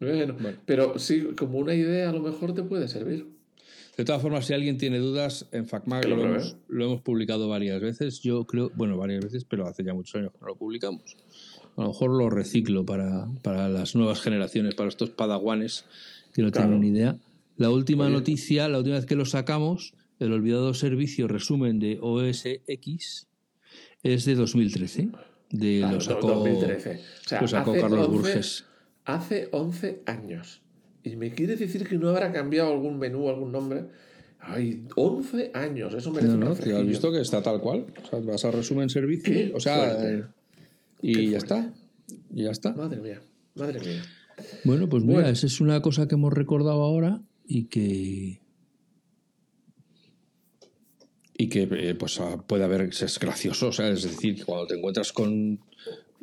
Bueno, 0.00 0.36
pero 0.66 0.98
sí, 0.98 1.28
como 1.38 1.58
una 1.58 1.74
idea 1.74 2.10
a 2.10 2.12
lo 2.12 2.20
mejor 2.20 2.54
te 2.54 2.64
puede 2.64 2.88
servir. 2.88 3.28
De 3.96 4.04
todas 4.06 4.22
formas, 4.22 4.46
si 4.46 4.54
alguien 4.54 4.78
tiene 4.78 4.98
dudas, 4.98 5.48
en 5.52 5.66
FacMag 5.66 6.06
lo, 6.08 6.22
hemos, 6.22 6.56
lo, 6.68 6.84
hemos, 6.86 7.02
publicado 7.02 7.48
varias 7.48 7.80
veces. 7.80 8.20
Yo 8.20 8.46
creo, 8.46 8.70
bueno, 8.74 8.96
varias 8.96 9.22
veces, 9.22 9.44
pero 9.44 9.66
hace 9.66 9.84
ya 9.84 9.92
muchos 9.92 10.14
años 10.14 10.32
que 10.32 10.38
no 10.40 10.46
lo 10.46 10.56
publicamos. 10.56 11.16
a 11.76 11.82
lo 11.82 11.88
mejor 11.88 12.10
lo 12.10 12.30
reciclo 12.30 12.86
para, 12.86 13.28
para 13.42 13.68
las 13.68 13.94
nuevas 13.94 14.22
generaciones, 14.22 14.74
para 14.74 14.88
estos 14.88 15.10
padaguanes 15.10 15.84
que 16.32 16.42
no 16.42 16.50
tienen 16.50 16.80
ni 16.80 16.88
idea. 16.88 17.18
La 17.58 17.70
última 17.70 18.08
noticia, 18.08 18.66
la 18.68 18.78
última 18.78 18.96
vez 18.96 19.04
que 19.04 19.14
lo 19.14 19.26
sacamos, 19.26 19.92
el 20.18 20.32
olvidado 20.32 20.72
servicio 20.72 21.28
resumen 21.28 21.78
de 21.78 21.98
OS 22.00 22.44
X 22.66 23.28
es 24.02 24.24
de 24.24 24.34
2013. 24.34 25.10
De 25.50 25.80
lo 25.80 26.00
sacó, 26.00 26.28
2013. 26.28 26.94
O 26.94 27.28
sea, 27.28 27.40
lo 27.42 27.48
sacó 27.48 27.72
Carlos 27.74 28.08
Burges. 28.08 28.64
Hace 29.04 29.48
11 29.52 30.02
años. 30.06 30.61
Y 31.04 31.16
me 31.16 31.32
quiere 31.32 31.56
decir 31.56 31.86
que 31.86 31.98
no 31.98 32.10
habrá 32.10 32.32
cambiado 32.32 32.72
algún 32.72 32.98
menú, 32.98 33.28
algún 33.28 33.52
nombre. 33.52 33.86
Ay, 34.38 34.84
11 34.96 35.52
años, 35.54 35.94
eso 35.94 36.10
merece 36.10 36.32
no, 36.32 36.46
no, 36.46 36.52
un 36.52 36.72
has 36.72 36.86
visto 36.86 37.12
que 37.12 37.20
está 37.20 37.42
tal 37.42 37.60
cual. 37.60 37.86
O 38.02 38.06
sea, 38.08 38.18
vas 38.20 38.44
a 38.44 38.50
resumen 38.50 38.88
servicio, 38.88 39.54
o 39.54 39.60
sea, 39.60 39.96
eh, 40.04 40.24
y 41.00 41.30
ya 41.30 41.38
está. 41.38 41.72
Y 42.30 42.44
ya 42.44 42.50
está. 42.50 42.72
Madre 42.72 43.00
mía, 43.00 43.20
madre 43.54 43.78
mía. 43.80 44.02
Bueno, 44.64 44.88
pues 44.88 45.04
mira, 45.04 45.28
esa 45.28 45.46
es 45.46 45.60
una 45.60 45.80
cosa 45.80 46.08
que 46.08 46.16
hemos 46.16 46.32
recordado 46.32 46.82
ahora 46.82 47.22
y 47.46 47.64
que 47.64 48.40
y 51.36 51.48
que 51.48 51.68
eh, 51.70 51.94
pues 51.94 52.20
ah, 52.20 52.44
puede 52.46 52.64
haber 52.64 52.82
es 52.82 53.18
gracioso, 53.18 53.68
o 53.68 53.72
sea, 53.72 53.88
es 53.90 54.02
decir, 54.02 54.44
cuando 54.44 54.66
te 54.66 54.74
encuentras 54.74 55.12
con 55.12 55.60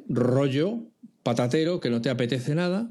rollo 0.08 0.84
patatero 1.24 1.80
que 1.80 1.90
no 1.90 2.02
te 2.02 2.10
apetece 2.10 2.56
nada, 2.56 2.90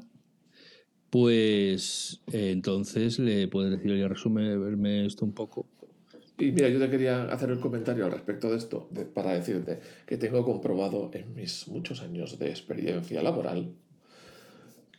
pues 1.09 2.21
eh, 2.31 2.51
entonces 2.51 3.19
le 3.19 3.47
puedes 3.47 3.71
decir, 3.71 3.91
oye, 3.91 4.07
resume, 4.07 4.57
verme 4.57 5.05
esto 5.05 5.25
un 5.25 5.33
poco. 5.33 5.65
Y 6.37 6.51
mira, 6.51 6.69
yo 6.69 6.79
te 6.79 6.89
quería 6.89 7.23
hacer 7.23 7.49
el 7.49 7.59
comentario 7.59 8.05
al 8.05 8.11
respecto 8.11 8.49
de 8.49 8.57
esto, 8.57 8.89
para 9.13 9.33
decirte 9.33 9.79
que 10.05 10.17
tengo 10.17 10.45
comprobado 10.45 11.11
en 11.13 11.35
mis 11.35 11.67
muchos 11.67 12.01
años 12.01 12.39
de 12.39 12.49
experiencia 12.49 13.21
laboral 13.21 13.73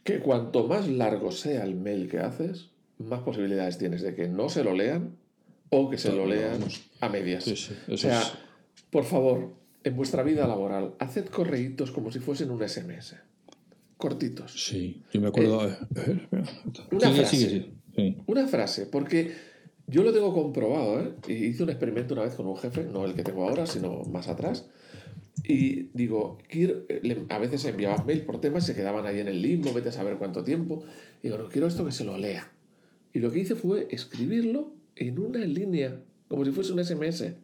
que 0.04 0.20
cuanto 0.20 0.66
más 0.66 0.88
largo 0.88 1.30
sea 1.30 1.64
el 1.64 1.76
mail 1.76 2.08
que 2.08 2.18
haces, 2.18 2.70
más 2.98 3.20
posibilidades 3.20 3.78
tienes 3.78 4.02
de 4.02 4.14
que 4.14 4.28
no 4.28 4.48
se 4.48 4.64
lo 4.64 4.74
lean 4.74 5.16
o 5.70 5.88
que 5.88 5.98
se 5.98 6.12
lo 6.12 6.26
lean 6.26 6.60
a 7.00 7.08
medias. 7.08 7.46
o 7.88 7.96
sea, 7.96 8.20
por 8.90 9.04
favor, 9.04 9.54
en 9.84 9.96
vuestra 9.96 10.22
vida 10.22 10.46
laboral, 10.46 10.94
haced 10.98 11.26
correitos 11.26 11.90
como 11.90 12.10
si 12.10 12.18
fuesen 12.18 12.50
un 12.50 12.66
SMS. 12.66 13.16
Cortitos. 14.00 14.52
Sí, 14.52 15.02
yo 15.12 15.20
me 15.20 15.28
acuerdo. 15.28 15.68
Eh, 15.68 15.76
eh, 15.94 16.42
una 16.90 17.10
frase. 17.10 17.70
Una 18.26 18.48
frase, 18.48 18.86
porque 18.86 19.30
yo 19.86 20.02
lo 20.02 20.12
tengo 20.12 20.32
comprobado, 20.32 21.00
¿eh? 21.00 21.14
hice 21.28 21.64
un 21.64 21.70
experimento 21.70 22.14
una 22.14 22.22
vez 22.22 22.34
con 22.34 22.46
un 22.46 22.56
jefe, 22.56 22.84
no 22.84 23.04
el 23.04 23.14
que 23.14 23.22
tengo 23.22 23.46
ahora, 23.46 23.66
sino 23.66 24.02
más 24.04 24.28
atrás. 24.28 24.70
Y 25.44 25.90
digo, 25.92 26.38
eh, 26.48 27.26
a 27.28 27.38
veces 27.38 27.62
enviabas 27.66 28.06
mail 28.06 28.22
por 28.22 28.40
temas, 28.40 28.64
se 28.64 28.74
quedaban 28.74 29.04
ahí 29.04 29.20
en 29.20 29.28
el 29.28 29.42
limbo, 29.42 29.72
vete 29.74 29.90
a 29.90 29.92
saber 29.92 30.16
cuánto 30.16 30.44
tiempo. 30.44 30.82
Y 31.22 31.28
digo, 31.28 31.36
no 31.36 31.48
quiero 31.50 31.66
esto 31.66 31.84
que 31.84 31.92
se 31.92 32.04
lo 32.04 32.16
lea. 32.16 32.50
Y 33.12 33.18
lo 33.18 33.30
que 33.30 33.40
hice 33.40 33.54
fue 33.54 33.86
escribirlo 33.90 34.72
en 34.96 35.18
una 35.18 35.40
línea, 35.40 36.00
como 36.28 36.44
si 36.46 36.52
fuese 36.52 36.72
un 36.72 36.82
SMS. 36.82 37.34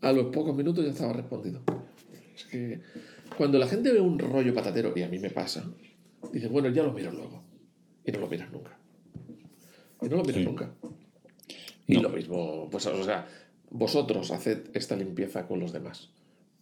A 0.00 0.12
los 0.12 0.26
pocos 0.34 0.56
minutos 0.56 0.84
ya 0.84 0.90
estaba 0.90 1.12
respondido. 1.12 1.60
Es 2.34 2.44
que 2.46 2.80
cuando 3.36 3.58
la 3.58 3.66
gente 3.66 3.92
ve 3.92 4.00
un 4.00 4.18
rollo 4.18 4.54
patatero, 4.54 4.92
y 4.96 5.02
a 5.02 5.08
mí 5.08 5.18
me 5.18 5.30
pasa, 5.30 5.64
dice, 6.32 6.48
bueno, 6.48 6.68
ya 6.70 6.82
lo 6.82 6.92
miro 6.92 7.10
luego. 7.12 7.42
Y 8.04 8.12
no 8.12 8.20
lo 8.20 8.28
miras 8.28 8.50
nunca. 8.50 8.78
Y 10.00 10.08
no 10.08 10.16
lo 10.16 10.24
miras 10.24 10.44
nunca. 10.44 10.74
Y 11.86 11.96
lo 11.96 12.08
mismo, 12.08 12.68
pues, 12.70 12.86
o 12.86 13.04
sea, 13.04 13.26
vosotros 13.70 14.30
haced 14.30 14.70
esta 14.74 14.96
limpieza 14.96 15.46
con 15.46 15.60
los 15.60 15.72
demás. 15.72 16.10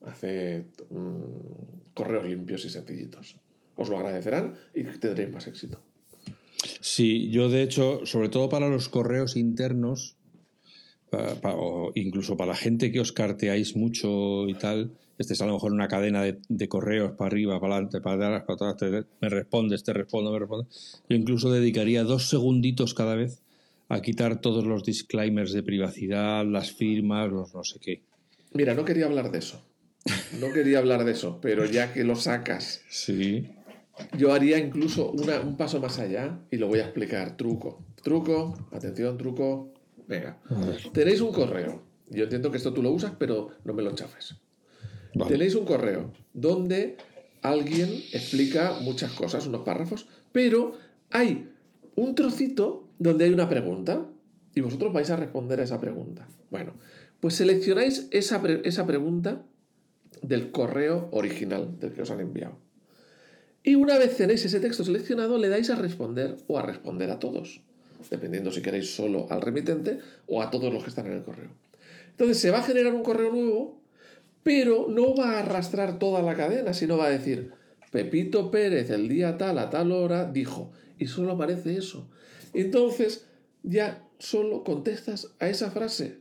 Haced 0.03 0.65
mm, 0.91 1.93
correos 1.95 2.27
limpios 2.27 2.65
y 2.65 2.71
sencillitos. 2.71 3.37
Os 3.77 3.89
lo 3.89 3.99
agradecerán 3.99 4.55
y 4.75 4.85
tendréis 4.85 5.31
más 5.31 5.47
éxito. 5.47 5.81
Sí, 6.81 7.31
yo 7.31 7.49
de 7.49 7.63
hecho, 7.63 8.05
sobre 8.05 8.29
todo 8.29 8.49
para 8.49 8.69
los 8.69 8.89
correos 8.89 9.37
internos, 9.37 10.17
o 11.43 11.93
incluso 11.95 12.37
para 12.37 12.53
la 12.53 12.57
gente 12.57 12.93
que 12.93 13.01
os 13.01 13.13
carteáis 13.13 13.77
mucho 13.77 14.49
y 14.49 14.55
tal, 14.55 14.93
este 15.21 15.35
es 15.35 15.43
a 15.43 15.47
lo 15.47 15.53
mejor 15.53 15.73
una 15.73 15.87
cadena 15.87 16.23
de, 16.23 16.69
correos 16.69 17.13
para 17.13 17.27
arriba, 17.29 17.61
para 17.61 17.75
adelante, 17.75 18.01
para 18.01 18.39
atrás, 18.39 18.45
para 18.47 18.71
atrás, 18.71 19.05
me 19.21 19.29
respondes, 19.29 19.85
te 19.85 19.93
respondo, 19.93 20.33
me 20.33 20.39
responde. 20.39 20.67
Yo 21.11 21.17
incluso 21.17 21.53
dedicaría 21.53 22.05
dos 22.05 22.31
segunditos 22.31 22.95
cada 22.95 23.17
vez 23.17 23.43
a 23.91 24.01
quitar 24.01 24.41
todos 24.41 24.65
los 24.65 24.83
disclaimers 24.83 25.53
de 25.53 25.63
privacidad, 25.63 26.47
las 26.47 26.73
firmas, 26.73 27.31
los 27.31 27.55
no 27.55 27.63
sé 27.65 27.79
qué. 27.81 28.01
Mira, 28.55 28.73
no 28.75 28.87
quería 28.87 29.05
hablar 29.05 29.31
de 29.31 29.41
eso. 29.41 29.63
No 30.41 30.55
quería 30.55 30.79
hablar 30.79 31.05
de 31.05 31.13
eso, 31.13 31.39
pero 31.43 31.67
ya 31.67 31.93
que 31.93 32.03
lo 32.03 32.17
sacas. 32.17 32.81
Sí. 32.89 33.47
Yo 34.17 34.33
haría 34.33 34.57
incluso 34.57 35.11
un 35.11 35.59
paso 35.59 35.81
más 35.81 35.99
allá 35.99 36.39
y 36.51 36.57
lo 36.57 36.69
voy 36.69 36.79
a 36.79 36.85
explicar. 36.85 37.37
Truco. 37.37 37.85
Truco, 38.03 38.57
atención, 38.73 39.19
truco. 39.19 39.75
Venga. 40.09 40.39
Tenéis 40.95 41.21
un 41.21 41.31
correo. 41.31 41.83
Yo 42.09 42.25
entiendo 42.25 42.51
que 42.51 42.57
esto 42.57 42.73
tú 42.73 42.83
lo 42.83 42.91
usas, 42.91 43.13
pero 43.19 43.51
no 43.65 43.75
me 43.75 43.83
lo 43.83 43.95
chafes. 43.95 44.35
Tenéis 45.29 45.55
un 45.55 45.65
correo 45.65 46.13
donde 46.33 46.97
alguien 47.43 47.89
explica 48.13 48.79
muchas 48.81 49.13
cosas, 49.13 49.47
unos 49.47 49.63
párrafos, 49.63 50.07
pero 50.33 50.75
hay 51.11 51.51
un 51.97 52.15
trocito 52.15 52.89
donde 52.99 53.25
hay 53.25 53.33
una 53.33 53.49
pregunta 53.49 54.07
y 54.55 54.61
vosotros 54.61 54.93
vais 54.93 55.11
a 55.11 55.17
responder 55.17 55.61
a 55.61 55.65
esa 55.65 55.81
pregunta. 55.81 56.29
Bueno, 56.51 56.75
pues 57.21 57.35
seleccionáis 57.35 58.09
esa, 58.11 58.43
esa 58.65 58.87
pregunta 58.87 59.43
del 60.23 60.51
correo 60.51 61.09
original 61.13 61.79
del 61.79 61.93
que 61.93 62.03
os 62.03 62.11
han 62.11 62.21
enviado. 62.21 62.59
Y 63.63 63.75
una 63.75 63.99
vez 63.99 64.17
tenéis 64.17 64.45
ese 64.45 64.61
texto 64.61 64.85
seleccionado, 64.85 65.39
le 65.39 65.49
dais 65.49 65.69
a 65.71 65.77
responder 65.77 66.37
o 66.47 66.59
a 66.59 66.63
responder 66.63 67.11
a 67.11 67.19
todos, 67.19 67.61
dependiendo 68.11 68.51
si 68.51 68.63
queréis 68.63 68.95
solo 68.95 69.27
al 69.31 69.43
remitente 69.43 69.99
o 70.27 70.41
a 70.41 70.51
todos 70.51 70.73
los 70.73 70.83
que 70.83 70.89
están 70.89 71.07
en 71.07 71.13
el 71.13 71.23
correo. 71.23 71.51
Entonces 72.11 72.39
se 72.39 72.51
va 72.51 72.59
a 72.59 72.63
generar 72.63 72.95
un 72.95 73.03
correo 73.03 73.31
nuevo, 73.31 73.80
pero 74.43 74.87
no 74.89 75.15
va 75.15 75.33
a 75.33 75.39
arrastrar 75.41 75.99
toda 75.99 76.23
la 76.23 76.35
cadena, 76.35 76.73
sino 76.73 76.97
va 76.97 77.07
a 77.07 77.11
decir, 77.11 77.53
Pepito 77.91 78.51
Pérez 78.51 78.91
el 78.91 79.09
día 79.09 79.37
tal 79.37 79.59
a 79.59 79.71
tal 79.71 79.93
hora 79.93 80.25
dijo, 80.31 80.73
y 80.99 81.07
solo 81.07 81.33
aparece 81.33 81.77
eso. 81.77 82.09
Entonces 82.53 83.27
ya 83.63 84.07
solo 84.19 84.65
contestas 84.65 85.35
a 85.39 85.49
esa 85.49 85.71
frase. 85.71 86.19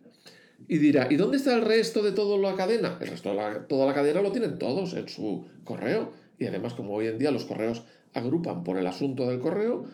Y 0.68 0.78
dirá, 0.78 1.08
¿y 1.10 1.16
dónde 1.16 1.38
está 1.38 1.56
el 1.56 1.62
resto 1.62 2.04
de 2.04 2.12
toda 2.12 2.38
la 2.38 2.56
cadena? 2.56 2.98
El 3.02 3.08
resto 3.10 3.34
de 3.34 3.60
toda 3.68 3.86
la 3.86 3.94
cadena 3.94 4.22
lo 4.22 4.32
tienen 4.32 4.60
todos 4.60 4.94
en 4.94 5.08
su 5.08 5.46
correo. 5.64 6.12
Y 6.38 6.46
además, 6.46 6.74
como 6.74 6.94
hoy 6.94 7.08
en 7.08 7.18
día 7.18 7.32
los 7.32 7.46
correos 7.46 7.84
agrupan 8.14 8.64
por 8.64 8.78
el 8.78 8.88
asunto 8.88 9.28
del 9.28 9.40
correo, 9.40 9.86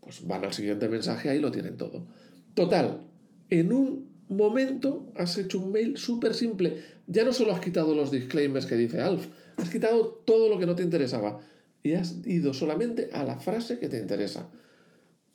pues 0.00 0.26
van 0.26 0.44
al 0.44 0.52
siguiente 0.52 0.88
mensaje, 0.88 1.30
ahí 1.30 1.40
lo 1.40 1.50
tienen 1.50 1.76
todo. 1.76 2.06
Total, 2.54 3.02
en 3.50 3.72
un 3.72 4.13
momento 4.28 5.12
has 5.16 5.36
hecho 5.38 5.58
un 5.58 5.72
mail 5.72 5.96
súper 5.96 6.34
simple. 6.34 6.82
Ya 7.06 7.24
no 7.24 7.32
solo 7.32 7.52
has 7.52 7.60
quitado 7.60 7.94
los 7.94 8.10
disclaimers 8.10 8.66
que 8.66 8.76
dice 8.76 9.00
Alf, 9.00 9.26
has 9.56 9.70
quitado 9.70 10.22
todo 10.24 10.48
lo 10.48 10.58
que 10.58 10.66
no 10.66 10.74
te 10.74 10.82
interesaba 10.82 11.40
y 11.82 11.92
has 11.92 12.26
ido 12.26 12.54
solamente 12.54 13.10
a 13.12 13.24
la 13.24 13.38
frase 13.38 13.78
que 13.78 13.88
te 13.88 13.98
interesa. 13.98 14.48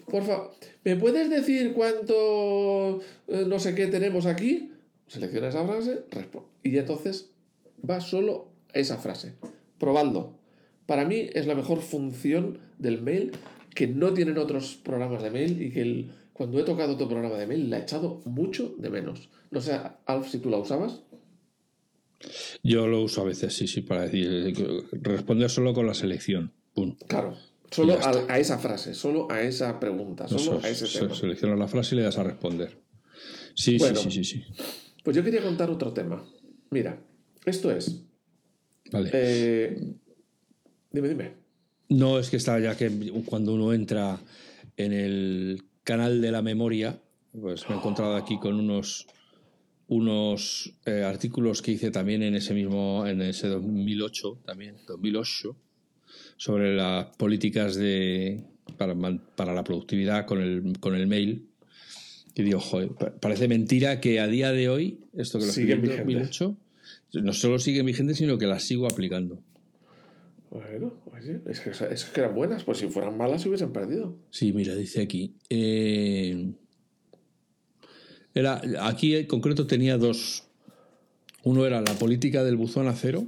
Por 0.09 0.23
favor, 0.23 0.51
¿me 0.83 0.95
puedes 0.95 1.29
decir 1.29 1.73
cuánto 1.73 2.99
eh, 3.27 3.45
no 3.47 3.59
sé 3.59 3.75
qué 3.75 3.87
tenemos 3.87 4.25
aquí? 4.25 4.71
Selecciona 5.07 5.49
esa 5.49 5.65
frase 5.65 6.03
y 6.63 6.77
entonces 6.77 7.31
va 7.87 8.01
solo 8.01 8.49
a 8.73 8.79
esa 8.79 8.97
frase. 8.97 9.33
Probando. 9.77 10.37
Para 10.85 11.05
mí 11.05 11.29
es 11.33 11.45
la 11.45 11.53
mejor 11.53 11.81
función 11.81 12.59
del 12.79 13.01
mail 13.01 13.31
que 13.75 13.87
no 13.87 14.13
tienen 14.13 14.39
otros 14.39 14.75
programas 14.75 15.21
de 15.21 15.29
mail 15.29 15.61
y 15.61 15.71
que 15.71 16.09
cuando 16.39 16.57
he 16.57 16.63
tocado 16.63 16.93
otro 16.93 17.09
programa 17.09 17.35
de 17.35 17.45
mail 17.45 17.69
la 17.69 17.79
he 17.79 17.81
echado 17.81 18.21
mucho 18.23 18.73
de 18.77 18.89
menos. 18.89 19.27
No 19.51 19.59
sé, 19.59 19.77
Alf, 20.05 20.29
si 20.29 20.37
tú 20.37 20.49
la 20.49 20.55
usabas. 20.55 21.01
Yo 22.63 22.87
lo 22.87 23.01
uso 23.01 23.23
a 23.23 23.25
veces, 23.25 23.53
sí, 23.53 23.67
sí, 23.67 23.81
para 23.81 24.03
decir, 24.03 24.55
responder 24.93 25.49
solo 25.49 25.73
con 25.73 25.85
la 25.85 25.93
selección. 25.93 26.53
Claro, 27.09 27.35
solo 27.69 27.99
a, 28.29 28.39
esa 28.39 28.57
frase, 28.57 28.93
solo 28.93 29.29
a 29.29 29.41
esa 29.41 29.81
pregunta, 29.81 30.29
solo 30.29 30.61
a 30.63 30.69
ese 30.69 30.87
tema. 30.87 31.13
Seleccionas 31.13 31.59
la 31.59 31.67
frase 31.67 31.95
y 31.95 31.97
le 31.97 32.03
das 32.05 32.17
a 32.17 32.23
responder. 32.23 32.77
Sí, 33.53 33.77
sí, 33.77 33.93
sí, 33.95 34.09
sí, 34.09 34.23
sí. 34.23 34.45
Pues 35.03 35.17
yo 35.17 35.25
quería 35.25 35.43
contar 35.43 35.69
otro 35.69 35.91
tema. 35.91 36.23
Mira, 36.69 37.01
esto 37.43 37.69
es. 37.69 38.01
Vale. 38.93 39.09
Eh, 39.11 39.93
Dime, 40.89 41.09
dime. 41.09 41.33
No, 41.89 42.17
es 42.17 42.29
que 42.29 42.37
está 42.37 42.57
ya 42.59 42.77
que 42.77 43.11
cuando 43.25 43.55
uno 43.55 43.73
entra 43.73 44.21
en 44.77 44.93
el 44.93 45.68
canal 45.89 46.21
de 46.21 46.31
la 46.31 46.43
memoria, 46.43 47.01
pues 47.31 47.67
me 47.67 47.73
he 47.73 47.77
encontrado 47.79 48.15
aquí 48.15 48.37
con 48.37 48.59
unos 48.59 49.07
unos 49.87 50.71
eh, 50.85 51.01
artículos 51.01 51.63
que 51.63 51.71
hice 51.71 51.89
también 51.89 52.21
en 52.21 52.35
ese 52.35 52.53
mismo 52.53 53.07
en 53.07 53.23
ese 53.23 53.47
2008 53.47 54.41
también 54.45 54.75
2008 54.87 55.55
sobre 56.37 56.75
las 56.75 57.07
políticas 57.17 57.75
de 57.75 58.43
para, 58.77 58.93
para 59.35 59.55
la 59.55 59.63
productividad 59.63 60.27
con 60.27 60.43
el 60.43 60.79
con 60.79 60.93
el 60.93 61.07
mail. 61.07 61.47
Y 62.35 62.43
digo 62.43 62.59
joder, 62.59 62.91
parece 63.19 63.47
mentira 63.47 63.99
que 63.99 64.19
a 64.19 64.27
día 64.27 64.51
de 64.51 64.69
hoy 64.69 64.99
esto 65.17 65.39
que 65.39 65.47
lo 65.47 65.51
sigue 65.51 65.73
en 65.73 65.83
2008 65.83 66.55
no 67.13 67.33
solo 67.33 67.57
sigue 67.57 67.81
vigente 67.81 68.13
sino 68.13 68.37
que 68.37 68.45
las 68.45 68.61
sigo 68.61 68.85
aplicando 68.85 69.41
Bueno, 70.49 70.93
oye, 71.13 71.41
es 71.47 71.59
que, 71.59 71.69
es 71.69 72.05
que 72.05 72.21
eran 72.21 72.33
buenas, 72.33 72.63
pues 72.63 72.79
si 72.79 72.87
fueran 72.87 73.15
malas 73.17 73.41
se 73.43 73.49
hubiesen 73.49 73.71
perdido. 73.71 74.15
Sí, 74.31 74.51
mira, 74.51 74.73
dice 74.75 75.01
aquí. 75.01 75.35
eh, 75.49 76.53
era, 78.33 78.61
aquí 78.81 79.15
en 79.15 79.25
concreto 79.27 79.67
tenía 79.67 79.97
dos. 79.97 80.45
Uno 81.43 81.65
era 81.65 81.81
la 81.81 81.93
política 81.93 82.43
del 82.43 82.55
buzón 82.57 82.87
acero. 82.87 83.25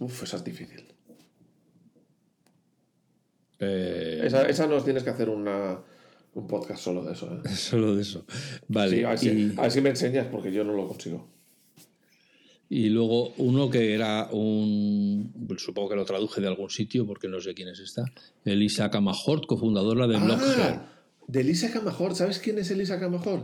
Uf, 0.00 0.22
esa 0.22 0.36
es 0.36 0.44
difícil. 0.44 0.84
eh, 3.60 4.20
Esa, 4.24 4.48
esa 4.48 4.66
nos 4.66 4.84
tienes 4.84 5.02
que 5.02 5.10
hacer 5.10 5.28
una, 5.28 5.80
un 6.34 6.46
podcast 6.46 6.80
solo 6.82 7.04
de 7.04 7.12
eso. 7.12 7.26
¿eh? 7.44 7.48
Solo 7.54 7.94
de 7.96 8.02
eso. 8.02 8.24
Vale. 8.68 8.96
Sí, 8.96 9.04
a 9.04 9.08
ver, 9.10 9.18
si, 9.18 9.28
y, 9.30 9.54
a 9.56 9.62
ver 9.62 9.70
si 9.70 9.80
me 9.80 9.90
enseñas, 9.90 10.26
porque 10.30 10.52
yo 10.52 10.64
no 10.64 10.72
lo 10.74 10.86
consigo. 10.88 11.28
Y 12.70 12.88
luego 12.90 13.32
uno 13.38 13.70
que 13.70 13.94
era 13.94 14.28
un. 14.32 15.32
Supongo 15.58 15.88
que 15.90 15.96
lo 15.96 16.04
traduje 16.04 16.40
de 16.40 16.48
algún 16.48 16.70
sitio 16.70 17.06
porque 17.06 17.28
no 17.28 17.40
sé 17.40 17.54
quién 17.54 17.68
es 17.68 17.80
esta. 17.80 18.04
Elisa 18.44 18.90
Camahort, 18.90 19.46
cofundadora 19.46 20.06
de 20.06 20.18
Blogger. 20.18 20.60
Ah, 20.60 20.88
de 21.26 21.40
Elisa 21.40 21.70
Camajor. 21.72 22.14
¿Sabes 22.14 22.38
quién 22.38 22.58
es 22.58 22.70
Elisa 22.70 22.98
Camajor? 23.00 23.42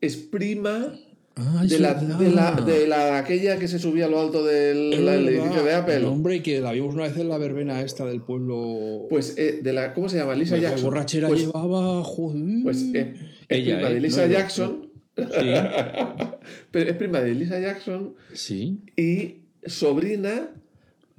Es 0.00 0.16
prima 0.16 0.92
Ah, 1.38 1.64
de 1.68 1.78
la, 1.78 1.92
de, 1.92 2.30
la, 2.30 2.52
de 2.62 2.86
la 2.86 3.18
aquella 3.18 3.58
que 3.58 3.68
se 3.68 3.78
subía 3.78 4.06
a 4.06 4.08
lo 4.08 4.18
alto 4.20 4.42
del 4.42 5.04
la- 5.04 5.16
el 5.16 5.28
edificio 5.28 5.62
de 5.64 5.74
Apple. 5.74 6.04
Hombre, 6.06 6.42
que 6.42 6.62
la 6.62 6.72
vimos 6.72 6.94
una 6.94 7.02
vez 7.02 7.16
en 7.18 7.28
la 7.28 7.36
verbena 7.36 7.82
esta 7.82 8.06
del 8.06 8.22
pueblo. 8.22 9.06
Pues 9.10 9.36
eh, 9.36 9.60
de 9.62 9.72
la, 9.74 9.92
¿cómo 9.92 10.08
se 10.08 10.16
llama? 10.16 10.34
Lisa 10.34 10.54
Qué 10.56 10.62
Jackson. 10.62 10.84
borrachera 10.84 11.28
pues, 11.28 11.40
llevaba. 11.42 12.02
Joder. 12.04 12.62
pues, 12.62 12.82
eh, 12.94 13.14
es 13.50 13.58
Ella, 13.58 13.82
¿eh? 13.90 13.94
de 13.94 14.00
Lisa 14.00 14.22
No, 14.22 14.28
no, 14.28 14.32
Jackson. 14.32 14.85
Sí, 15.16 15.24
Pero 16.70 16.90
es 16.90 16.96
prima 16.96 17.20
de 17.20 17.34
Lisa 17.34 17.58
Jackson 17.58 18.14
sí. 18.34 18.80
y 18.96 19.36
sobrina 19.64 20.50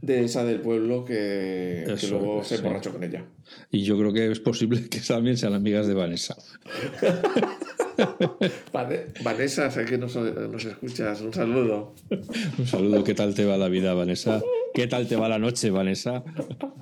de 0.01 0.23
esa 0.25 0.43
del 0.45 0.61
pueblo 0.61 1.03
que, 1.03 1.83
luego 2.09 2.43
se 2.43 2.57
sí. 2.57 2.61
emborrachó 2.61 2.91
con 2.93 3.03
ella. 3.03 3.25
Y 3.71 3.83
yo 3.83 3.97
creo 3.97 4.13
que 4.13 4.31
es 4.31 4.39
posible 4.39 4.87
que 4.89 4.99
también 4.99 5.37
sean 5.37 5.53
amigas 5.53 5.87
de 5.87 5.95
Vanessa. 5.95 6.35
Vane- 8.71 9.07
Vanessa, 9.23 9.71
sé 9.71 9.85
que 9.85 9.97
nos, 9.97 10.15
nos 10.15 10.65
escuchas. 10.65 11.21
Un 11.21 11.33
saludo. 11.33 11.95
Un 12.59 12.67
saludo, 12.67 13.03
¿qué 13.03 13.15
tal 13.15 13.33
te 13.33 13.45
va 13.45 13.57
la 13.57 13.69
vida, 13.69 13.93
Vanessa? 13.95 14.41
¿Qué 14.73 14.85
tal 14.85 15.07
te 15.07 15.15
va 15.15 15.27
la 15.27 15.39
noche, 15.39 15.71
Vanessa? 15.71 16.23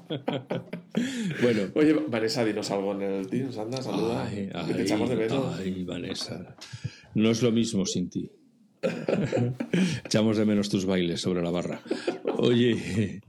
bueno. 1.41 1.61
Oye, 1.75 1.93
Vanessa, 2.09 2.43
dinos 2.43 2.69
algo 2.71 2.91
en 2.93 3.01
el 3.03 3.27
Teams. 3.27 3.57
Anda, 3.57 3.81
saluda. 3.81 4.25
Ay, 4.27 4.49
te 4.75 4.81
echamos 4.81 5.09
de 5.09 5.15
menos. 5.15 5.57
ay, 5.57 5.83
Vanessa. 5.85 6.55
No 7.15 7.31
es 7.31 7.41
lo 7.41 7.51
mismo 7.51 7.85
sin 7.85 8.09
ti. 8.09 8.29
Echamos 10.05 10.37
de 10.37 10.45
menos 10.45 10.69
tus 10.69 10.85
bailes 10.85 11.19
sobre 11.21 11.41
la 11.41 11.49
barra. 11.49 11.81
Oye, 12.37 13.21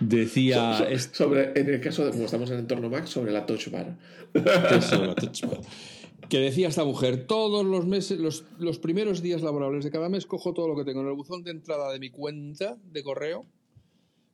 decía... 0.00 0.86
este- 0.90 1.14
Sobre, 1.14 1.58
en 1.58 1.68
el 1.70 1.80
caso 1.80 2.04
de, 2.04 2.10
como 2.10 2.24
estamos 2.24 2.50
en 2.50 2.58
entorno 2.58 2.90
Mac, 2.90 3.06
sobre 3.06 3.32
la 3.32 3.46
Touch 3.46 3.70
Bar. 3.70 3.96
Eso, 4.78 5.04
la 5.04 5.14
touch 5.16 5.42
bar. 5.46 5.60
Que 6.28 6.38
decía 6.40 6.68
esta 6.68 6.84
mujer, 6.84 7.26
todos 7.26 7.64
los 7.64 7.86
meses, 7.86 8.18
los, 8.18 8.44
los 8.58 8.78
primeros 8.78 9.22
días 9.22 9.40
laborables 9.40 9.84
de 9.84 9.90
cada 9.90 10.10
mes 10.10 10.26
cojo 10.26 10.52
todo 10.52 10.68
lo 10.68 10.76
que 10.76 10.84
tengo 10.84 11.00
en 11.00 11.06
el 11.08 11.14
buzón 11.14 11.42
de 11.42 11.52
entrada 11.52 11.90
de 11.90 11.98
mi 11.98 12.10
cuenta 12.10 12.76
de 12.92 13.02
correo, 13.02 13.46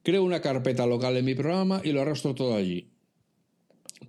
creo 0.02 0.24
una 0.24 0.40
carpeta 0.40 0.86
local 0.86 1.16
en 1.16 1.24
mi 1.24 1.34
programa 1.36 1.80
y 1.84 1.92
lo 1.92 2.00
arrastro 2.00 2.34
todo 2.34 2.56
allí. 2.56 2.88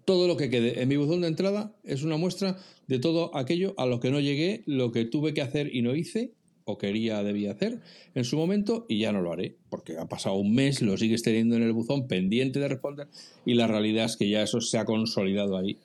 Todo 0.06 0.28
lo 0.28 0.38
que 0.38 0.50
quede 0.50 0.82
en 0.82 0.90
mi 0.90 0.98
buzón 0.98 1.22
de 1.22 1.28
entrada 1.28 1.76
es 1.84 2.04
una 2.04 2.18
muestra 2.18 2.58
de 2.88 3.00
todo 3.00 3.36
aquello 3.36 3.74
a 3.78 3.86
lo 3.86 4.00
que 4.00 4.12
no 4.12 4.20
llegué, 4.20 4.64
lo 4.66 4.92
que 4.92 5.06
tuve 5.06 5.34
que 5.34 5.42
hacer 5.42 5.74
y 5.74 5.82
no 5.82 5.96
hice, 5.96 6.34
o 6.66 6.78
quería, 6.78 7.24
debía 7.24 7.52
hacer, 7.52 7.82
en 8.16 8.26
su 8.26 8.38
momento 8.38 8.86
y 8.90 9.00
ya 9.00 9.12
no 9.12 9.22
lo 9.22 9.32
haré, 9.32 9.56
porque 9.70 9.98
ha 9.98 10.08
pasado 10.08 10.36
un 10.36 10.54
mes, 10.54 10.82
lo 10.82 10.98
sigues 10.98 11.22
teniendo 11.22 11.56
en 11.56 11.64
el 11.64 11.74
buzón 11.74 12.08
pendiente 12.08 12.60
de 12.60 12.68
responder 12.68 13.08
y 13.46 13.54
la 13.54 13.68
realidad 13.68 14.06
es 14.06 14.18
que 14.18 14.30
ya 14.30 14.42
eso 14.42 14.62
se 14.62 14.78
ha 14.78 14.86
consolidado 14.86 15.58
ahí 15.58 15.78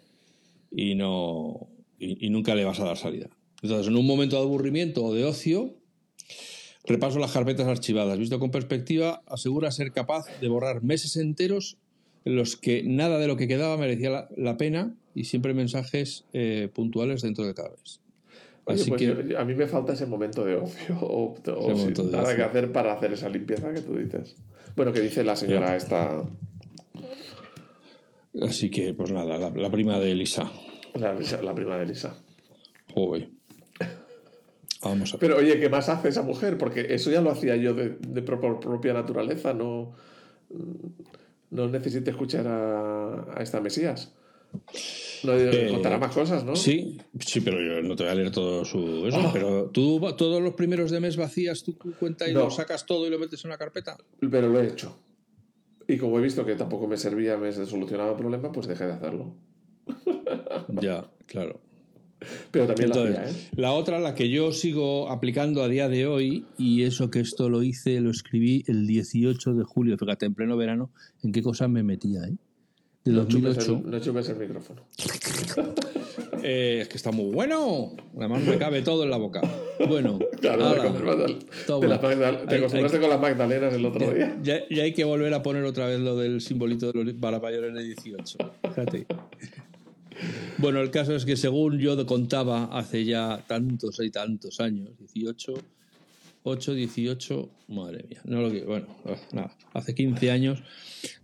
y 0.70 0.94
no 0.94 1.68
y, 1.98 2.26
y 2.26 2.30
nunca 2.30 2.54
le 2.54 2.64
vas 2.64 2.80
a 2.80 2.84
dar 2.84 2.96
salida. 2.96 3.28
Entonces, 3.62 3.88
en 3.88 3.96
un 3.96 4.06
momento 4.06 4.36
de 4.36 4.42
aburrimiento 4.42 5.04
o 5.04 5.14
de 5.14 5.24
ocio, 5.24 5.74
repaso 6.84 7.18
las 7.18 7.32
carpetas 7.32 7.66
archivadas. 7.66 8.18
Visto 8.18 8.38
con 8.38 8.50
perspectiva, 8.50 9.22
asegura 9.26 9.70
ser 9.70 9.92
capaz 9.92 10.24
de 10.40 10.48
borrar 10.48 10.82
meses 10.82 11.16
enteros 11.16 11.76
en 12.24 12.36
los 12.36 12.56
que 12.56 12.82
nada 12.82 13.18
de 13.18 13.26
lo 13.26 13.36
que 13.36 13.48
quedaba 13.48 13.76
merecía 13.76 14.10
la, 14.10 14.28
la 14.36 14.56
pena 14.56 14.94
y 15.14 15.24
siempre 15.24 15.54
mensajes 15.54 16.24
eh, 16.32 16.68
puntuales 16.72 17.22
dentro 17.22 17.46
de 17.46 17.54
cada 17.54 17.70
mes. 17.70 18.00
Oye, 18.64 18.80
Así 18.80 18.90
pues 18.90 18.98
que 19.00 19.06
yo- 19.30 19.38
a 19.38 19.44
mí 19.44 19.54
me 19.54 19.66
falta 19.66 19.94
ese 19.94 20.06
momento 20.06 20.44
de 20.44 20.54
ocio 20.56 20.98
o, 21.00 21.34
de 21.44 21.52
nada 21.52 22.22
ocio. 22.22 22.36
que 22.36 22.42
hacer 22.42 22.72
para 22.72 22.92
hacer 22.92 23.12
esa 23.12 23.28
limpieza 23.28 23.72
que 23.72 23.80
tú 23.80 23.96
dices. 23.96 24.36
Bueno, 24.76 24.92
que 24.92 25.00
dice 25.00 25.24
la 25.24 25.34
señora 25.34 25.74
esta, 25.76 26.22
así 28.42 28.70
que 28.70 28.94
pues 28.94 29.10
nada, 29.12 29.38
la, 29.38 29.50
la 29.50 29.70
prima 29.70 29.98
de 29.98 30.12
Elisa. 30.12 30.50
la, 30.94 31.14
la 31.42 31.54
prima 31.54 31.76
de 31.78 31.86
Lisa. 31.86 32.14
Joder. 32.94 33.28
Vamos 34.82 35.10
a 35.12 35.16
ver. 35.16 35.20
Pero 35.20 35.36
oye, 35.38 35.58
¿qué 35.60 35.68
más 35.68 35.88
hace 35.88 36.08
esa 36.08 36.22
mujer? 36.22 36.56
Porque 36.56 36.86
eso 36.94 37.10
ya 37.10 37.20
lo 37.20 37.30
hacía 37.30 37.56
yo 37.56 37.74
de, 37.74 37.90
propia 38.22 38.92
naturaleza, 38.94 39.52
no, 39.52 39.92
no 41.50 41.68
necesito 41.68 42.10
escuchar 42.10 42.46
a, 42.46 43.34
a 43.38 43.42
esta 43.42 43.60
Mesías. 43.60 44.12
No, 45.22 45.32
contará 45.70 45.98
más 45.98 46.12
cosas, 46.12 46.44
¿no? 46.44 46.52
Eh, 46.54 46.56
Sí, 46.56 46.98
sí, 47.20 47.40
pero 47.40 47.60
yo 47.60 47.82
no 47.86 47.94
te 47.94 48.02
voy 48.04 48.12
a 48.12 48.14
leer 48.16 48.30
todo 48.32 48.64
su 48.64 49.06
eso. 49.06 49.18
Ah. 49.20 49.30
Pero 49.32 49.70
tú 49.70 50.00
todos 50.16 50.42
los 50.42 50.54
primeros 50.54 50.90
de 50.90 50.98
mes 51.00 51.16
vacías 51.16 51.62
tu 51.62 51.76
cuenta 51.78 52.28
y 52.28 52.32
No. 52.34 52.40
lo 52.44 52.50
sacas 52.50 52.84
todo 52.86 53.06
y 53.06 53.10
lo 53.10 53.18
metes 53.18 53.44
en 53.44 53.50
una 53.50 53.58
carpeta. 53.58 53.96
Pero 54.18 54.48
lo 54.48 54.60
he 54.60 54.66
hecho. 54.66 54.96
Y 55.86 55.98
como 55.98 56.18
he 56.18 56.22
visto 56.22 56.44
que 56.44 56.54
tampoco 56.54 56.86
me 56.88 56.96
servía, 56.96 57.36
me 57.36 57.52
solucionaba 57.52 58.10
el 58.12 58.16
problema, 58.16 58.50
pues 58.50 58.66
dejé 58.66 58.86
de 58.86 58.92
hacerlo. 58.92 59.34
Ya, 60.80 61.08
claro. 61.26 61.60
Pero 62.50 62.66
también 62.66 62.88
Entonces, 62.90 63.18
hacía, 63.18 63.30
¿eh? 63.30 63.50
la 63.56 63.72
otra, 63.72 63.98
la 63.98 64.14
que 64.14 64.28
yo 64.30 64.52
sigo 64.52 65.08
aplicando 65.10 65.62
a 65.62 65.68
día 65.68 65.88
de 65.88 66.06
hoy, 66.06 66.44
y 66.58 66.82
eso 66.82 67.10
que 67.10 67.20
esto 67.20 67.48
lo 67.48 67.62
hice, 67.62 68.00
lo 68.00 68.10
escribí 68.10 68.64
el 68.66 68.86
18 68.86 69.54
de 69.54 69.64
julio, 69.64 69.96
fíjate, 69.98 70.26
en 70.26 70.34
pleno 70.34 70.56
verano, 70.56 70.90
en 71.22 71.32
qué 71.32 71.42
cosas 71.42 71.68
me 71.70 71.82
metía, 71.82 72.20
¿eh? 72.24 72.34
De 73.04 73.12
No 73.12 73.26
chupes, 73.26 73.56
2008. 73.56 73.82
el, 73.86 73.90
no 73.90 74.00
chupes 74.00 74.28
el 74.28 74.36
micrófono. 74.36 74.82
Eh, 76.42 76.78
es 76.82 76.88
que 76.88 76.96
está 76.96 77.12
muy 77.12 77.30
bueno. 77.32 77.92
Además 78.16 78.42
me 78.44 78.56
cabe 78.56 78.80
todo 78.80 79.04
en 79.04 79.10
la 79.10 79.18
boca. 79.18 79.42
Bueno, 79.86 80.18
Claro, 80.40 80.70
de 80.70 80.76
las 81.88 82.00
Magdal- 82.00 82.46
te 82.46 82.54
Hay- 82.54 82.60
acostumbraste 82.60 82.96
hay- 82.96 83.00
con 83.02 83.10
las 83.10 83.20
magdalenas 83.20 83.74
el 83.74 83.84
otro 83.84 84.10
día. 84.12 84.38
Ya, 84.42 84.60
ya 84.70 84.82
hay 84.84 84.94
que 84.94 85.04
volver 85.04 85.34
a 85.34 85.42
poner 85.42 85.64
otra 85.64 85.86
vez 85.86 86.00
lo 86.00 86.16
del 86.16 86.40
simbolito 86.40 86.90
de 86.92 87.04
los 87.04 87.20
barapayones 87.20 87.74
de 87.74 87.82
18. 87.84 88.38
Fíjate. 88.68 89.06
Bueno, 90.58 90.80
el 90.80 90.90
caso 90.90 91.14
es 91.14 91.24
que 91.24 91.36
según 91.36 91.78
yo 91.78 92.06
contaba 92.06 92.64
hace 92.76 93.04
ya 93.04 93.44
tantos 93.46 94.00
y 94.00 94.10
tantos 94.10 94.60
años, 94.60 94.90
18, 94.98 95.54
8, 96.42 96.74
18, 96.74 97.50
madre 97.68 98.04
mía, 98.08 98.20
no 98.24 98.40
lo 98.42 98.50
que, 98.50 98.62
bueno, 98.64 98.86
nada, 99.32 99.56
hace 99.72 99.94
15 99.94 100.30
años, 100.30 100.62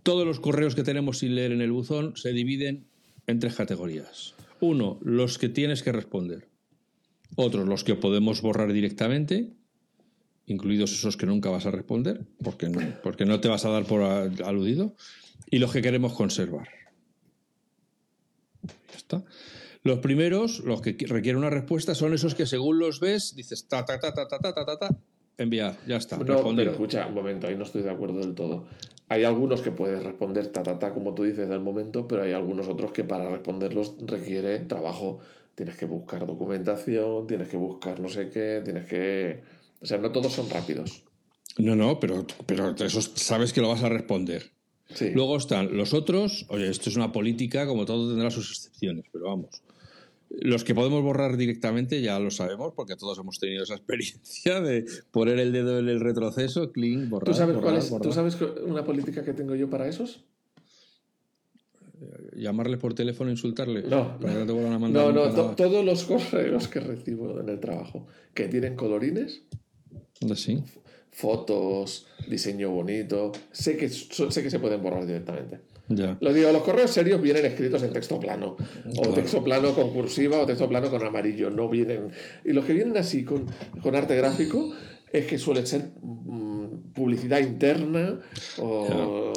todos 0.03 0.25
los 0.25 0.39
correos 0.39 0.75
que 0.75 0.83
tenemos 0.83 1.19
sin 1.19 1.35
leer 1.35 1.51
en 1.51 1.61
el 1.61 1.71
buzón 1.71 2.15
se 2.15 2.33
dividen 2.33 2.87
en 3.27 3.39
tres 3.39 3.55
categorías. 3.55 4.35
Uno, 4.59 4.99
los 5.01 5.37
que 5.37 5.49
tienes 5.49 5.83
que 5.83 5.91
responder. 5.91 6.47
Otros, 7.35 7.67
los 7.67 7.83
que 7.83 7.95
podemos 7.95 8.41
borrar 8.41 8.73
directamente, 8.73 9.53
incluidos 10.47 10.93
esos 10.93 11.17
que 11.17 11.25
nunca 11.25 11.49
vas 11.49 11.65
a 11.65 11.71
responder, 11.71 12.25
porque 12.43 12.69
no, 12.69 12.79
porque 13.03 13.25
no 13.25 13.39
te 13.39 13.49
vas 13.49 13.65
a 13.65 13.69
dar 13.69 13.85
por 13.85 14.01
aludido, 14.01 14.95
y 15.51 15.59
los 15.59 15.71
que 15.71 15.81
queremos 15.81 16.13
conservar. 16.13 16.67
Ya 18.91 18.95
está. 18.97 19.23
Los 19.83 19.99
primeros, 19.99 20.59
los 20.59 20.81
que 20.81 20.97
qui- 20.97 21.07
requieren 21.07 21.37
una 21.39 21.49
respuesta, 21.49 21.95
son 21.95 22.13
esos 22.13 22.35
que 22.35 22.45
según 22.45 22.79
los 22.79 22.99
ves, 22.99 23.35
dices 23.35 23.67
ta 23.67 23.85
ta 23.85 23.99
ta 23.99 24.13
ta 24.13 24.27
ta 24.27 24.39
ta 24.39 24.53
ta 24.53 24.65
ta, 24.65 24.77
ta 24.79 24.89
enviar, 25.37 25.77
ya 25.87 25.97
está, 25.97 26.17
No, 26.17 26.23
respondido. 26.23 26.55
pero 26.55 26.71
escucha, 26.71 27.05
un 27.07 27.13
momento, 27.13 27.47
ahí 27.47 27.55
no 27.55 27.63
estoy 27.63 27.83
de 27.83 27.91
acuerdo 27.91 28.19
del 28.19 28.33
todo. 28.33 28.65
Hay 29.09 29.23
algunos 29.23 29.61
que 29.61 29.71
puedes 29.71 30.03
responder 30.03 30.47
ta, 30.47 30.63
ta, 30.63 30.79
ta, 30.79 30.93
como 30.93 31.13
tú 31.13 31.23
dices, 31.23 31.47
del 31.47 31.59
momento, 31.61 32.07
pero 32.07 32.23
hay 32.23 32.33
algunos 32.33 32.67
otros 32.67 32.91
que 32.91 33.03
para 33.03 33.29
responderlos 33.29 33.95
requiere 34.05 34.59
trabajo. 34.59 35.19
Tienes 35.55 35.77
que 35.77 35.85
buscar 35.85 36.25
documentación, 36.27 37.25
tienes 37.27 37.47
que 37.47 37.57
buscar 37.57 37.99
no 37.99 38.09
sé 38.09 38.29
qué, 38.29 38.61
tienes 38.65 38.85
que... 38.87 39.43
O 39.81 39.85
sea, 39.85 39.97
no 39.99 40.11
todos 40.11 40.33
son 40.33 40.49
rápidos. 40.49 41.03
No, 41.57 41.75
no, 41.75 41.99
pero, 41.99 42.25
pero 42.45 42.75
eso 42.77 43.01
sabes 43.01 43.53
que 43.53 43.61
lo 43.61 43.69
vas 43.69 43.83
a 43.83 43.89
responder. 43.89 44.51
Sí. 44.93 45.09
Luego 45.13 45.35
están 45.37 45.75
los 45.75 45.93
otros, 45.93 46.45
oye, 46.49 46.69
esto 46.69 46.89
es 46.89 46.95
una 46.95 47.11
política, 47.11 47.67
como 47.67 47.85
todo 47.85 48.09
tendrá 48.09 48.31
sus 48.31 48.49
excepciones, 48.51 49.05
pero 49.11 49.25
vamos. 49.25 49.61
Los 50.29 50.63
que 50.63 50.75
podemos 50.75 51.01
borrar 51.03 51.37
directamente 51.37 52.01
ya 52.01 52.19
lo 52.19 52.31
sabemos, 52.31 52.73
porque 52.75 52.95
todos 52.95 53.17
hemos 53.17 53.39
tenido 53.39 53.63
esa 53.63 53.75
experiencia 53.75 54.59
de 54.61 54.85
poner 55.11 55.39
el 55.39 55.51
dedo 55.53 55.79
en 55.79 55.87
el 55.89 55.99
retroceso, 55.99 56.71
clean, 56.71 57.09
borrar. 57.09 57.25
¿Tú 57.27 57.33
sabes 57.33 57.55
borrar, 57.55 57.71
cuál 57.71 57.83
es? 57.83 57.89
borrar. 57.89 58.07
¿Tú 58.07 58.13
sabes 58.13 58.37
una 58.65 58.83
política 58.83 59.23
que 59.23 59.33
tengo 59.33 59.55
yo 59.55 59.69
para 59.69 59.87
esos? 59.87 60.23
Llamarle 62.35 62.77
por 62.77 62.93
teléfono 62.93 63.29
e 63.29 63.33
insultarle. 63.33 63.81
No. 63.83 64.19
Para 64.19 64.33
que 64.33 64.39
no 64.39 64.45
te 64.45 64.65
a 64.67 64.79
mandar 64.79 65.05
No, 65.05 65.11
no, 65.27 65.33
to- 65.33 65.55
todos 65.55 65.83
los 65.83 66.03
correos 66.03 66.67
que 66.67 66.79
recibo 66.79 67.39
en 67.39 67.49
el 67.49 67.59
trabajo 67.59 68.05
que 68.33 68.47
tienen 68.47 68.75
colorines, 68.75 69.41
Sí. 70.35 70.59
Fotos, 71.21 72.05
diseño 72.29 72.69
bonito. 72.69 73.31
Sé 73.51 73.75
que, 73.75 73.89
sé 73.89 74.43
que 74.43 74.51
se 74.51 74.59
pueden 74.59 74.83
borrar 74.83 75.07
directamente. 75.07 75.61
Ya. 75.89 76.15
Lo 76.21 76.31
digo, 76.31 76.51
los 76.51 76.61
correos 76.61 76.91
serios 76.91 77.19
vienen 77.19 77.43
escritos 77.43 77.81
en 77.81 77.91
texto 77.91 78.19
plano, 78.19 78.55
o 78.99 79.07
texto 79.15 79.43
plano 79.43 79.73
con 79.73 79.91
cursiva, 79.93 80.37
o 80.39 80.45
texto 80.45 80.69
plano 80.69 80.91
con 80.91 81.01
amarillo, 81.03 81.49
no 81.49 81.69
vienen. 81.69 82.09
Y 82.45 82.51
los 82.53 82.65
que 82.65 82.73
vienen 82.73 82.97
así 82.97 83.23
con, 83.23 83.47
con 83.81 83.95
arte 83.95 84.15
gráfico 84.15 84.71
es 85.11 85.25
que 85.25 85.39
suelen 85.39 85.65
ser 85.65 85.89
mm, 86.03 86.93
publicidad 86.93 87.39
interna 87.39 88.19
o, 88.59 89.33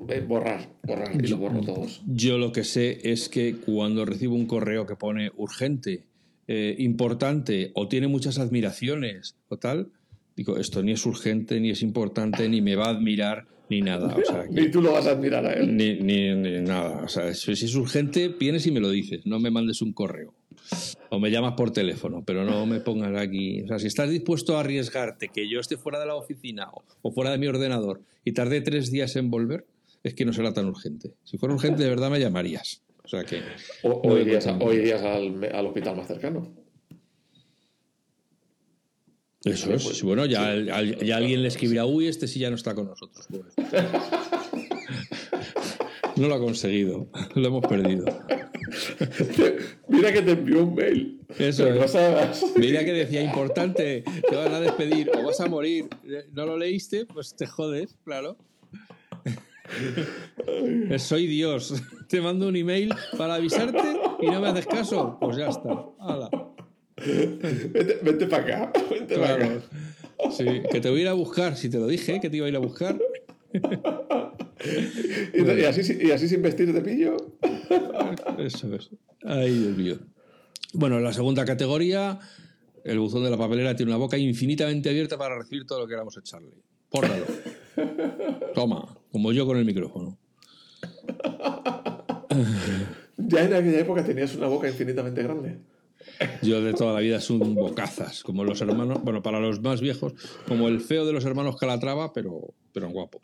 o- 0.00 0.06
eh, 0.10 0.20
borrar, 0.20 0.68
borrar, 0.82 1.14
y 1.22 1.28
lo 1.28 1.36
borro 1.36 1.60
todos. 1.60 2.02
Yo 2.08 2.38
lo 2.38 2.50
que 2.50 2.64
sé 2.64 2.98
es 3.12 3.28
que 3.28 3.54
cuando 3.54 4.04
recibo 4.04 4.34
un 4.34 4.46
correo 4.46 4.84
que 4.84 4.96
pone 4.96 5.30
urgente, 5.36 6.06
eh, 6.48 6.74
importante 6.78 7.70
o 7.74 7.86
tiene 7.86 8.08
muchas 8.08 8.38
admiraciones 8.38 9.36
o 9.48 9.58
tal, 9.58 9.92
digo, 10.36 10.56
esto 10.58 10.82
ni 10.82 10.92
es 10.92 11.04
urgente, 11.06 11.60
ni 11.60 11.70
es 11.70 11.82
importante, 11.82 12.48
ni 12.48 12.60
me 12.60 12.76
va 12.76 12.86
a 12.86 12.90
admirar, 12.90 13.46
ni 13.70 13.80
nada. 13.80 14.14
O 14.16 14.24
sea, 14.24 14.44
que- 14.44 14.50
Ni 14.62 14.70
tú 14.70 14.82
lo 14.82 14.92
vas 14.92 15.06
a 15.06 15.12
admirar 15.12 15.44
a 15.46 15.52
él. 15.54 15.76
ni, 15.76 15.94
ni- 16.00 16.34
ni 16.34 16.60
nada. 16.60 17.02
O 17.04 17.08
sea, 17.08 17.32
si 17.34 17.52
es 17.52 17.74
urgente, 17.74 18.28
vienes 18.28 18.66
y 18.66 18.70
me 18.72 18.80
lo 18.80 18.90
dices, 18.90 19.20
no 19.26 19.38
me 19.40 19.50
mandes 19.50 19.80
un 19.82 19.92
correo. 19.92 20.34
O 21.10 21.18
me 21.20 21.30
llamas 21.30 21.52
por 21.54 21.70
teléfono, 21.72 22.22
pero 22.26 22.44
no 22.44 22.64
me 22.66 22.80
pongas 22.80 23.14
aquí. 23.20 23.62
O 23.62 23.68
sea, 23.68 23.78
si 23.78 23.86
estás 23.86 24.08
dispuesto 24.10 24.56
a 24.56 24.60
arriesgarte 24.60 25.28
que 25.28 25.48
yo 25.48 25.60
esté 25.60 25.76
fuera 25.76 26.00
de 26.00 26.06
la 26.06 26.14
oficina 26.16 26.68
o, 26.72 26.82
o 27.02 27.10
fuera 27.12 27.30
de 27.30 27.38
mi 27.38 27.46
ordenador 27.46 28.00
y 28.24 28.32
tarde 28.32 28.60
tres 28.62 28.90
días 28.90 29.14
en 29.16 29.30
volver, 29.30 29.66
es 30.02 30.14
que 30.14 30.24
no 30.24 30.32
será 30.32 30.52
tan 30.52 30.66
urgente. 30.66 31.10
Si 31.24 31.36
fuera 31.38 31.54
urgente, 31.54 31.82
de 31.82 31.88
verdad 31.90 32.10
me 32.10 32.18
llamarías. 32.18 32.82
O 33.04 33.08
sea 33.08 33.24
que. 33.24 33.40
O, 33.82 33.90
o 33.90 34.08
no 34.08 34.14
me 34.14 34.22
irías, 34.22 34.46
o 34.46 34.72
irías 34.72 35.02
al, 35.02 35.44
al 35.54 35.66
hospital 35.66 35.96
más 35.96 36.06
cercano. 36.08 36.50
Eso 39.44 39.72
es. 39.74 39.84
pues, 39.84 40.02
bueno, 40.02 40.24
ya, 40.26 40.46
al- 40.48 40.98
ya 41.04 41.16
alguien 41.16 41.42
le 41.42 41.48
escribirá, 41.48 41.84
uy, 41.86 42.06
este 42.08 42.26
sí 42.28 42.38
ya 42.40 42.48
no 42.50 42.56
está 42.56 42.74
con 42.74 42.86
nosotros. 42.86 43.26
pobre". 43.28 43.50
No 46.16 46.28
lo 46.28 46.36
ha 46.36 46.38
conseguido. 46.38 47.08
Lo 47.34 47.48
hemos 47.48 47.66
perdido. 47.66 48.04
Mira 49.88 50.12
que 50.12 50.22
te 50.22 50.30
envió 50.30 50.62
un 50.64 50.74
mail. 50.76 51.20
Eso 51.36 51.66
es. 51.66 51.92
Mira 52.56 52.84
que 52.84 52.92
decía 52.92 53.20
importante, 53.20 54.04
te 54.30 54.36
van 54.36 54.54
a 54.54 54.60
despedir 54.60 55.10
o 55.12 55.24
vas 55.24 55.40
a 55.40 55.46
morir. 55.46 55.88
¿No 56.32 56.46
lo 56.46 56.56
leíste? 56.56 57.04
Pues 57.06 57.34
te 57.34 57.46
jodes, 57.46 57.96
claro. 58.04 58.36
Soy 60.98 61.26
Dios. 61.26 61.74
Te 62.08 62.20
mando 62.20 62.46
un 62.46 62.54
email 62.54 62.94
para 63.18 63.34
avisarte 63.34 63.82
y 64.22 64.26
no 64.26 64.40
me 64.40 64.48
haces 64.48 64.66
caso. 64.66 65.18
Pues 65.20 65.36
ya 65.36 65.48
está. 65.48 65.84
Hala. 65.98 66.30
Vete, 67.06 67.98
vete 68.02 68.26
para 68.26 68.42
acá. 68.42 68.72
Vente 68.90 69.18
para 69.18 69.34
acá. 69.34 69.60
Sí, 70.30 70.44
que 70.70 70.80
te 70.80 70.90
voy 70.90 71.00
a 71.00 71.02
ir 71.02 71.08
a 71.08 71.12
buscar. 71.12 71.56
Si 71.56 71.68
te 71.68 71.78
lo 71.78 71.86
dije, 71.86 72.20
que 72.20 72.30
te 72.30 72.36
iba 72.36 72.46
a 72.46 72.48
ir 72.48 72.56
a 72.56 72.60
buscar. 72.60 72.98
Y, 75.34 75.42
y 75.42 75.64
así, 75.64 75.98
y 76.00 76.10
así 76.10 76.26
sin 76.26 76.40
vestir 76.40 76.72
de 76.72 76.80
pillo. 76.80 77.16
Eso 78.38 78.74
es. 78.74 78.88
Ay, 79.22 79.52
Dios 79.52 79.76
mío. 79.76 79.98
Bueno, 80.72 81.00
la 81.00 81.12
segunda 81.12 81.44
categoría, 81.44 82.18
el 82.82 82.98
buzón 82.98 83.24
de 83.24 83.30
la 83.30 83.36
papelera 83.36 83.76
tiene 83.76 83.92
una 83.92 83.98
boca 83.98 84.16
infinitamente 84.16 84.88
abierta 84.88 85.18
para 85.18 85.36
recibir 85.36 85.66
todo 85.66 85.80
lo 85.80 85.86
que 85.86 85.90
queramos 85.90 86.16
echarle. 86.16 86.54
Pórralo. 86.88 87.26
Toma, 88.54 88.96
como 89.12 89.32
yo 89.32 89.44
con 89.44 89.58
el 89.58 89.66
micrófono. 89.66 90.16
Ya 93.16 93.44
en 93.44 93.54
aquella 93.54 93.78
época 93.78 94.04
tenías 94.04 94.34
una 94.34 94.48
boca 94.48 94.68
infinitamente 94.68 95.22
grande. 95.22 95.58
Yo 96.42 96.62
de 96.62 96.72
toda 96.72 96.92
la 96.92 97.00
vida 97.00 97.20
son 97.20 97.54
bocazas, 97.54 98.22
como 98.22 98.44
los 98.44 98.60
hermanos, 98.60 99.02
bueno, 99.02 99.22
para 99.22 99.40
los 99.40 99.60
más 99.60 99.80
viejos, 99.80 100.14
como 100.46 100.68
el 100.68 100.80
feo 100.80 101.04
de 101.06 101.12
los 101.12 101.24
hermanos 101.24 101.56
Calatrava, 101.56 102.12
pero, 102.12 102.54
pero 102.72 102.88
guapo. 102.90 103.20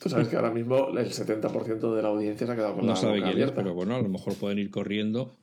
Tú 0.00 0.08
sabes 0.08 0.28
que 0.28 0.36
ahora 0.36 0.50
mismo 0.50 0.88
el 0.88 1.10
70% 1.10 1.94
de 1.94 2.02
la 2.02 2.08
audiencia 2.08 2.46
se 2.46 2.52
ha 2.52 2.56
quedado 2.56 2.74
con 2.74 2.86
No 2.86 2.92
la 2.92 2.96
sabe 2.96 3.20
boca 3.20 3.32
quién 3.32 3.48
es, 3.48 3.52
pero 3.52 3.74
bueno, 3.74 3.94
a 3.94 4.02
lo 4.02 4.08
mejor 4.08 4.34
pueden 4.34 4.58
ir 4.58 4.70
corriendo 4.70 5.34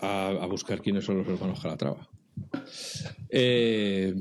a, 0.00 0.28
a 0.28 0.46
buscar 0.46 0.80
quiénes 0.80 1.04
son 1.04 1.18
los 1.18 1.28
hermanos 1.28 1.60
Calatrava. 1.60 2.08
Eh, 3.30 4.14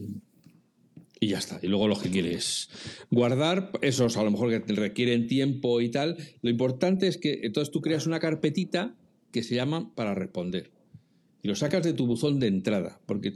y 1.19 1.27
ya 1.27 1.37
está. 1.37 1.59
Y 1.61 1.67
luego 1.67 1.87
lo 1.87 1.99
que 1.99 2.09
quieres 2.09 2.69
guardar, 3.11 3.71
esos 3.81 4.17
a 4.17 4.23
lo 4.23 4.31
mejor 4.31 4.49
que 4.49 4.59
te 4.59 4.73
requieren 4.73 5.27
tiempo 5.27 5.79
y 5.79 5.89
tal. 5.89 6.17
Lo 6.41 6.49
importante 6.49 7.07
es 7.07 7.17
que 7.17 7.41
entonces 7.43 7.71
tú 7.71 7.81
creas 7.81 8.07
una 8.07 8.19
carpetita 8.19 8.95
que 9.31 9.43
se 9.43 9.55
llama 9.55 9.93
para 9.95 10.15
responder. 10.15 10.71
Y 11.43 11.47
lo 11.47 11.55
sacas 11.55 11.83
de 11.83 11.93
tu 11.93 12.05
buzón 12.05 12.39
de 12.39 12.47
entrada. 12.47 12.99
Porque 13.05 13.33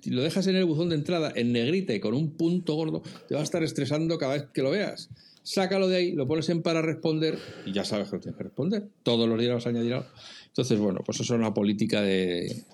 si 0.00 0.10
lo 0.10 0.22
dejas 0.22 0.46
en 0.46 0.56
el 0.56 0.64
buzón 0.64 0.88
de 0.88 0.94
entrada 0.94 1.32
en 1.34 1.52
negrita 1.52 1.94
y 1.94 2.00
con 2.00 2.14
un 2.14 2.30
punto 2.30 2.74
gordo, 2.74 3.02
te 3.28 3.34
va 3.34 3.40
a 3.40 3.44
estar 3.44 3.62
estresando 3.62 4.18
cada 4.18 4.34
vez 4.34 4.46
que 4.52 4.62
lo 4.62 4.70
veas. 4.70 5.10
Sácalo 5.42 5.88
de 5.88 5.96
ahí, 5.96 6.12
lo 6.12 6.26
pones 6.26 6.48
en 6.50 6.62
para 6.62 6.82
responder 6.82 7.38
y 7.66 7.72
ya 7.72 7.84
sabes 7.84 8.08
que 8.08 8.16
lo 8.16 8.20
tienes 8.20 8.36
que 8.36 8.44
responder. 8.44 8.88
Todos 9.02 9.28
los 9.28 9.38
días 9.38 9.54
vas 9.54 9.66
a 9.66 9.70
añadir 9.70 9.94
algo. 9.94 10.08
Entonces, 10.46 10.78
bueno, 10.78 11.00
pues 11.04 11.20
eso 11.20 11.34
es 11.34 11.40
una 11.40 11.54
política 11.54 12.02
de, 12.02 12.64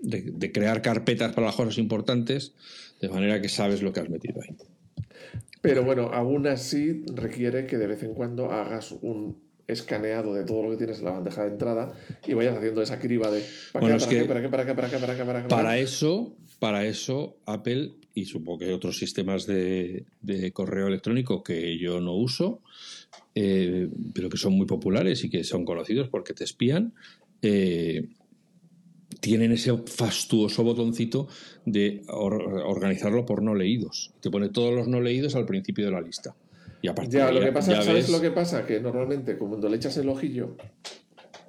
de, 0.00 0.22
de 0.22 0.52
crear 0.52 0.82
carpetas 0.82 1.32
para 1.32 1.46
las 1.46 1.56
cosas 1.56 1.78
importantes, 1.78 2.52
de 3.00 3.08
manera 3.08 3.40
que 3.40 3.48
sabes 3.48 3.82
lo 3.82 3.92
que 3.92 4.00
has 4.00 4.10
metido 4.10 4.40
ahí. 4.42 4.56
Pero 5.62 5.84
bueno, 5.84 6.10
aún 6.12 6.48
así 6.48 7.04
requiere 7.14 7.66
que 7.66 7.78
de 7.78 7.86
vez 7.86 8.02
en 8.02 8.14
cuando 8.14 8.50
hagas 8.50 8.92
un 9.00 9.36
escaneado 9.68 10.34
de 10.34 10.44
todo 10.44 10.62
lo 10.64 10.70
que 10.70 10.76
tienes 10.76 10.98
en 10.98 11.04
la 11.06 11.12
bandeja 11.12 11.44
de 11.44 11.50
entrada 11.52 11.92
y 12.26 12.34
vayas 12.34 12.56
haciendo 12.56 12.82
esa 12.82 12.98
criba 12.98 13.30
de 13.30 13.42
para 13.72 13.86
para, 14.06 14.18
para 15.48 15.78
eso, 15.78 16.36
para 16.58 16.86
eso, 16.86 17.36
Apple 17.46 17.92
y 18.14 18.26
supongo 18.26 18.58
que 18.58 18.72
otros 18.72 18.98
sistemas 18.98 19.46
de, 19.46 20.04
de 20.20 20.52
correo 20.52 20.86
electrónico 20.88 21.42
que 21.42 21.78
yo 21.78 22.00
no 22.00 22.14
uso, 22.14 22.60
eh, 23.34 23.88
pero 24.14 24.28
que 24.28 24.36
son 24.36 24.52
muy 24.52 24.66
populares 24.66 25.24
y 25.24 25.30
que 25.30 25.44
son 25.44 25.64
conocidos 25.64 26.08
porque 26.10 26.34
te 26.34 26.44
espían, 26.44 26.92
eh, 27.40 28.08
tienen 29.20 29.52
ese 29.52 29.76
fastuoso 29.86 30.64
botoncito 30.64 31.28
de 31.64 32.02
or- 32.08 32.42
organizarlo 32.66 33.24
por 33.24 33.42
no 33.42 33.54
leídos. 33.54 34.12
Te 34.20 34.30
pone 34.30 34.48
todos 34.48 34.74
los 34.74 34.88
no 34.88 35.00
leídos 35.00 35.34
al 35.36 35.46
principio 35.46 35.84
de 35.86 35.92
la 35.92 36.00
lista. 36.00 36.34
Y 36.82 37.08
Ya, 37.08 37.30
lo 37.30 37.40
que 37.40 37.52
pasa, 37.52 37.80
¿sabes 37.82 38.06
ves- 38.06 38.10
lo 38.10 38.20
que 38.20 38.30
pasa? 38.30 38.66
Que 38.66 38.80
normalmente 38.80 39.38
cuando 39.38 39.68
le 39.68 39.76
echas 39.76 39.96
el 39.98 40.08
ojillo 40.08 40.56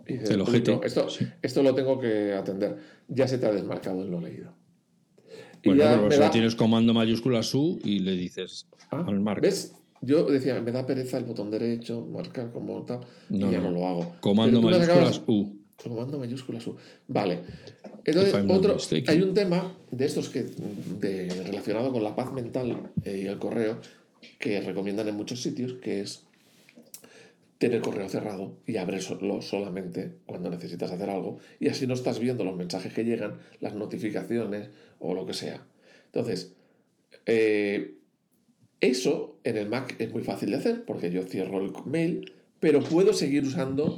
y 0.08 0.14
dices, 0.14 0.30
El 0.32 0.42
ojete, 0.42 0.72
"Uy, 0.72 0.78
no, 0.78 0.84
esto, 0.84 1.10
sí. 1.10 1.26
esto 1.42 1.64
lo 1.64 1.74
tengo 1.74 2.00
que 2.00 2.34
atender, 2.34 2.78
ya 3.08 3.28
se 3.28 3.38
te 3.40 3.46
ha 3.48 3.52
desmarcado 3.52 4.04
el 4.04 4.12
no 4.12 4.22
leído. 4.22 4.54
Y 5.64 5.70
Bueno, 5.70 5.84
ya 5.84 6.06
pero 6.10 6.22
da- 6.22 6.30
tienes 6.32 6.56
comando 6.56 6.94
mayúscula 6.94 7.42
su 7.42 7.80
y 7.84 8.00
le 8.00 8.12
dices 8.14 8.68
Ah, 8.92 9.04
al 9.08 9.20
marca. 9.22 9.42
¿Ves? 9.42 9.74
Yo 10.02 10.26
decía, 10.26 10.60
me 10.62 10.72
da 10.74 10.86
pereza 10.86 11.18
el 11.18 11.24
botón 11.24 11.50
derecho, 11.50 12.06
marcar 12.06 12.52
como 12.52 12.84
tal, 12.84 13.00
No, 13.30 13.48
y 13.50 13.54
ya 13.54 13.60
no. 13.60 13.72
no, 13.72 13.80
lo 13.80 13.88
hago. 13.88 14.16
Comando 14.20 14.62
mayúsculas 14.62 15.22
U. 15.26 15.56
Comando 15.82 16.20
mayúsculas 16.20 16.68
U. 16.68 16.76
Vale. 17.08 17.40
Entonces, 18.06 18.36
otro, 18.50 18.78
hay 19.08 19.22
un 19.22 19.34
tema 19.34 19.74
de 19.90 20.06
estos 20.06 20.28
que 20.30 20.44
de, 20.44 21.30
relacionado 21.46 21.92
con 21.94 22.04
la 22.04 22.14
paz 22.16 22.34
mental 22.34 22.92
eh, 23.06 23.22
y 23.24 23.28
el 23.28 23.40
correo 23.40 23.80
que 24.40 24.62
recomiendan 24.62 25.08
en 25.08 25.16
muchos 25.16 25.42
sitios, 25.42 25.74
que 25.74 26.02
es 26.02 26.24
tener 27.58 27.82
correo 27.82 28.10
cerrado 28.10 28.58
y 28.68 28.76
abrirlo 28.76 29.42
solamente 29.42 30.18
cuando 30.26 30.50
necesitas 30.50 30.92
hacer 30.92 31.10
algo 31.10 31.38
y 31.62 31.70
así 31.70 31.88
no 31.88 31.94
estás 31.94 32.20
viendo 32.20 32.44
los 32.44 32.58
mensajes 32.58 32.94
que 32.94 33.06
llegan, 33.06 33.40
las 33.62 33.74
notificaciones 33.74 34.70
o 35.00 35.14
lo 35.14 35.26
que 35.26 35.34
sea. 35.34 35.66
Entonces, 36.08 36.54
eh, 37.26 37.96
eso 38.82 39.40
en 39.46 39.56
el 39.56 39.70
Mac 39.70 39.96
es 40.00 40.12
muy 40.12 40.24
fácil 40.24 40.52
de 40.52 40.58
hacer 40.58 40.84
porque 40.84 41.10
yo 41.10 41.24
cierro 41.24 41.62
el 41.62 41.72
mail, 41.86 42.34
pero 42.60 42.82
puedo 42.82 43.14
seguir 43.14 43.44
usando, 43.44 43.98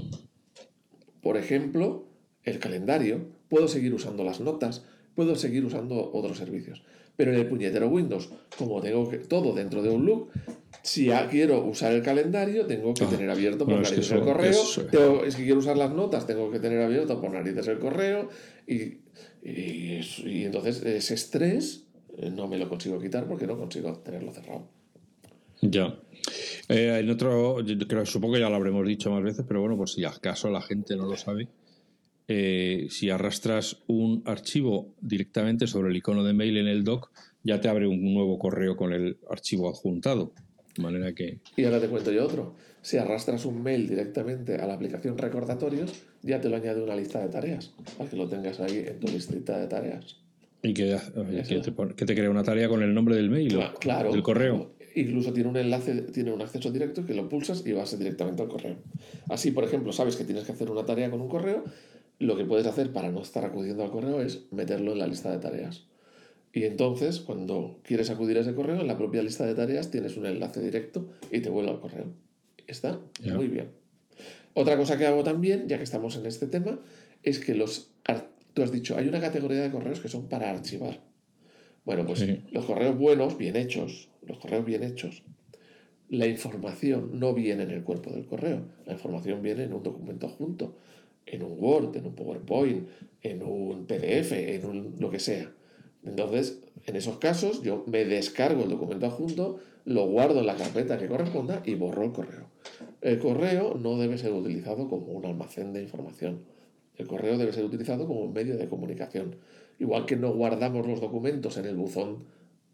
por 1.21 1.35
ejemplo, 1.35 2.07
el 2.43 2.59
calendario, 2.59 3.25
puedo 3.49 3.67
seguir 3.67 3.95
usando 3.95 4.23
las 4.23 4.41
notas, 4.41 4.85
puedo 5.15 5.35
seguir 5.35 5.65
usando 5.65 6.11
otros 6.13 6.38
servicios. 6.38 6.83
Pero 7.17 7.32
en 7.34 7.39
el 7.39 7.47
puñetero 7.47 7.88
Windows, 7.88 8.30
como 8.58 8.82
tengo 8.82 9.10
que, 9.10 9.17
todo 9.19 9.54
dentro 9.54 9.81
de 9.81 9.89
un 9.89 10.06
loop, 10.06 10.29
si 10.83 11.06
ya 11.06 11.27
quiero 11.29 11.63
usar 11.65 11.94
el 11.94 12.02
calendario, 12.04 12.65
tengo 12.65 12.94
que 12.94 13.06
Ah, 13.06 13.10
tener 13.10 13.29
abierto 13.29 13.60
por 13.60 13.67
bueno, 13.75 13.81
es 13.83 13.89
que 13.89 13.96
narices 13.96 14.17
el 14.17 14.23
correo. 14.23 14.52
eso- 14.52 14.85
tengo- 14.85 15.31
si 15.31 15.44
quiero 15.44 15.60
usar 15.60 15.77
las 15.77 15.92
notas, 15.92 16.27
tengo 16.27 16.52
que 16.52 16.60
tener 16.60 16.81
abierto 16.81 17.19
por 17.21 17.31
narices 17.31 17.67
el 17.67 17.79
correo. 17.79 18.29
Y, 18.67 19.00
y, 19.44 19.94
es- 20.00 20.19
y 20.19 20.44
entonces 20.46 20.83
ese 20.83 21.13
estrés 21.13 21.83
eh, 22.17 22.29
no 22.29 22.48
me 22.48 22.58
lo 22.58 22.69
consigo 22.69 23.00
quitar 23.00 23.25
porque 23.27 23.46
no 23.48 23.58
consigo 23.58 23.92
tenerlo 24.00 24.31
cerrado. 24.31 24.67
Ya. 25.62 25.98
Eh, 26.69 26.98
en 27.00 27.10
otro, 27.10 27.62
yo 27.62 27.87
creo, 27.87 28.06
supongo 28.06 28.35
que 28.35 28.39
ya 28.42 28.50
lo 28.50 28.56
habremos 28.56 28.85
dicho 28.87 29.10
más 29.12 29.23
veces, 29.23 29.44
pero 29.48 29.62
bueno, 29.62 29.75
por 29.77 29.89
si 29.89 30.04
acaso 30.06 30.50
la 30.50 30.62
gente 30.62 30.96
no 30.96 31.06
lo 31.08 31.17
sabe, 31.17 31.48
eh, 32.28 32.88
si 32.90 33.10
arrastras 33.10 33.78
un 33.88 34.23
archivo 34.26 34.94
directamente 35.02 35.67
sobre 35.67 35.90
el 35.90 35.98
icono 35.98 36.23
de 36.23 36.34
mail 36.34 36.58
en 36.58 36.67
el 36.67 36.84
doc, 36.84 37.12
ya 37.44 37.62
te 37.62 37.69
abre 37.69 37.88
un 37.88 38.13
nuevo 38.13 38.40
correo 38.40 38.76
con 38.76 38.94
el 38.94 39.17
archivo 39.30 39.69
adjuntado. 39.69 40.34
De 40.76 40.84
manera 40.84 41.13
que. 41.13 41.40
Y 41.56 41.63
ahora 41.63 41.80
te 41.80 41.88
cuento 41.88 42.12
yo 42.12 42.26
otro. 42.26 42.56
Si 42.82 42.98
arrastras 42.98 43.46
un 43.46 43.63
mail 43.63 43.88
directamente 43.88 44.56
a 44.56 44.67
la 44.67 44.73
aplicación 44.73 45.17
recordatorios, 45.17 45.94
ya 46.21 46.42
te 46.42 46.50
lo 46.50 46.56
añade 46.56 46.84
una 46.84 46.96
lista 46.96 47.19
de 47.19 47.30
tareas, 47.30 47.73
para 47.98 48.10
que 48.10 48.15
lo 48.15 48.28
tengas 48.28 48.60
ahí 48.60 48.84
en 48.88 49.00
tu 49.00 49.08
listita 49.08 49.58
de 49.58 49.67
tareas. 49.67 50.17
Y 50.62 50.73
que, 50.73 50.98
te, 51.96 52.15
crea 52.15 52.30
una 52.30 52.44
tarea 52.44 52.67
con 52.67 52.82
el 52.82 52.94
nombre 52.94 53.15
del 53.15 53.30
mail 53.30 53.60
claro, 53.80 54.12
del 54.12 54.23
correo. 54.23 54.76
Incluso 54.96 55.32
tiene 55.34 55.50
un 55.50 55.58
enlace, 55.58 55.94
tiene 56.04 56.32
un 56.32 56.42
acceso 56.42 56.71
directo 56.71 57.06
que 57.06 57.13
lo 57.13 57.30
pulsas 57.30 57.63
y 57.65 57.71
vas 57.73 57.98
directamente 57.98 58.42
al 58.42 58.48
correo. 58.48 58.78
Así, 59.30 59.52
por 59.52 59.63
ejemplo, 59.63 59.92
sabes 59.92 60.15
que 60.15 60.23
tienes 60.23 60.44
que 60.46 60.54
hacer 60.54 60.71
una 60.71 60.86
tarea 60.86 61.12
con 61.12 61.21
un 61.21 61.28
correo, 61.28 61.63
lo 62.19 62.37
que 62.37 62.45
puedes 62.45 62.65
hacer 62.67 62.93
para 62.93 63.11
no 63.11 63.21
estar 63.21 63.45
acudiendo 63.45 63.83
al 63.83 63.91
correo 63.91 64.21
es 64.21 64.43
meterlo 64.51 64.93
en 64.93 64.99
la 64.99 65.07
lista 65.07 65.31
de 65.31 65.39
tareas. 65.39 65.85
Y 66.53 66.63
entonces, 66.63 67.19
cuando 67.19 67.79
quieres 67.83 68.09
acudir 68.09 68.37
a 68.37 68.41
ese 68.41 68.55
correo, 68.55 68.79
en 68.79 68.87
la 68.87 68.97
propia 68.97 69.21
lista 69.21 69.45
de 69.45 69.55
tareas 69.55 69.91
tienes 69.91 70.15
un 70.15 70.25
enlace 70.25 70.61
directo 70.61 71.09
y 71.29 71.41
te 71.41 71.49
vuelve 71.49 71.71
al 71.71 71.81
correo. 71.81 72.05
Está 72.67 72.99
muy 73.33 73.47
bien. 73.47 73.71
Otra 74.53 74.77
cosa 74.77 74.97
que 74.97 75.05
hago 75.05 75.23
también, 75.23 75.67
ya 75.67 75.77
que 75.77 75.83
estamos 75.83 76.15
en 76.15 76.25
este 76.25 76.47
tema, 76.47 76.79
es 77.23 77.39
que 77.39 77.55
los... 77.55 77.91
Tú 78.53 78.63
has 78.63 78.71
dicho, 78.71 78.97
hay 78.97 79.09
una 79.09 79.19
categoría 79.19 79.61
de 79.61 79.69
correos 79.69 79.99
que 79.99 80.07
son 80.07 80.29
para 80.29 80.49
archivar. 80.49 81.01
Bueno, 81.83 82.05
pues 82.05 82.25
los 82.51 82.63
correos 82.63 82.97
buenos, 82.97 83.37
bien 83.37 83.57
hechos, 83.57 84.07
los 84.25 84.39
correos 84.39 84.63
bien 84.65 84.81
hechos, 84.81 85.23
la 86.09 86.25
información 86.25 87.19
no 87.19 87.33
viene 87.33 87.63
en 87.63 87.71
el 87.71 87.83
cuerpo 87.83 88.11
del 88.11 88.25
correo, 88.25 88.61
la 88.85 88.93
información 88.93 89.41
viene 89.41 89.63
en 89.63 89.73
un 89.73 89.83
documento 89.83 90.27
adjunto, 90.27 90.77
en 91.26 91.44
un 91.44 91.56
Word, 91.58 91.96
en 91.96 92.06
un 92.06 92.15
PowerPoint, 92.15 92.88
en 93.21 93.44
un 93.44 93.86
PDF, 93.86 94.32
en 94.32 94.65
un, 94.65 94.96
lo 95.00 95.10
que 95.10 95.19
sea. 95.19 95.52
Entonces, 96.04 96.60
en 96.86 96.96
esos 96.96 97.17
casos, 97.17 97.63
yo 97.63 97.84
me 97.88 98.06
descargo 98.06 98.63
el 98.63 98.69
documento 98.69 99.08
adjunto, 99.08 99.60
lo 99.86 100.08
guardo 100.08 100.40
en 100.40 100.48
la 100.48 100.56
carpeta 100.56 100.98
que 100.98 101.08
corresponda 101.08 101.62
y 101.65 101.76
borro 101.76 102.04
el 102.04 102.12
correo. 102.12 102.48
El 103.02 103.19
correo 103.19 103.76
no 103.76 103.98
debe 103.98 104.17
ser 104.17 104.34
utilizado 104.34 104.88
como 104.88 105.08
un 105.13 105.26
almacén 105.26 105.73
de 105.73 105.82
información. 105.82 106.42
El 106.98 107.08
correo 107.08 107.38
debe 107.38 107.54
ser 107.54 107.65
utilizado 107.65 108.08
como 108.08 108.21
un 108.21 108.34
medio 108.34 108.58
de 108.58 108.67
comunicación. 108.67 109.36
Igual 109.80 110.06
que 110.06 110.15
no 110.15 110.34
guardamos 110.34 110.88
los 110.88 111.02
documentos 111.02 111.58
en 111.58 111.65
el 111.65 111.76
buzón 111.76 112.23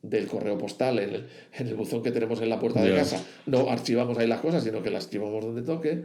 del 0.02 0.28
correo 0.28 0.58
postal, 0.58 0.99
en 0.99 1.68
el, 1.68 1.76
buzón 1.76 2.02
que 2.02 2.12
tenemos 2.12 2.41
en 2.41 2.49
la 2.49 2.60
puerta 2.60 2.82
de 2.84 2.95
casa, 2.95 3.24
no 3.45 3.70
archivamos 3.70 4.18
ahí 4.18 4.28
las 4.28 4.41
cosas, 4.41 4.64
sino 4.64 4.82
que 4.82 4.89
las 4.89 5.06
archivamos 5.06 5.45
donde 5.45 5.62
toque, 5.62 6.04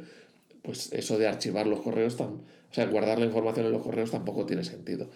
pues 0.67 0.93
eso 0.93 1.17
de 1.17 1.29
archivar 1.29 1.67
los 1.67 1.81
correos, 1.81 2.21
o 2.21 2.43
sea, 2.73 2.87
guardar 2.87 3.21
la 3.21 3.27
información 3.27 3.67
en 3.67 3.73
los 3.73 3.83
correos 3.83 4.11
tampoco 4.11 4.45
tiene 4.45 4.65
sentido. 4.65 5.09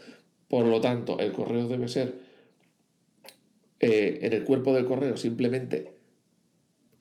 Por 0.49 0.65
lo 0.65 0.81
tanto, 0.81 1.19
el 1.19 1.33
correo 1.33 1.69
debe 1.69 1.89
ser 1.89 2.15
eh, 3.81 4.21
en 4.23 4.33
el 4.33 4.45
cuerpo 4.45 4.73
del 4.73 4.87
correo 4.87 5.17
simplemente 5.17 5.93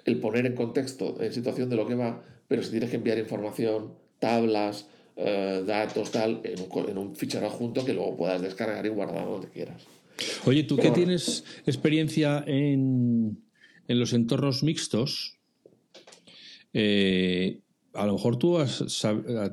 el 0.06 0.20
poner 0.20 0.48
en 0.48 0.56
contexto, 0.56 1.22
en 1.22 1.32
situación 1.32 1.70
de 1.70 1.76
lo 1.76 1.88
que 1.88 1.96
va, 1.96 2.24
pero 2.48 2.64
si 2.64 2.72
tienes 2.72 2.90
que 2.90 2.96
enviar 2.96 3.20
información, 3.20 3.94
tablas, 4.18 4.88
eh, 5.16 5.64
datos, 5.68 6.12
tal, 6.12 6.42
en 6.44 6.60
un, 6.60 6.90
en 6.90 6.98
un 6.98 7.16
fichero 7.16 7.46
adjunto 7.46 7.86
que 7.86 7.94
luego 7.94 8.18
puedas 8.18 8.42
descargar 8.42 8.86
y 8.86 8.90
guardar 8.90 9.26
donde 9.26 9.50
quieras. 9.50 9.86
Oye, 10.46 10.64
tú 10.64 10.78
que 10.78 10.92
tienes 10.92 11.44
experiencia 11.66 12.44
en, 12.48 13.44
en, 13.88 14.00
los 14.00 14.14
entornos 14.14 14.64
mixtos, 14.64 15.38
eh, 16.74 17.60
a 17.94 18.06
lo 18.06 18.14
mejor 18.14 18.38
tú 18.38 18.58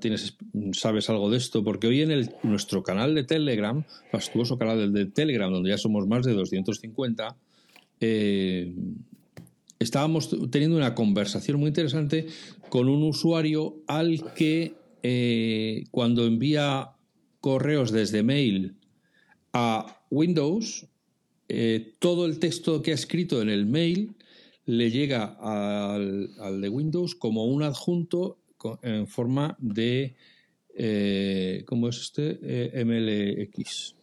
tienes, 0.00 0.36
sabes 0.72 1.08
algo 1.10 1.30
de 1.30 1.38
esto, 1.38 1.64
porque 1.64 1.86
hoy 1.86 2.02
en 2.02 2.30
nuestro 2.42 2.82
canal 2.82 3.14
de 3.14 3.24
Telegram, 3.24 3.84
fastuoso 4.10 4.58
canal 4.58 4.92
de 4.92 5.06
Telegram, 5.06 5.50
donde 5.50 5.70
ya 5.70 5.78
somos 5.78 6.06
más 6.06 6.24
de 6.24 6.34
250, 6.34 7.36
eh, 8.00 8.74
estábamos 9.78 10.30
teniendo 10.50 10.76
una 10.76 10.94
conversación 10.94 11.58
muy 11.58 11.68
interesante 11.68 12.26
con 12.68 12.88
un 12.88 13.02
usuario 13.02 13.76
al 13.86 14.32
que 14.34 14.74
eh, 15.02 15.84
cuando 15.90 16.26
envía 16.26 16.90
correos 17.40 17.92
desde 17.92 18.22
mail 18.22 18.74
a 19.52 20.02
Windows, 20.10 20.86
eh, 21.48 21.92
todo 22.00 22.26
el 22.26 22.38
texto 22.38 22.82
que 22.82 22.90
ha 22.90 22.94
escrito 22.94 23.40
en 23.40 23.48
el 23.48 23.66
mail 23.66 24.16
le 24.66 24.90
llega 24.90 25.36
al, 25.40 26.60
de 26.60 26.68
Windows 26.68 27.14
como 27.14 27.46
un 27.46 27.62
adjunto 27.62 28.38
en 28.82 29.06
forma 29.06 29.56
de, 29.60 30.16
eh, 30.74 31.62
¿cómo 31.66 31.88
es 31.88 31.98
este? 31.98 32.38
MLX. 32.84 33.94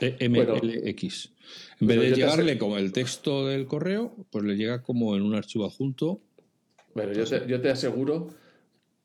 MLX. 0.00 1.32
En 1.80 1.86
vez 1.86 2.00
de 2.00 2.12
llegarle 2.12 2.58
como 2.58 2.78
el 2.78 2.92
texto 2.92 3.46
del 3.46 3.66
correo, 3.66 4.14
pues 4.30 4.44
le 4.44 4.56
llega 4.56 4.82
como 4.82 5.16
en 5.16 5.22
un 5.22 5.34
archivo 5.34 5.66
adjunto. 5.66 6.20
Bueno, 6.94 7.12
yo 7.12 7.24
te, 7.24 7.46
yo 7.48 7.60
te 7.60 7.70
aseguro, 7.70 8.28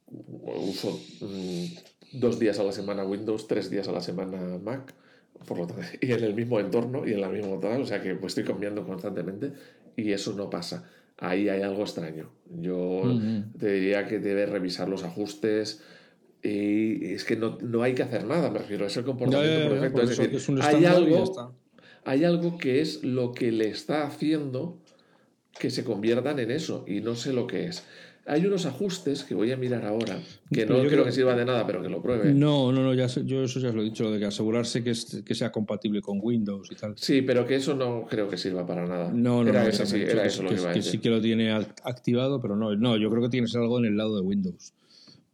uso 0.08 1.00
mm, 1.22 2.20
dos 2.20 2.40
días 2.40 2.60
a 2.60 2.64
la 2.64 2.72
semana 2.72 3.04
Windows, 3.04 3.48
tres 3.48 3.70
días 3.70 3.88
a 3.88 3.92
la 3.92 4.02
semana 4.02 4.60
Mac, 4.60 4.94
por 5.46 5.58
lo 5.60 5.68
tanto, 5.68 5.84
y 6.02 6.12
en 6.12 6.24
el 6.24 6.34
mismo 6.34 6.60
entorno 6.60 7.08
y 7.08 7.14
en 7.14 7.22
la 7.22 7.30
misma 7.30 7.60
tal, 7.60 7.82
o 7.82 7.86
sea 7.86 8.02
que 8.02 8.16
pues, 8.16 8.32
estoy 8.32 8.44
cambiando 8.44 8.86
constantemente 8.86 9.52
y 9.96 10.12
eso 10.12 10.34
no 10.34 10.50
pasa. 10.50 10.90
Ahí 11.18 11.48
hay 11.48 11.62
algo 11.62 11.84
extraño. 11.84 12.32
Yo 12.50 13.04
te 13.58 13.72
diría 13.72 14.08
que 14.08 14.20
debes 14.20 14.50
revisar 14.50 14.90
los 14.90 15.04
ajustes, 15.04 15.82
y 16.42 17.14
es 17.14 17.24
que 17.24 17.38
no, 17.38 17.58
no, 17.62 17.84
hay 17.84 17.94
que 17.94 18.04
hacer 18.04 18.26
nada, 18.26 18.50
me 18.52 18.60
refiero, 18.60 18.86
es 18.86 18.98
el 18.98 19.06
comportamiento 19.06 19.70
perfecto. 19.70 20.02
Es 20.02 20.18
decir, 20.18 20.60
hay 20.62 20.86
algo, 20.86 21.56
hay 22.04 22.26
algo 22.26 22.58
que 22.58 22.82
es 22.82 23.04
lo 23.04 23.32
que 23.32 23.52
le 23.52 23.70
está 23.70 24.06
haciendo 24.06 24.80
que 25.58 25.70
se 25.70 25.84
conviertan 25.84 26.40
en 26.40 26.52
eso 26.52 26.84
y 26.88 27.00
no 27.00 27.16
sé 27.16 27.32
lo 27.32 27.48
que 27.48 27.68
es. 27.68 27.86
Hay 28.26 28.46
unos 28.46 28.66
ajustes 28.66 29.26
que 29.26 29.36
voy 29.36 29.52
a 29.52 29.58
mirar 29.58 29.86
ahora, 29.86 30.18
que 30.50 30.66
no 30.66 30.82
creo, 30.84 31.04
que 31.04 31.12
sirva 31.12 31.36
de 31.36 31.44
nada, 31.44 31.68
pero 31.68 31.82
que 31.82 31.90
lo 31.90 32.02
pruebe. 32.02 32.34
No, 32.34 32.72
no, 32.72 32.82
no, 32.82 32.94
ya 32.94 33.08
yo 33.08 33.44
eso 33.44 33.60
ya 33.60 33.70
os 33.70 33.76
lo 33.76 33.82
he 33.82 33.86
dicho, 33.86 34.06
lo 34.06 34.12
de 34.12 34.20
que 34.20 34.26
asegurarse 34.26 34.82
que, 34.82 34.94
que 35.26 35.36
sea 35.36 35.52
compatible 35.52 36.02
con 36.02 36.20
Windows 36.22 36.70
y 36.72 36.76
tal. 36.76 36.94
Sí, 36.98 37.22
pero 37.22 37.46
que 37.46 37.56
eso 37.56 37.76
no 37.76 38.06
creo 38.10 38.30
que 38.30 38.38
sirva 38.38 38.66
para 38.66 38.86
nada. 38.86 39.12
No, 39.12 39.44
no, 39.44 39.50
era, 39.50 39.68
eso, 39.68 39.86
sí, 39.86 40.02
era 40.02 40.26
eso 40.26 40.42
lo 40.42 40.50
que, 40.50 40.56
iba 40.56 40.70
a 40.72 40.74
decir. 40.74 40.92
sí 40.92 40.98
que 41.00 41.10
lo 41.10 41.20
tiene 41.20 41.52
activado, 41.52 42.42
pero 42.42 42.56
no, 42.56 42.74
no, 42.76 42.96
yo 42.96 43.10
creo 43.10 43.24
que 43.24 43.30
tienes 43.30 43.54
algo 43.56 43.78
en 43.80 43.86
el 43.86 43.98
lado 43.98 44.16
de 44.16 44.22
Windows. 44.22 44.74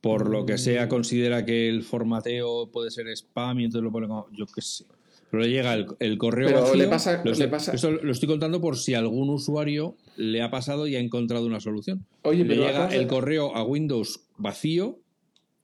Por 0.02 0.30
lo 0.30 0.46
que 0.46 0.58
sea, 0.58 0.88
mm. 0.88 0.90
considera 0.90 1.46
que 1.46 1.70
el 1.70 1.84
formateo 1.84 2.72
puede 2.72 2.90
ser 2.90 3.08
spam 3.10 3.60
y 3.60 3.66
entonces 3.66 3.84
lo 3.84 3.92
pone 3.92 4.08
como, 4.08 4.28
yo 4.32 4.46
qué 4.48 4.62
sé. 4.62 4.86
Pero 5.32 5.44
le 5.44 5.50
llega 5.50 5.74
el, 5.74 6.18
correo 6.18 6.48
Pero 6.48 6.74
le 6.74 6.88
pasa, 6.88 7.22
lo, 7.24 7.32
Eso 7.32 7.92
lo 7.92 8.12
estoy 8.12 8.28
contando 8.28 8.62
por 8.62 8.78
si 8.78 8.96
algún 8.96 9.30
usuario 9.30 9.96
le 10.18 10.42
ha 10.42 10.50
pasado 10.50 10.88
y 10.88 10.96
ha 10.96 11.00
encontrado 11.00 11.46
una 11.46 11.60
solución. 11.60 12.06
Oye, 12.24 12.44
le 12.44 12.56
llega 12.56 12.94
el 12.94 13.08
correo 13.08 13.56
a 13.56 13.64
Windows 13.64 14.22
vacío, 14.38 15.00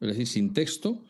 es 0.02 0.10
decir, 0.10 0.28
sin 0.28 0.54
texto, 0.54 1.04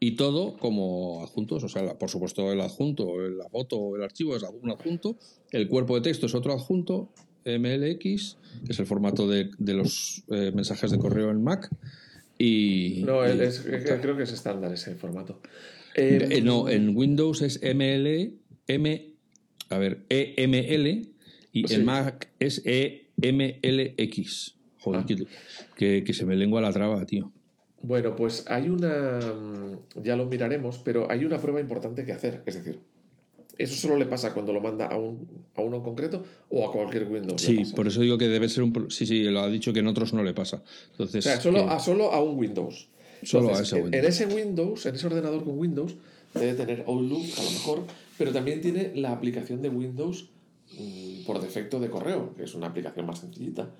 y 0.00 0.12
todo 0.12 0.56
como 0.56 1.22
adjuntos. 1.22 1.62
O 1.62 1.68
sea, 1.68 1.98
por 1.98 2.10
supuesto, 2.10 2.50
el 2.50 2.60
adjunto, 2.60 3.16
la 3.28 3.48
foto, 3.48 3.94
el 3.94 4.02
archivo 4.02 4.34
es 4.34 4.42
un 4.42 4.70
adjunto, 4.70 5.16
el 5.52 5.68
cuerpo 5.68 5.94
de 5.94 6.00
texto 6.00 6.26
es 6.26 6.34
otro 6.34 6.52
adjunto, 6.52 7.12
MLX, 7.44 8.36
que 8.66 8.72
es 8.72 8.78
el 8.78 8.86
formato 8.86 9.28
de, 9.28 9.50
los 9.58 10.24
eh, 10.30 10.52
mensajes 10.54 10.90
de 10.90 10.98
correo 10.98 11.30
en 11.30 11.42
Mac. 11.44 11.68
Y, 12.38 13.02
no, 13.04 13.20
creo 13.20 14.16
que 14.16 14.22
es 14.22 14.32
estándar 14.32 14.72
ese 14.72 14.94
formato. 14.94 15.40
Eh, 15.94 16.40
no, 16.42 16.68
en 16.68 16.96
Windows 16.96 17.42
es 17.42 17.60
ML, 17.62 18.34
M, 18.66 19.14
a 19.68 19.78
ver, 19.78 20.04
EML 20.08 21.08
y 21.52 21.72
en 21.72 21.84
Mac 21.84 22.28
es 22.38 22.62
EMLX. 22.64 24.56
Joder, 24.80 25.00
ah. 25.02 25.06
que, 25.76 26.04
que, 26.04 26.14
se 26.14 26.24
me 26.24 26.36
lengua 26.36 26.60
la 26.60 26.72
traba, 26.72 27.04
tío. 27.04 27.32
Bueno, 27.82 28.14
pues 28.16 28.44
hay 28.48 28.68
una. 28.68 29.20
Mm, 29.20 30.02
ya 30.02 30.16
lo 30.16 30.26
miraremos, 30.26 30.78
pero 30.78 31.10
hay 31.10 31.24
una 31.24 31.38
prueba 31.38 31.60
importante 31.60 32.04
que 32.04 32.12
hacer. 32.12 32.42
Es 32.46 32.54
decir, 32.54 32.80
¿eso 33.58 33.74
solo 33.74 33.96
le 33.96 34.06
pasa 34.06 34.32
cuando 34.32 34.52
lo 34.52 34.60
manda 34.60 34.86
a, 34.86 34.96
un, 34.96 35.28
a 35.54 35.62
uno 35.62 35.76
en 35.78 35.82
concreto 35.82 36.24
o 36.48 36.66
a 36.66 36.72
cualquier 36.72 37.04
Windows? 37.04 37.40
Sí, 37.40 37.62
por 37.74 37.86
eso 37.86 38.00
digo 38.00 38.16
que 38.16 38.28
debe 38.28 38.48
ser 38.48 38.64
un. 38.64 38.90
Sí, 38.90 39.06
sí, 39.06 39.24
lo 39.24 39.40
ha 39.40 39.48
dicho 39.48 39.72
que 39.72 39.80
en 39.80 39.86
otros 39.86 40.12
no 40.12 40.22
le 40.22 40.34
pasa. 40.34 40.62
Entonces, 40.92 41.26
o 41.26 41.28
sea, 41.28 41.40
solo, 41.40 41.70
a, 41.70 41.78
solo 41.78 42.12
a 42.12 42.22
un 42.22 42.38
Windows. 42.38 42.88
Solo 43.22 43.54
a 43.54 43.60
ese 43.60 43.76
Windows. 43.76 43.94
En 43.94 44.04
ese 44.04 44.26
Windows, 44.26 44.86
en 44.86 44.94
ese 44.94 45.06
ordenador 45.06 45.44
con 45.44 45.58
Windows, 45.58 45.96
debe 46.34 46.54
tener 46.54 46.84
Outlook 46.86 47.24
a 47.38 47.42
lo 47.42 47.50
mejor, 47.50 47.84
pero 48.18 48.32
también 48.32 48.60
tiene 48.60 48.92
la 48.94 49.12
aplicación 49.12 49.62
de 49.62 49.68
Windows 49.68 50.30
mm, 50.78 51.24
por 51.24 51.40
defecto 51.40 51.80
de 51.80 51.90
correo, 51.90 52.34
que 52.34 52.44
es 52.44 52.54
una 52.54 52.68
aplicación 52.68 53.06
más 53.06 53.20
sencillita. 53.20 53.70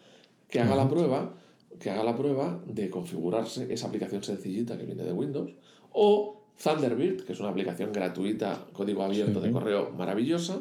Que 0.48 0.60
haga 0.60 0.74
la 0.74 0.88
prueba, 0.88 1.34
que 1.78 1.90
haga 1.90 2.02
la 2.02 2.16
prueba 2.16 2.60
de 2.66 2.90
configurarse 2.90 3.72
esa 3.72 3.86
aplicación 3.86 4.22
sencillita 4.22 4.76
que 4.76 4.84
viene 4.84 5.04
de 5.04 5.12
Windows, 5.12 5.52
o 5.92 6.44
Thunderbird, 6.62 7.24
que 7.24 7.32
es 7.32 7.40
una 7.40 7.50
aplicación 7.50 7.92
gratuita, 7.92 8.66
código 8.72 9.02
abierto 9.02 9.40
de 9.40 9.50
correo 9.50 9.90
maravillosa, 9.92 10.60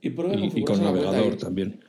y 0.00 0.10
pruebe 0.10 0.40
y, 0.40 0.60
y 0.60 0.64
con 0.64 0.82
navegador 0.82 1.36
también. 1.36 1.80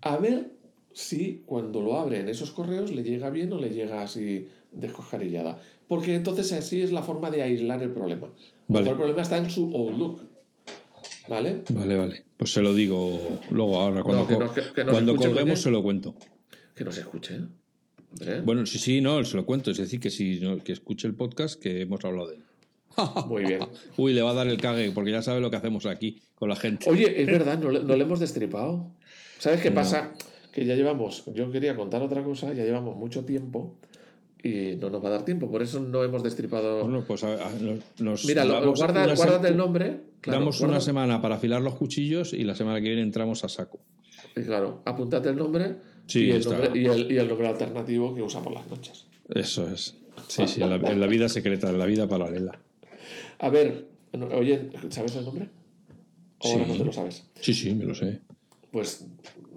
A 0.00 0.16
ver 0.16 0.50
si 0.92 1.42
cuando 1.46 1.80
lo 1.80 1.98
abre 1.98 2.20
en 2.20 2.28
esos 2.28 2.50
correos 2.50 2.92
le 2.92 3.02
llega 3.02 3.30
bien 3.30 3.52
o 3.52 3.58
le 3.58 3.70
llega 3.70 4.02
así 4.02 4.48
descojarillada. 4.72 5.60
Porque 5.92 6.14
entonces 6.14 6.50
así 6.54 6.80
es 6.80 6.90
la 6.90 7.02
forma 7.02 7.30
de 7.30 7.42
aislar 7.42 7.82
el 7.82 7.90
problema. 7.90 8.28
El 8.70 8.96
problema 8.96 9.20
está 9.20 9.36
en 9.36 9.50
su 9.50 9.64
Outlook. 9.76 10.22
¿Vale? 11.28 11.64
Vale, 11.68 11.96
vale. 11.98 12.24
Pues 12.34 12.50
se 12.50 12.62
lo 12.62 12.72
digo 12.72 13.20
luego, 13.50 13.78
ahora, 13.78 14.02
cuando, 14.02 14.26
cuando 14.90 15.16
colguemos 15.16 15.60
se 15.60 15.70
lo 15.70 15.82
cuento. 15.82 16.14
Que 16.74 16.84
no 16.84 16.92
se 16.92 17.00
escuche. 17.00 17.40
¿eh? 18.22 18.40
Bueno, 18.42 18.64
sí, 18.64 18.78
sí, 18.78 19.02
no, 19.02 19.22
se 19.22 19.36
lo 19.36 19.44
cuento. 19.44 19.70
Es 19.70 19.76
decir, 19.76 20.00
que 20.00 20.08
si 20.08 20.40
que 20.64 20.72
escuche 20.72 21.06
el 21.06 21.14
podcast, 21.14 21.60
que 21.60 21.82
hemos 21.82 22.02
hablado 22.06 22.28
de 22.28 22.36
él. 22.36 22.44
Muy 23.26 23.44
bien. 23.44 23.60
Uy, 23.98 24.14
le 24.14 24.22
va 24.22 24.30
a 24.30 24.34
dar 24.34 24.48
el 24.48 24.56
cague, 24.56 24.92
porque 24.92 25.10
ya 25.10 25.20
sabe 25.20 25.42
lo 25.42 25.50
que 25.50 25.58
hacemos 25.58 25.84
aquí 25.84 26.22
con 26.36 26.48
la 26.48 26.56
gente. 26.56 26.88
Oye, 26.88 27.20
es 27.20 27.26
verdad, 27.26 27.58
no 27.58 27.70
no 27.70 27.96
le 27.96 28.02
hemos 28.02 28.18
destripado. 28.18 28.90
¿Sabes 29.38 29.60
qué 29.60 29.70
pasa? 29.70 30.14
Que 30.52 30.64
ya 30.64 30.74
llevamos, 30.74 31.24
yo 31.34 31.52
quería 31.52 31.76
contar 31.76 32.00
otra 32.00 32.24
cosa, 32.24 32.54
ya 32.54 32.64
llevamos 32.64 32.96
mucho 32.96 33.26
tiempo 33.26 33.76
y 34.42 34.76
no 34.76 34.90
nos 34.90 35.02
va 35.04 35.08
a 35.08 35.12
dar 35.12 35.24
tiempo, 35.24 35.50
por 35.50 35.62
eso 35.62 35.78
no 35.80 36.02
hemos 36.02 36.22
destripado. 36.22 36.82
Bueno, 36.82 37.04
pues 37.06 37.22
a- 37.24 37.34
a- 37.34 37.50
nos- 38.00 38.24
Mira, 38.24 38.44
lo, 38.44 38.72
guarda, 38.74 39.14
guárdate 39.14 39.48
el 39.48 39.56
nombre. 39.56 40.00
Claro, 40.20 40.40
damos 40.40 40.58
guarda- 40.58 40.74
una 40.76 40.80
semana 40.80 41.20
para 41.22 41.36
afilar 41.36 41.62
los 41.62 41.74
cuchillos 41.74 42.32
y 42.32 42.44
la 42.44 42.54
semana 42.54 42.80
que 42.80 42.88
viene 42.88 43.02
entramos 43.02 43.44
a 43.44 43.48
saco. 43.48 43.80
y 44.34 44.42
claro, 44.42 44.82
apúntate 44.84 45.28
el 45.28 45.36
nombre, 45.36 45.76
Sí, 46.06 46.24
y, 46.26 46.30
el 46.30 46.44
nombre 46.44 46.70
y, 46.74 46.86
el, 46.86 47.12
y 47.12 47.18
el 47.18 47.28
nombre 47.28 47.46
alternativo 47.48 48.14
que 48.14 48.22
usa 48.22 48.40
por 48.42 48.52
las 48.52 48.66
noches. 48.68 49.06
Eso 49.28 49.68
es. 49.68 49.96
Sí, 50.28 50.46
sí, 50.48 50.62
en 50.62 50.70
la, 50.70 50.76
en 50.90 51.00
la 51.00 51.06
vida 51.06 51.28
secreta, 51.28 51.68
en 51.70 51.78
la 51.78 51.86
vida 51.86 52.08
paralela. 52.08 52.58
A 53.38 53.48
ver, 53.50 53.86
oye, 54.34 54.70
¿sabes 54.90 55.16
el 55.16 55.24
nombre? 55.24 55.48
¿O 56.38 56.48
ahora 56.50 56.64
Sí. 56.64 56.70
no 56.72 56.78
te 56.78 56.84
lo 56.84 56.92
sabes? 56.92 57.24
Sí, 57.40 57.54
sí, 57.54 57.74
me 57.74 57.84
lo 57.84 57.94
sé. 57.94 58.20
Pues 58.72 59.06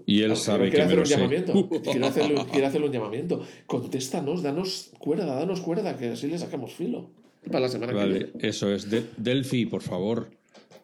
Y 0.05 0.21
él 0.21 0.35
sabe 0.35 0.69
que 0.69 0.77
me 0.77 0.83
hacer 0.83 0.95
lo 0.97 1.01
un 1.01 1.07
sé. 1.07 1.15
llamamiento. 1.15 1.69
Quiero 1.83 2.05
hacerle, 2.05 2.45
quiero 2.51 2.67
hacerle 2.67 2.87
un 2.87 2.93
llamamiento. 2.93 3.43
Contéstanos, 3.65 4.43
danos 4.43 4.91
cuerda, 4.99 5.25
danos 5.25 5.61
cuerda, 5.61 5.97
que 5.97 6.09
así 6.09 6.27
le 6.27 6.37
sacamos 6.37 6.73
filo. 6.73 7.09
Para 7.47 7.61
la 7.61 7.69
semana 7.69 7.93
que 7.93 7.97
Vale, 7.97 8.13
viene. 8.13 8.29
eso 8.41 8.71
es. 8.73 8.89
De- 8.89 9.05
Delphi, 9.17 9.65
por 9.65 9.81
favor. 9.81 10.29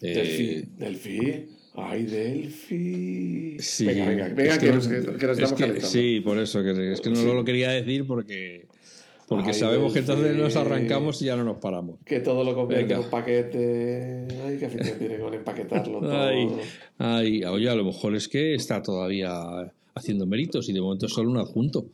Eh, 0.02 0.14
Delphi, 0.16 0.70
Delphi. 0.78 1.48
Ay, 1.74 2.04
Delphi. 2.04 3.58
Sí, 3.60 3.86
venga, 3.86 4.06
venga, 4.10 4.28
venga, 4.30 4.54
es 4.54 4.60
que, 4.60 4.66
que- 4.68 4.72
nos, 4.74 4.88
que 4.88 4.98
nos 4.98 5.38
es 5.38 5.52
estamos 5.52 5.54
que-. 5.76 5.82
Sí, 5.82 6.22
por 6.24 6.38
eso, 6.40 6.64
que, 6.64 6.94
es 6.94 7.02
que 7.02 7.10
no 7.10 7.16
Sí. 7.16 7.26
lo 7.26 7.44
quería 7.46 7.70
decir 7.72 8.06
porque, 8.08 8.68
porque 9.32 9.52
Ay, 9.52 9.54
sabemos 9.54 9.94
que 9.94 10.00
entonces 10.00 10.36
nos 10.36 10.58
arrancamos 10.58 11.22
y 11.22 11.26
ya 11.26 11.38
no 11.38 11.46
nos 11.46 11.58
paramos. 11.60 12.00
Que 12.04 12.20
todo 12.20 12.44
lo 12.44 12.54
convierte 12.54 12.84
Venga. 12.88 12.98
en 13.00 13.04
un 13.06 13.10
paquete. 13.10 14.28
Ay, 14.46 14.58
qué 14.60 14.66
afición 14.66 15.00
tiene 15.00 15.20
con 15.20 15.34
empaquetarlo 15.34 16.00
todo. 16.02 16.12
Ay, 16.22 16.50
ay, 16.98 17.44
oye, 17.46 17.70
a 17.70 17.76
lo 17.76 17.86
mejor 17.86 18.14
es 18.16 18.28
que 18.28 18.54
está 18.56 18.82
todavía 18.82 19.32
haciendo 19.96 20.26
méritos 20.26 20.68
y 20.68 20.74
de 20.74 20.82
momento 20.82 21.06
es 21.06 21.14
solo 21.14 21.30
un 21.32 21.38
adjunto. 21.38 21.86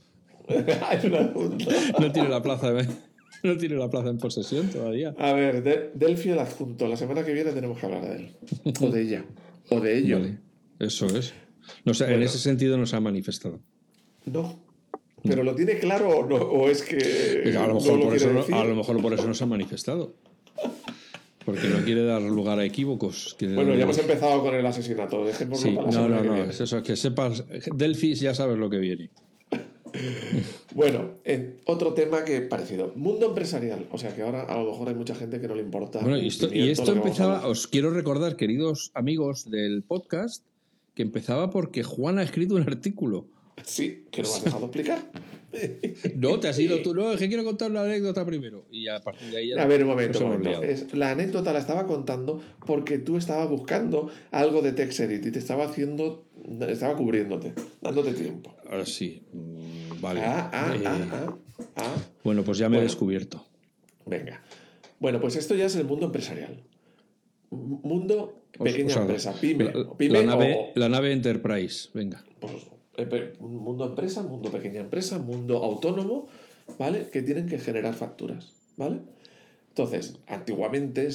Ay, 0.49 0.97
una 1.07 1.31
puta. 1.31 1.65
No 1.99 2.11
tiene 2.11 2.29
la 2.29 2.41
plaza, 2.41 2.73
no 3.43 3.57
tiene 3.57 3.75
la 3.75 3.87
plaza 3.89 4.09
en 4.09 4.17
posesión 4.17 4.67
todavía. 4.69 5.13
A 5.19 5.33
ver, 5.33 5.61
De- 5.61 5.91
Delphi 5.93 6.29
el 6.31 6.39
adjunto. 6.39 6.87
La 6.87 6.97
semana 6.97 7.23
que 7.23 7.33
viene 7.33 7.51
tenemos 7.51 7.77
que 7.79 7.85
hablar 7.85 8.01
de 8.01 8.15
él. 8.15 8.31
O 8.81 8.89
de 8.89 9.01
ella. 9.03 9.25
O 9.69 9.79
de 9.79 9.97
ello. 9.99 10.19
Vale, 10.19 10.39
eso 10.79 11.05
es. 11.05 11.33
No 11.85 11.93
sé, 11.93 12.05
En 12.05 12.09
Bueno. 12.11 12.25
ese 12.25 12.39
sentido 12.39 12.77
nos 12.79 12.95
ha 12.95 12.99
manifestado. 12.99 13.59
No. 14.25 14.65
Pero 15.27 15.43
lo 15.43 15.55
tiene 15.55 15.77
claro 15.79 16.09
o 16.09 16.25
no, 16.25 16.35
o 16.35 16.69
es 16.69 16.81
que. 16.83 17.53
A 17.57 17.67
lo, 17.67 17.73
no 17.73 17.73
mejor 17.75 17.97
lo 17.99 18.05
por 18.05 18.15
eso, 18.15 18.31
no- 18.31 18.39
decir. 18.39 18.55
a 18.55 18.63
lo 18.63 18.75
mejor 18.75 19.01
por 19.01 19.13
eso 19.13 19.27
nos 19.27 19.41
ha 19.41 19.45
manifestado. 19.45 20.13
Porque 21.45 21.67
no 21.69 21.83
quiere 21.85 22.03
dar 22.03 22.21
lugar 22.21 22.59
a 22.59 22.65
equívocos. 22.65 23.37
Bueno, 23.39 23.73
ya 23.73 23.83
hemos 23.83 23.97
empezado 23.97 24.41
con 24.41 24.53
el 24.53 24.65
asesinato. 24.65 25.23
Dejémoslo 25.23 25.69
Sí, 25.69 25.75
para 25.75 25.91
la 25.91 26.01
no, 26.01 26.09
no, 26.09 26.23
no. 26.23 26.43
Es 26.43 26.59
eso, 26.59 26.83
que 26.83 26.97
sepas. 26.97 27.45
Delphi 27.73 28.15
ya 28.15 28.33
sabes 28.35 28.57
lo 28.57 28.69
que 28.69 28.77
viene. 28.79 29.09
Bueno, 30.75 31.11
en 31.23 31.57
otro 31.65 31.93
tema 31.93 32.23
que 32.25 32.41
parecido. 32.41 32.91
Mundo 32.95 33.27
empresarial. 33.27 33.87
O 33.91 33.97
sea 33.97 34.13
que 34.13 34.21
ahora 34.23 34.43
a 34.43 34.57
lo 34.61 34.71
mejor 34.71 34.89
hay 34.89 34.95
mucha 34.95 35.15
gente 35.15 35.39
que 35.39 35.47
no 35.47 35.55
le 35.55 35.61
importa. 35.61 35.99
Bueno, 35.99 36.17
y 36.17 36.27
esto, 36.27 36.53
y 36.53 36.69
empezaba, 36.69 37.47
os 37.47 37.67
quiero 37.67 37.91
recordar, 37.91 38.35
queridos 38.35 38.91
amigos 38.93 39.49
del 39.49 39.83
podcast, 39.83 40.43
que 40.95 41.01
empezaba 41.03 41.49
porque 41.49 41.83
Juan 41.83 42.19
ha 42.19 42.23
escrito 42.23 42.55
un 42.55 42.63
artículo. 42.63 43.25
Sí, 43.63 44.05
que 44.11 44.21
no 44.21 44.29
me 44.29 44.35
has 44.35 44.43
dejado 44.43 44.65
explicar. 44.65 44.99
No, 46.17 46.39
te 46.39 46.49
has 46.49 46.59
ido 46.59 46.81
tú, 46.81 46.93
no, 46.93 47.11
es 47.13 47.17
que 47.19 47.29
quiero 47.29 47.43
contar 47.43 47.71
una 47.71 47.81
anécdota 47.81 48.23
primero. 48.25 48.65
Y 48.69 48.87
a 48.89 48.99
partir 48.99 49.31
de 49.31 49.37
ahí 49.37 49.47
ya 49.49 49.63
A 49.63 49.65
ver, 49.65 49.81
un 49.81 49.87
momento. 49.89 50.19
un 50.19 50.31
momento. 50.33 50.61
Es- 50.61 50.93
la 50.93 51.11
anécdota 51.11 51.51
la 51.53 51.59
estaba 51.59 51.87
contando 51.87 52.41
porque 52.65 52.99
tú 52.99 53.17
estabas 53.17 53.49
buscando 53.49 54.11
algo 54.31 54.61
de 54.61 54.73
TextEdit 54.73 55.25
y 55.25 55.31
te 55.31 55.39
estaba 55.39 55.65
haciendo. 55.65 56.25
Estaba 56.67 56.95
cubriéndote, 56.95 57.53
dándote 57.81 58.13
tiempo. 58.13 58.55
Ahora 58.69 58.85
sí, 58.85 59.23
mm, 59.33 59.99
vale. 60.01 60.19
Ah, 60.21 60.51
ah, 60.53 60.75
Eh, 60.75 60.83
ah, 60.85 61.07
ah, 61.11 61.37
ah. 61.77 61.95
Bueno, 62.23 62.43
pues 62.43 62.57
ya 62.59 62.69
me 62.69 62.77
he 62.77 62.81
descubierto. 62.81 63.43
Venga. 64.05 64.43
Bueno, 64.99 65.19
pues 65.21 65.37
esto 65.37 65.55
ya 65.55 65.65
es 65.65 65.75
el 65.77 65.85
mundo 65.85 66.05
empresarial. 66.07 66.61
Mundo 67.49 68.43
pequeña 68.61 68.87
O 68.87 68.93
sea, 68.93 69.01
empresa, 69.03 69.33
pyme. 69.39 69.63
La, 69.73 69.93
pyme 69.97 70.19
la 70.19 70.25
nave, 70.25 70.55
o- 70.75 70.79
la 70.79 70.89
nave 70.89 71.13
Enterprise, 71.13 71.89
venga. 71.93 72.23
pues, 72.41 72.53
mundo 73.39 73.85
empresa, 73.85 74.23
mundo 74.23 74.49
pequeña 74.49 74.81
empresa, 74.81 75.19
mundo 75.19 75.63
autónomo, 75.63 76.27
¿vale? 76.79 77.09
Que 77.11 77.21
tienen 77.21 77.47
que 77.47 77.59
generar 77.59 77.93
facturas, 77.93 78.53
¿vale? 78.75 78.99
Entonces, 79.69 80.17
antiguamente 80.25 81.07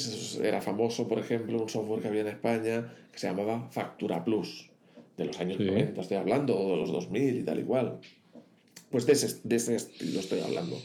era 0.42 0.60
famoso, 0.60 1.08
por 1.08 1.18
ejemplo, 1.18 1.60
un 1.60 1.68
software 1.68 2.00
que 2.00 2.08
había 2.08 2.20
en 2.20 2.28
España 2.28 2.94
que 3.10 3.18
se 3.18 3.26
llamaba 3.26 3.68
Factura 3.70 4.24
Plus, 4.24 4.70
de 5.16 5.24
los 5.24 5.40
años 5.40 5.58
Sí. 5.58 5.64
90, 5.64 6.00
estoy 6.00 6.16
hablando, 6.16 6.58
o 6.58 6.70
de 6.70 6.76
los 6.76 6.92
2000 6.92 7.38
y 7.38 7.42
tal 7.42 7.58
y 7.58 7.64
cual. 7.64 7.98
Pues 8.90 9.06
de 9.06 9.14
ese, 9.14 9.40
de 9.42 9.56
ese 9.56 9.74
estilo 9.74 10.20
estoy 10.20 10.40
hablando. 10.40 10.78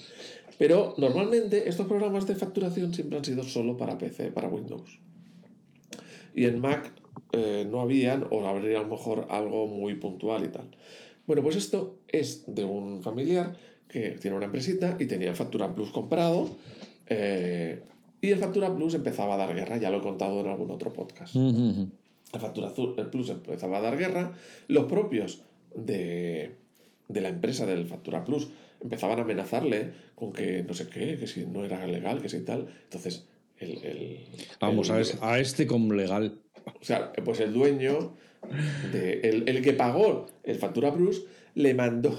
Pero 0.58 0.95
normalmente 0.98 1.70
estos 1.70 1.86
programas 1.86 2.26
de 2.26 2.36
facturación 2.36 2.93
siempre 2.93 3.18
han 3.18 3.26
sido 3.26 3.43
solo 3.43 3.78
para 3.78 3.98
PC, 3.98 4.32
para 4.32 4.48
Windows. 4.48 5.00
Y 6.34 6.45
en 6.45 6.60
Mac 6.60 6.91
eh, 7.32 7.67
no 7.69 7.82
habían, 7.82 8.25
o 8.30 8.45
habría 8.45 8.80
a 8.80 8.84
lo 8.84 8.89
mejor 8.89 9.28
algo 9.30 9.67
muy 9.67 9.95
puntual 9.95 10.45
y 10.45 10.49
tal. 10.49 10.69
Bueno, 11.25 11.43
pues 11.43 11.55
esto 11.55 11.99
es 12.07 12.43
de 12.47 12.63
un 12.63 13.03
familiar 13.03 13.55
que 13.88 14.11
tiene 14.11 14.36
una 14.38 14.45
empresita 14.45 14.97
y 14.99 15.05
tenía 15.05 15.34
Factura 15.36 15.73
Plus 15.73 15.91
comprado. 15.91 16.49
eh, 17.07 17.82
y 18.19 18.32
el 18.32 18.39
Factura 18.39 18.73
Plus 18.75 18.95
empezaba 18.95 19.36
a 19.36 19.38
dar 19.38 19.53
guerra, 19.53 19.78
ya 19.78 19.91
lo 19.91 19.97
he 19.97 20.01
contado 20.01 20.39
en 20.39 20.47
algún 20.47 20.71
otro 20.71 20.91
podcast. 20.91 21.36
La 22.34 22.39
Factura 22.39 22.73
el 22.97 23.07
Plus 23.07 23.30
empezaba 23.30 23.78
a 23.78 23.82
dar 23.82 23.97
guerra. 23.97 24.34
Los 24.67 24.86
propios 24.86 25.41
de, 25.75 26.55
de 27.07 27.21
la 27.21 27.30
empresa 27.30 27.65
del 27.65 27.88
Factura 27.88 28.25
Plus 28.25 28.49
empezaban 28.82 29.19
a 29.19 29.21
amenazarle 29.21 29.91
con 30.15 30.34
que 30.34 30.63
no 30.63 30.73
sé 30.73 30.88
qué, 30.88 31.17
que 31.17 31.28
si 31.28 31.45
no 31.45 31.63
era 31.63 31.86
legal, 31.88 32.21
que 32.21 32.30
si 32.30 32.41
tal. 32.41 32.67
Entonces, 32.84 33.25
el, 33.60 33.84
el- 33.84 34.26
Vamos, 34.60 34.89
el- 34.89 34.95
a, 34.95 34.99
es- 35.01 35.18
a 35.22 35.39
este 35.39 35.68
como 35.68 35.93
legal. 35.93 36.39
o 36.66 36.84
sea, 36.84 37.12
pues 37.14 37.39
el 37.39 37.53
dueño, 37.53 38.16
de, 38.91 39.20
el, 39.22 39.47
el 39.49 39.62
que 39.62 39.74
pagó 39.74 40.28
el 40.43 40.55
Factura 40.58 40.93
Plus, 40.93 41.26
le 41.55 41.74
mandó, 41.74 42.16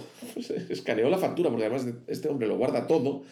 escaneó 0.68 1.08
la 1.10 1.18
factura, 1.18 1.48
porque 1.48 1.66
además 1.66 1.86
este 2.08 2.28
hombre 2.28 2.48
lo 2.48 2.56
guarda 2.58 2.88
todo, 2.88 3.22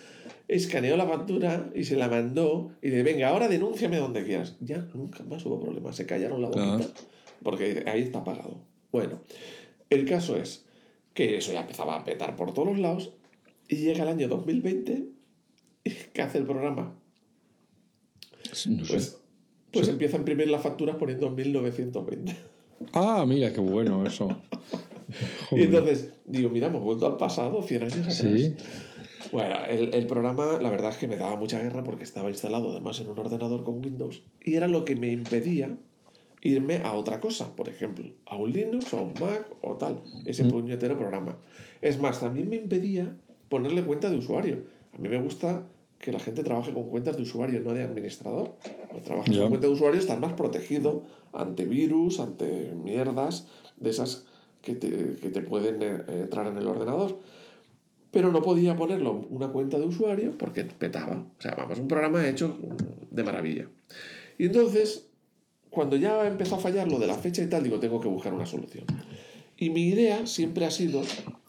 escaneó 0.46 0.96
la 0.96 1.04
factura 1.06 1.68
y 1.74 1.82
se 1.82 1.96
la 1.96 2.06
mandó 2.08 2.70
y 2.80 2.90
le 2.90 3.02
venga, 3.02 3.28
ahora 3.28 3.48
denúnciame 3.48 3.96
donde 3.96 4.22
quieras. 4.24 4.56
Ya 4.60 4.86
nunca 4.94 5.24
más 5.24 5.44
hubo 5.46 5.58
problema, 5.60 5.92
se 5.92 6.06
callaron 6.06 6.42
la 6.42 6.48
boquita, 6.48 6.76
Claro. 6.76 6.92
porque 7.42 7.82
ahí 7.88 8.02
está 8.02 8.22
pagado. 8.22 8.60
Bueno, 8.92 9.20
el 9.90 10.04
caso 10.08 10.36
es 10.36 10.64
que 11.12 11.38
eso 11.38 11.52
ya 11.52 11.62
empezaba 11.62 11.96
a 11.96 12.04
petar 12.04 12.36
por 12.36 12.54
todos 12.54 12.68
los 12.68 12.78
lados 12.78 13.12
y 13.68 13.76
llega 13.76 14.04
el 14.04 14.08
año 14.10 14.28
2020 14.28 15.06
y 15.82 15.90
¿qué 16.12 16.22
hace 16.22 16.38
el 16.38 16.44
programa? 16.44 16.95
No 18.66 18.84
sé. 18.84 18.92
Pues, 18.92 19.20
pues 19.72 19.88
empieza 19.88 20.16
a 20.16 20.20
imprimir 20.20 20.48
las 20.48 20.62
facturas 20.62 20.96
poniendo 20.96 21.30
1920. 21.30 22.36
Ah, 22.92 23.24
mira, 23.26 23.52
qué 23.52 23.60
bueno 23.60 24.04
eso. 24.06 24.28
Y 25.52 25.62
entonces 25.62 26.12
digo, 26.26 26.50
mira, 26.50 26.66
hemos 26.66 26.82
vuelto 26.82 27.06
al 27.06 27.16
pasado, 27.16 27.62
100 27.62 27.82
años 27.82 27.98
atrás. 27.98 28.16
Sí. 28.16 28.54
Bueno, 29.32 29.54
el, 29.68 29.94
el 29.94 30.06
programa, 30.06 30.58
la 30.60 30.68
verdad 30.68 30.90
es 30.90 30.96
que 30.96 31.06
me 31.06 31.16
daba 31.16 31.36
mucha 31.36 31.60
guerra 31.60 31.84
porque 31.84 32.04
estaba 32.04 32.28
instalado 32.28 32.72
además 32.72 33.00
en 33.00 33.08
un 33.08 33.18
ordenador 33.18 33.64
con 33.64 33.78
Windows 33.84 34.22
y 34.42 34.54
era 34.54 34.66
lo 34.66 34.84
que 34.84 34.96
me 34.96 35.12
impedía 35.12 35.76
irme 36.42 36.76
a 36.84 36.92
otra 36.92 37.20
cosa, 37.20 37.54
por 37.56 37.68
ejemplo, 37.68 38.04
a 38.26 38.36
un 38.36 38.52
Linux 38.52 38.92
o 38.94 38.98
a 38.98 39.02
un 39.02 39.14
Mac 39.20 39.48
o 39.62 39.74
tal, 39.74 40.02
ese 40.24 40.44
puñetero 40.44 40.96
programa. 40.96 41.36
Es 41.82 42.00
más, 42.00 42.20
también 42.20 42.48
me 42.48 42.56
impedía 42.56 43.16
ponerle 43.48 43.82
cuenta 43.82 44.10
de 44.10 44.16
usuario. 44.16 44.64
A 44.92 44.98
mí 44.98 45.08
me 45.08 45.20
gusta 45.20 45.66
que 45.98 46.12
la 46.12 46.20
gente 46.20 46.42
trabaje 46.42 46.72
con 46.72 46.88
cuentas 46.88 47.16
de 47.16 47.22
usuario, 47.22 47.60
no 47.60 47.72
de 47.72 47.82
administrador. 47.82 48.54
Cuando 48.88 49.02
trabajas 49.02 49.36
con 49.36 49.48
cuenta 49.48 49.66
de 49.66 49.72
usuario 49.72 50.00
estás 50.00 50.20
más 50.20 50.34
protegido 50.34 51.02
ante 51.32 51.64
virus, 51.64 52.20
ante 52.20 52.72
mierdas 52.74 53.46
de 53.76 53.90
esas 53.90 54.26
que 54.62 54.74
te, 54.74 55.16
que 55.16 55.30
te 55.30 55.42
pueden 55.42 55.82
eh, 55.82 56.04
entrar 56.08 56.46
en 56.46 56.58
el 56.58 56.66
ordenador 56.66 57.18
pero 58.16 58.32
no 58.32 58.40
podía 58.40 58.74
ponerlo 58.74 59.26
una 59.28 59.48
cuenta 59.48 59.78
de 59.78 59.84
usuario 59.84 60.32
porque 60.38 60.64
petaba. 60.64 61.26
O 61.38 61.42
sea, 61.42 61.54
vamos, 61.54 61.78
un 61.78 61.86
programa 61.86 62.26
hecho 62.26 62.56
de 63.10 63.22
maravilla. 63.22 63.68
Y 64.38 64.46
entonces, 64.46 65.10
cuando 65.68 65.96
ya 65.96 66.26
empezó 66.26 66.54
a 66.54 66.58
fallar 66.58 66.90
lo 66.90 66.98
de 66.98 67.08
la 67.08 67.18
fecha 67.18 67.42
y 67.42 67.46
tal, 67.46 67.62
digo, 67.62 67.78
tengo 67.78 68.00
que 68.00 68.08
buscar 68.08 68.32
una 68.32 68.46
solución. 68.46 68.86
Y 69.58 69.68
mi 69.68 69.88
idea 69.88 70.26
siempre 70.26 70.64
ha 70.64 70.70
sido 70.70 71.02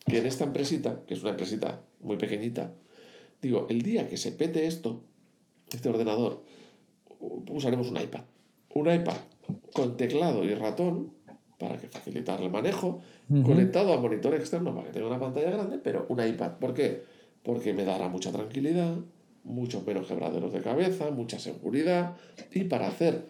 que 0.05 0.17
en 0.17 0.25
esta 0.25 0.43
empresita, 0.43 1.03
que 1.07 1.13
es 1.13 1.21
una 1.21 1.29
empresita 1.31 1.83
muy 2.01 2.17
pequeñita, 2.17 2.73
digo, 3.41 3.67
el 3.69 3.81
día 3.81 4.07
que 4.07 4.17
se 4.17 4.31
pete 4.31 4.67
esto, 4.67 5.01
este 5.71 5.89
ordenador, 5.89 6.43
usaremos 7.49 7.89
un 7.89 7.97
iPad. 7.97 8.21
Un 8.73 8.93
iPad 8.93 9.17
con 9.73 9.97
teclado 9.97 10.43
y 10.43 10.53
ratón 10.53 11.13
para 11.57 11.77
que 11.77 11.87
facilitar 11.87 12.41
el 12.41 12.51
manejo, 12.51 12.99
conectado 13.43 13.93
a 13.93 13.99
monitor 13.99 14.35
externo 14.35 14.75
para 14.75 14.87
que 14.87 14.93
tenga 14.93 15.07
una 15.07 15.19
pantalla 15.19 15.49
grande, 15.49 15.79
pero 15.79 16.05
un 16.09 16.23
iPad. 16.23 16.57
¿Por 16.59 16.73
qué? 16.73 17.03
Porque 17.43 17.73
me 17.73 17.83
dará 17.83 18.09
mucha 18.09 18.31
tranquilidad, 18.31 18.95
muchos 19.43 19.85
menos 19.85 20.07
quebraderos 20.07 20.53
de 20.53 20.61
cabeza, 20.61 21.09
mucha 21.09 21.39
seguridad 21.39 22.15
y 22.51 22.65
para 22.65 22.87
hacer 22.87 23.27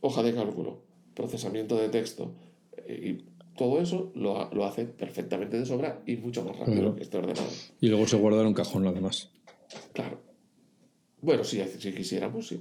hoja 0.00 0.22
de 0.22 0.34
cálculo, 0.34 0.80
procesamiento 1.14 1.76
de 1.76 1.88
texto 1.88 2.34
eh, 2.76 3.18
y 3.18 3.35
todo 3.56 3.80
eso 3.80 4.12
lo, 4.14 4.50
lo, 4.52 4.64
hace 4.64 4.84
perfectamente 4.84 5.58
de 5.58 5.66
sobra 5.66 6.02
y 6.06 6.16
mucho 6.16 6.44
más 6.44 6.56
rápido 6.58 6.94
que 6.94 7.02
este 7.02 7.18
ordenador. 7.18 7.50
Y 7.80 7.88
luego 7.88 8.06
se 8.06 8.16
guarda 8.16 8.40
en 8.42 8.48
un 8.48 8.54
cajón 8.54 8.86
además. 8.86 9.30
Claro. 9.92 10.20
Bueno, 11.20 11.44
si, 11.44 11.62
si 11.78 11.92
quisiéramos, 11.92 12.48
sí. 12.48 12.60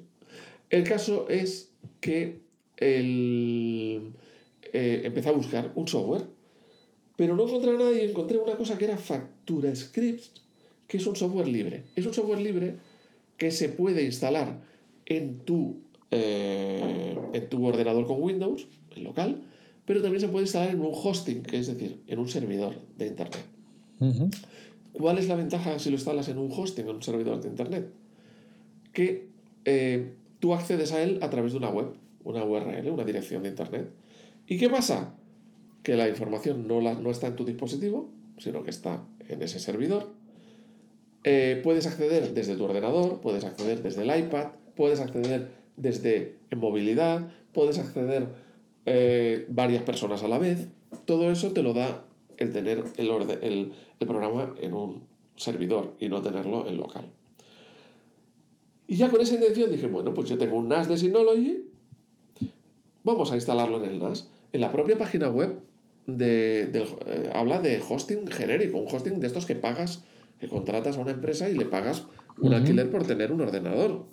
El 0.69 0.83
caso 0.83 1.27
es 1.29 1.71
que 1.99 2.39
el, 2.77 4.13
eh, 4.73 5.01
empecé 5.03 5.29
a 5.29 5.33
buscar 5.33 5.71
un 5.75 5.87
software, 5.87 6.23
pero 7.15 7.35
no 7.35 7.47
encontré 7.47 7.73
nada 7.73 7.91
y 7.93 8.01
encontré 8.01 8.37
una 8.37 8.57
cosa 8.57 8.77
que 8.77 8.85
era 8.85 8.97
Factura 8.97 9.75
Scripts, 9.75 10.31
que 10.87 10.97
es 10.97 11.07
un 11.07 11.15
software 11.15 11.47
libre. 11.47 11.83
Es 11.95 12.05
un 12.05 12.13
software 12.13 12.41
libre 12.41 12.75
que 13.37 13.51
se 13.51 13.69
puede 13.69 14.03
instalar 14.03 14.61
en 15.05 15.39
tu, 15.39 15.81
eh, 16.11 17.17
en 17.33 17.49
tu 17.49 17.65
ordenador 17.65 18.07
con 18.07 18.21
Windows, 18.21 18.67
en 18.95 19.03
local, 19.03 19.43
pero 19.85 20.01
también 20.01 20.21
se 20.21 20.27
puede 20.27 20.45
instalar 20.45 20.69
en 20.69 20.79
un 20.79 20.91
hosting, 20.91 21.43
que 21.43 21.57
es 21.57 21.67
decir, 21.67 22.01
en 22.07 22.19
un 22.19 22.27
servidor 22.27 22.75
de 22.97 23.07
Internet. 23.07 23.43
¿Cuál 24.93 25.17
es 25.17 25.27
la 25.27 25.35
ventaja 25.35 25.77
si 25.79 25.89
lo 25.89 25.95
instalas 25.95 26.27
en 26.29 26.37
un 26.37 26.51
hosting, 26.51 26.87
en 26.87 26.95
un 26.95 27.03
servidor 27.03 27.41
de 27.41 27.49
Internet? 27.49 27.89
Que 28.93 29.27
eh, 29.65 30.13
tú 30.39 30.53
accedes 30.53 30.91
a 30.91 31.03
él 31.03 31.19
a 31.21 31.29
través 31.29 31.51
de 31.51 31.59
una 31.59 31.69
web, 31.69 31.93
una 32.23 32.43
URL, 32.43 32.89
una 32.89 33.03
dirección 33.03 33.43
de 33.43 33.49
Internet. 33.49 33.89
¿Y 34.47 34.57
qué 34.57 34.69
pasa? 34.69 35.15
Que 35.83 35.95
la 35.95 36.09
información 36.09 36.67
no, 36.67 36.81
la, 36.81 36.93
no 36.95 37.11
está 37.11 37.27
en 37.27 37.35
tu 37.35 37.45
dispositivo, 37.45 38.09
sino 38.37 38.63
que 38.63 38.69
está 38.71 39.03
en 39.27 39.41
ese 39.41 39.59
servidor. 39.59 40.09
Eh, 41.23 41.59
puedes 41.63 41.87
acceder 41.87 42.33
desde 42.33 42.55
tu 42.55 42.63
ordenador, 42.63 43.19
puedes 43.21 43.43
acceder 43.43 43.81
desde 43.81 44.03
el 44.03 44.19
iPad, 44.19 44.49
puedes 44.75 44.99
acceder 44.99 45.49
desde 45.75 46.37
en 46.51 46.59
movilidad, 46.59 47.27
puedes 47.51 47.79
acceder 47.79 48.27
eh, 48.85 49.45
varias 49.49 49.83
personas 49.83 50.23
a 50.23 50.27
la 50.27 50.39
vez. 50.39 50.67
Todo 51.05 51.31
eso 51.31 51.51
te 51.51 51.63
lo 51.63 51.73
da 51.73 52.05
el 52.37 52.51
tener 52.51 52.83
el, 52.97 53.09
el, 53.41 53.71
el 53.99 54.07
programa 54.07 54.53
en 54.61 54.73
un 54.73 55.03
servidor 55.35 55.93
y 55.99 56.09
no 56.09 56.21
tenerlo 56.21 56.67
en 56.67 56.77
local. 56.77 57.05
Y 58.87 58.97
ya 58.97 59.09
con 59.09 59.21
esa 59.21 59.35
intención 59.35 59.71
dije, 59.71 59.87
bueno, 59.87 60.13
pues 60.13 60.29
yo 60.29 60.37
tengo 60.37 60.57
un 60.57 60.69
NAS 60.69 60.87
de 60.87 60.97
Synology, 60.97 61.65
vamos 63.03 63.31
a 63.31 63.35
instalarlo 63.35 63.83
en 63.83 63.91
el 63.91 63.99
NAS. 63.99 64.29
En 64.53 64.61
la 64.61 64.71
propia 64.71 64.97
página 64.97 65.29
web 65.29 65.59
de, 66.05 66.69
eh, 66.71 67.29
habla 67.33 67.59
de 67.59 67.81
hosting 67.87 68.27
genérico, 68.27 68.77
un 68.77 68.87
hosting 68.93 69.19
de 69.19 69.27
estos 69.27 69.45
que 69.45 69.55
pagas, 69.55 70.03
que 70.39 70.47
contratas 70.47 70.97
a 70.97 71.01
una 71.01 71.11
empresa 71.11 71.49
y 71.49 71.55
le 71.55 71.65
pagas 71.65 72.05
un 72.39 72.53
alquiler 72.53 72.91
por 72.91 73.05
tener 73.07 73.31
un 73.31 73.41
ordenador. 73.41 74.05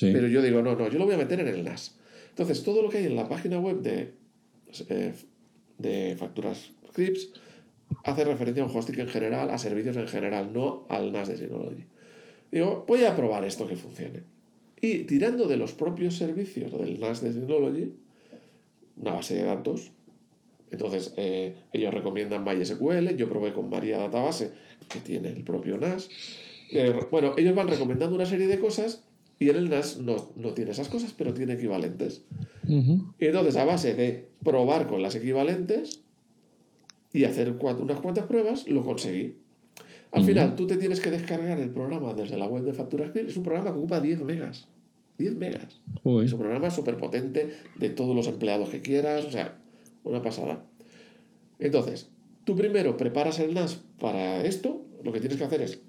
Pero 0.00 0.26
yo 0.26 0.42
digo, 0.42 0.62
no, 0.62 0.74
no, 0.74 0.88
yo 0.88 0.98
lo 0.98 1.04
voy 1.04 1.14
a 1.14 1.18
meter 1.18 1.40
en 1.40 1.48
el 1.48 1.64
NAS. 1.64 1.96
Entonces, 2.36 2.62
todo 2.62 2.82
lo 2.82 2.90
que 2.90 2.98
hay 2.98 3.06
en 3.06 3.16
la 3.16 3.30
página 3.30 3.58
web 3.58 3.80
de, 3.80 4.12
eh, 4.90 5.14
de 5.78 6.16
Facturas 6.18 6.70
Scripts 6.88 7.30
hace 8.04 8.24
referencia 8.24 8.62
a 8.62 8.66
un 8.66 8.76
hosting 8.76 9.00
en 9.00 9.08
general, 9.08 9.48
a 9.48 9.56
servicios 9.56 9.96
en 9.96 10.06
general, 10.06 10.52
no 10.52 10.84
al 10.90 11.12
NAS 11.12 11.28
de 11.28 11.38
Synology. 11.38 11.86
Digo, 12.52 12.84
voy 12.86 13.04
a 13.04 13.16
probar 13.16 13.42
esto 13.46 13.66
que 13.66 13.74
funcione. 13.74 14.24
Y 14.78 15.04
tirando 15.04 15.48
de 15.48 15.56
los 15.56 15.72
propios 15.72 16.16
servicios 16.16 16.72
del 16.72 17.00
NAS 17.00 17.22
de 17.22 17.32
Synology, 17.32 17.94
una 18.98 19.14
base 19.14 19.36
de 19.36 19.44
datos, 19.44 19.92
entonces 20.70 21.14
eh, 21.16 21.54
ellos 21.72 21.94
recomiendan 21.94 22.44
MySQL, 22.44 23.16
yo 23.16 23.30
probé 23.30 23.54
con 23.54 23.70
Maria 23.70 23.96
Database, 23.96 24.52
que 24.90 25.00
tiene 25.00 25.30
el 25.30 25.42
propio 25.42 25.78
NAS. 25.78 26.10
Eh, 26.70 27.00
bueno, 27.10 27.32
ellos 27.38 27.54
van 27.54 27.68
recomendando 27.68 28.14
una 28.14 28.26
serie 28.26 28.46
de 28.46 28.58
cosas 28.58 29.05
y 29.38 29.50
en 29.50 29.56
el 29.56 29.68
NAS 29.68 29.98
no, 29.98 30.16
no 30.36 30.52
tiene 30.54 30.70
esas 30.70 30.88
cosas, 30.88 31.14
pero 31.16 31.34
tiene 31.34 31.54
equivalentes. 31.54 32.22
Y 32.66 33.26
entonces, 33.26 33.56
a 33.56 33.64
base 33.64 33.94
de 33.94 34.28
probar 34.42 34.86
con 34.86 35.02
las 35.02 35.14
equivalentes 35.14 36.02
y 37.12 37.24
hacer 37.24 37.56
unas 37.60 38.00
cuantas 38.00 38.26
pruebas, 38.26 38.66
lo 38.66 38.82
conseguí. 38.82 39.36
Al 40.12 40.24
final, 40.24 40.56
tú 40.56 40.66
te 40.66 40.76
tienes 40.76 41.00
que 41.00 41.10
descargar 41.10 41.58
el 41.60 41.70
programa 41.70 42.14
desde 42.14 42.38
la 42.38 42.46
web 42.46 42.64
de 42.64 42.72
Factura 42.72 43.12
Es 43.14 43.36
un 43.36 43.42
programa 43.42 43.72
que 43.72 43.78
ocupa 43.78 44.00
10 44.00 44.22
megas. 44.22 44.68
10 45.18 45.36
megas. 45.36 45.80
Es 46.24 46.32
un 46.32 46.38
programa 46.38 46.70
súper 46.70 46.96
potente 46.96 47.52
de 47.76 47.90
todos 47.90 48.16
los 48.16 48.26
empleados 48.28 48.70
que 48.70 48.80
quieras. 48.80 49.24
O 49.26 49.30
sea, 49.30 49.58
una 50.04 50.22
pasada. 50.22 50.64
Entonces, 51.58 52.08
tú 52.44 52.56
primero 52.56 52.96
preparas 52.96 53.38
el 53.40 53.52
NAS 53.52 53.82
para 54.00 54.44
esto. 54.44 54.82
Lo 55.04 55.12
que 55.12 55.20
tienes 55.20 55.36
que 55.36 55.44
hacer 55.44 55.60
es 55.60 55.82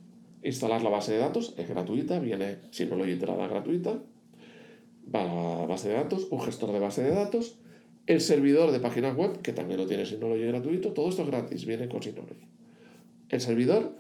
instalar 0.48 0.82
la 0.82 0.90
base 0.90 1.14
de 1.14 1.20
datos. 1.20 1.54
Es 1.58 1.68
gratuita, 1.68 2.20
viene 2.20 2.58
sin 2.72 2.90
lo 2.90 3.06
entrada 3.06 3.48
gratuita. 3.48 4.00
Va 5.14 5.22
a 5.22 5.62
la 5.62 5.66
base 5.68 5.90
de 5.90 5.96
datos, 5.96 6.28
un 6.32 6.42
gestor 6.42 6.72
de 6.72 6.80
base 6.80 7.04
de 7.04 7.12
datos, 7.12 7.58
el 8.08 8.22
servidor 8.22 8.72
de 8.72 8.80
páginas 8.80 9.16
web, 9.16 9.42
que 9.42 9.54
también 9.54 9.80
lo 9.80 9.88
tiene 9.88 10.06
Synology 10.06 10.46
gratuito. 10.46 10.94
Todo 10.94 11.10
esto 11.10 11.24
es 11.24 11.28
gratis, 11.28 11.66
viene 11.66 11.88
con 11.88 12.02
Synology. 12.02 12.46
El 13.30 13.42
servidor 13.42 13.96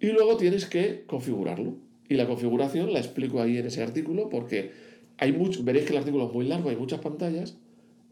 y 0.00 0.06
luego 0.06 0.36
tienes 0.36 0.66
que 0.66 1.04
configurarlo. 1.06 1.76
Y 2.08 2.14
la 2.14 2.26
configuración 2.26 2.92
la 2.92 2.98
explico 2.98 3.40
ahí 3.40 3.58
en 3.58 3.66
ese 3.66 3.82
artículo 3.82 4.28
porque 4.28 4.72
hay 5.18 5.32
mucho, 5.32 5.64
veréis 5.64 5.86
que 5.86 5.92
el 5.92 5.98
artículo 5.98 6.26
es 6.26 6.32
muy 6.32 6.46
largo, 6.46 6.68
hay 6.68 6.76
muchas 6.76 7.00
pantallas. 7.00 7.56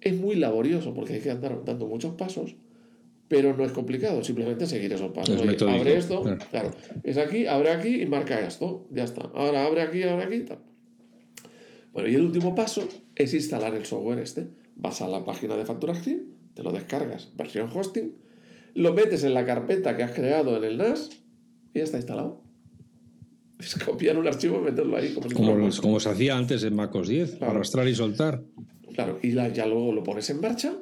Es 0.00 0.18
muy 0.18 0.34
laborioso 0.36 0.94
porque 0.94 1.14
hay 1.14 1.20
que 1.20 1.30
andar 1.30 1.64
dando 1.64 1.86
muchos 1.86 2.14
pasos, 2.14 2.56
pero 3.32 3.56
no 3.56 3.64
es 3.64 3.72
complicado, 3.72 4.22
simplemente 4.22 4.66
seguir 4.66 4.92
esos 4.92 5.10
pasos. 5.10 5.40
abre 5.40 5.96
esto, 5.96 6.22
claro. 6.50 6.70
es 7.02 7.16
aquí, 7.16 7.46
abre 7.46 7.70
aquí 7.70 8.02
y 8.02 8.04
marca 8.04 8.38
esto, 8.46 8.86
ya 8.90 9.04
está. 9.04 9.22
Ahora 9.32 9.64
abre 9.64 9.80
aquí, 9.80 10.02
abre 10.02 10.24
aquí. 10.26 10.40
Tal. 10.40 10.58
Bueno, 11.94 12.10
y 12.10 12.14
el 12.14 12.26
último 12.26 12.54
paso 12.54 12.86
es 13.14 13.32
instalar 13.32 13.74
el 13.74 13.86
software 13.86 14.18
este. 14.18 14.48
Vas 14.76 15.00
a 15.00 15.08
la 15.08 15.24
página 15.24 15.56
de 15.56 15.64
FacturaScript, 15.64 16.52
te 16.52 16.62
lo 16.62 16.72
descargas, 16.72 17.34
versión 17.34 17.70
hosting, 17.74 18.14
lo 18.74 18.92
metes 18.92 19.24
en 19.24 19.32
la 19.32 19.46
carpeta 19.46 19.96
que 19.96 20.02
has 20.02 20.12
creado 20.12 20.58
en 20.58 20.64
el 20.64 20.76
NAS 20.76 21.08
y 21.72 21.78
ya 21.78 21.84
está 21.84 21.96
instalado. 21.96 22.42
Es 23.58 23.76
copiar 23.76 24.18
un 24.18 24.26
archivo 24.26 24.58
y 24.60 24.64
meterlo 24.64 24.94
ahí. 24.94 25.14
Como, 25.14 25.70
como, 25.80 26.00
se 26.00 26.10
hacía 26.10 26.36
antes 26.36 26.64
en 26.64 26.74
MacOS 26.74 27.08
10, 27.08 27.40
arrastrar 27.40 27.88
y 27.88 27.94
soltar. 27.94 28.42
Claro, 28.92 29.18
y 29.22 29.32
ya 29.32 29.66
luego 29.66 29.90
lo 29.94 30.02
pones 30.02 30.28
en 30.28 30.40
marcha. 30.40 30.74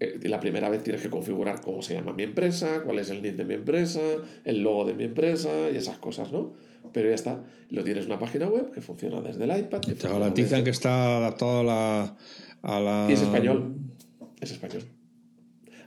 Eh, 0.00 0.18
la 0.24 0.40
primera 0.40 0.70
vez 0.70 0.82
tienes 0.82 1.02
que 1.02 1.10
configurar 1.10 1.60
cómo 1.60 1.82
se 1.82 1.94
llama 1.94 2.14
mi 2.14 2.22
empresa, 2.22 2.82
cuál 2.84 2.98
es 2.98 3.10
el 3.10 3.20
NID 3.20 3.34
de 3.34 3.44
mi 3.44 3.54
empresa, 3.54 4.00
el 4.44 4.62
logo 4.62 4.86
de 4.86 4.94
mi 4.94 5.04
empresa 5.04 5.70
y 5.70 5.76
esas 5.76 5.98
cosas, 5.98 6.32
¿no? 6.32 6.54
Pero 6.92 7.10
ya 7.10 7.14
está. 7.14 7.44
Lo 7.68 7.84
tienes 7.84 8.06
en 8.06 8.10
una 8.10 8.18
página 8.18 8.48
web 8.48 8.70
que 8.70 8.80
funciona 8.80 9.20
desde 9.20 9.44
el 9.44 9.58
iPad. 9.58 9.80
te 9.80 10.08
garantizan 10.08 10.64
que 10.64 10.70
está 10.70 11.18
adaptado 11.18 11.60
a 11.60 11.64
la, 11.64 12.16
a 12.62 12.80
la. 12.80 13.06
Y 13.10 13.12
es 13.12 13.22
español. 13.22 13.76
Es 14.40 14.50
español. 14.52 14.84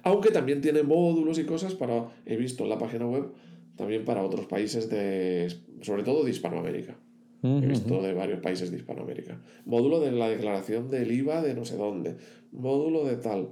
Aunque 0.04 0.30
también 0.30 0.62
tiene 0.62 0.84
módulos 0.84 1.40
y 1.40 1.46
cosas 1.46 1.74
para. 1.74 2.08
He 2.26 2.38
visto 2.38 2.64
en 2.64 2.70
la 2.70 2.78
página 2.78 3.08
web 3.08 3.32
también 3.76 4.06
para 4.06 4.24
otros 4.24 4.46
países 4.46 4.90
de, 4.90 5.52
sobre 5.82 6.04
todo 6.04 6.24
de 6.24 6.30
Hispanoamérica. 6.30 6.96
He 7.42 7.66
visto 7.66 8.02
de 8.02 8.14
varios 8.14 8.40
países 8.40 8.72
de 8.72 8.78
Hispanoamérica. 8.78 9.38
Módulo 9.66 10.00
de 10.00 10.14
la 10.14 10.30
declaración 10.30 10.90
del 10.90 11.12
IVA 11.12 11.42
de 11.42 11.54
no 11.54 11.66
sé 11.66 11.76
dónde. 11.76 12.16
Módulo 12.54 13.04
de 13.04 13.18
tal. 13.18 13.50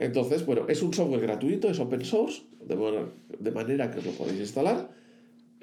Entonces, 0.00 0.46
bueno, 0.46 0.66
es 0.68 0.80
un 0.82 0.94
software 0.94 1.20
gratuito, 1.20 1.68
es 1.68 1.80
open 1.80 2.04
source, 2.04 2.42
de, 2.64 3.50
manera 3.50 3.90
que 3.90 3.98
os 3.98 4.06
lo 4.06 4.12
podéis 4.12 4.38
instalar 4.38 4.90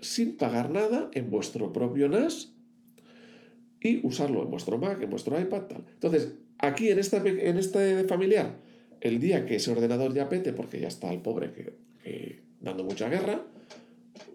sin 0.01 0.35
pagar 0.35 0.69
nada 0.69 1.09
en 1.13 1.29
vuestro 1.29 1.71
propio 1.71 2.09
NAS 2.09 2.51
y 3.79 4.05
usarlo 4.05 4.43
en 4.43 4.51
vuestro 4.51 4.77
Mac, 4.77 5.01
en 5.01 5.09
vuestro 5.09 5.39
iPad. 5.39 5.63
Entonces, 5.93 6.33
aquí 6.57 6.89
en, 6.89 6.99
esta, 6.99 7.17
en 7.25 7.57
este 7.57 8.03
familiar, 8.03 8.57
el 8.99 9.21
día 9.21 9.45
que 9.45 9.55
ese 9.55 9.71
ordenador 9.71 10.13
ya 10.13 10.27
pete, 10.27 10.51
porque 10.51 10.81
ya 10.81 10.89
está 10.89 11.13
el 11.13 11.21
pobre 11.21 11.53
que 11.53 12.41
dando 12.59 12.83
mucha 12.83 13.07
guerra, 13.07 13.41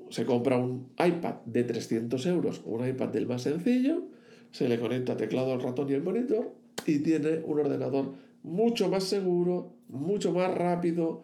se 0.08 0.24
compra 0.24 0.56
un 0.56 0.88
iPad 0.98 1.34
de 1.44 1.64
300 1.64 2.24
euros, 2.26 2.62
un 2.64 2.88
iPad 2.88 3.08
del 3.08 3.26
más 3.26 3.42
sencillo, 3.42 4.04
se 4.50 4.66
le 4.66 4.80
conecta 4.80 5.18
teclado 5.18 5.52
al 5.52 5.60
ratón 5.60 5.90
y 5.90 5.92
el 5.92 6.02
monitor 6.02 6.54
y 6.86 7.00
tiene 7.00 7.40
un 7.44 7.60
ordenador 7.60 8.14
mucho 8.42 8.88
más 8.88 9.04
seguro, 9.04 9.74
mucho 9.88 10.32
más 10.32 10.54
rápido, 10.54 11.22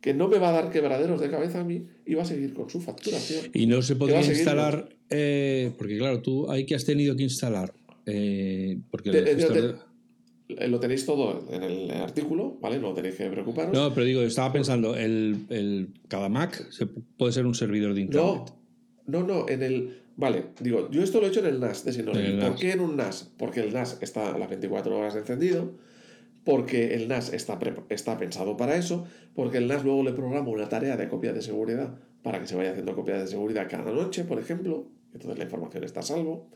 que 0.00 0.14
no 0.14 0.28
me 0.28 0.38
va 0.38 0.48
a 0.48 0.52
dar 0.52 0.70
quebraderos 0.70 1.20
de 1.20 1.30
cabeza 1.30 1.60
a 1.60 1.64
mí 1.64 1.86
y 2.06 2.14
va 2.14 2.22
a 2.22 2.26
seguir 2.26 2.54
con 2.54 2.70
su 2.70 2.80
facturación. 2.80 3.46
Y 3.52 3.66
no 3.66 3.82
se 3.82 3.96
podría 3.96 4.22
instalar, 4.22 4.88
eh, 5.10 5.72
porque 5.76 5.98
claro, 5.98 6.22
tú 6.22 6.50
hay 6.50 6.64
que 6.64 6.74
has 6.74 6.84
tenido 6.84 7.16
que 7.16 7.24
instalar, 7.24 7.72
eh, 8.06 8.78
porque 8.90 9.10
eh, 9.10 10.68
lo 10.68 10.80
tenéis 10.80 11.06
todo 11.06 11.46
en 11.50 11.62
el 11.62 11.90
artículo, 11.90 12.58
¿vale? 12.60 12.78
No 12.78 12.92
tenéis 12.94 13.16
que 13.16 13.28
preocuparos. 13.28 13.72
No, 13.72 13.92
pero 13.94 14.06
digo, 14.06 14.22
estaba 14.22 14.52
pensando, 14.52 14.96
el, 14.96 15.46
el 15.50 15.88
cada 16.08 16.28
Mac 16.28 16.66
puede 17.16 17.32
ser 17.32 17.46
un 17.46 17.54
servidor 17.54 17.94
de 17.94 18.00
Internet. 18.00 18.52
No, 19.06 19.20
no, 19.20 19.26
no, 19.26 19.48
en 19.48 19.62
el... 19.62 19.96
Vale, 20.16 20.46
digo, 20.60 20.90
yo 20.90 21.02
esto 21.02 21.20
lo 21.20 21.26
he 21.26 21.30
hecho 21.30 21.40
en 21.40 21.46
el 21.46 21.60
NAS 21.60 21.84
de 21.84 21.92
Synology. 21.92 22.32
¿Por 22.40 22.56
qué 22.56 22.72
en 22.72 22.80
un 22.80 22.96
NAS? 22.96 23.30
Porque 23.38 23.60
el 23.60 23.72
NAS 23.72 23.98
está 24.02 24.34
a 24.34 24.38
las 24.38 24.50
24 24.50 24.98
horas 24.98 25.16
encendido, 25.16 25.72
porque 26.44 26.94
el 26.94 27.08
NAS 27.08 27.32
está, 27.32 27.58
está 27.88 28.18
pensado 28.18 28.56
para 28.56 28.76
eso, 28.76 29.06
porque 29.34 29.58
el 29.58 29.68
NAS 29.68 29.84
luego 29.84 30.02
le 30.02 30.12
programa 30.12 30.48
una 30.48 30.68
tarea 30.68 30.96
de 30.96 31.08
copia 31.08 31.32
de 31.32 31.42
seguridad 31.42 31.98
para 32.22 32.40
que 32.40 32.46
se 32.46 32.56
vaya 32.56 32.70
haciendo 32.70 32.94
copia 32.94 33.18
de 33.18 33.26
seguridad 33.26 33.66
cada 33.68 33.92
noche, 33.92 34.24
por 34.24 34.38
ejemplo. 34.38 34.88
entonces 35.12 35.38
la 35.38 35.44
información 35.44 35.84
está 35.84 36.00
a 36.00 36.02
salvo. 36.02 36.50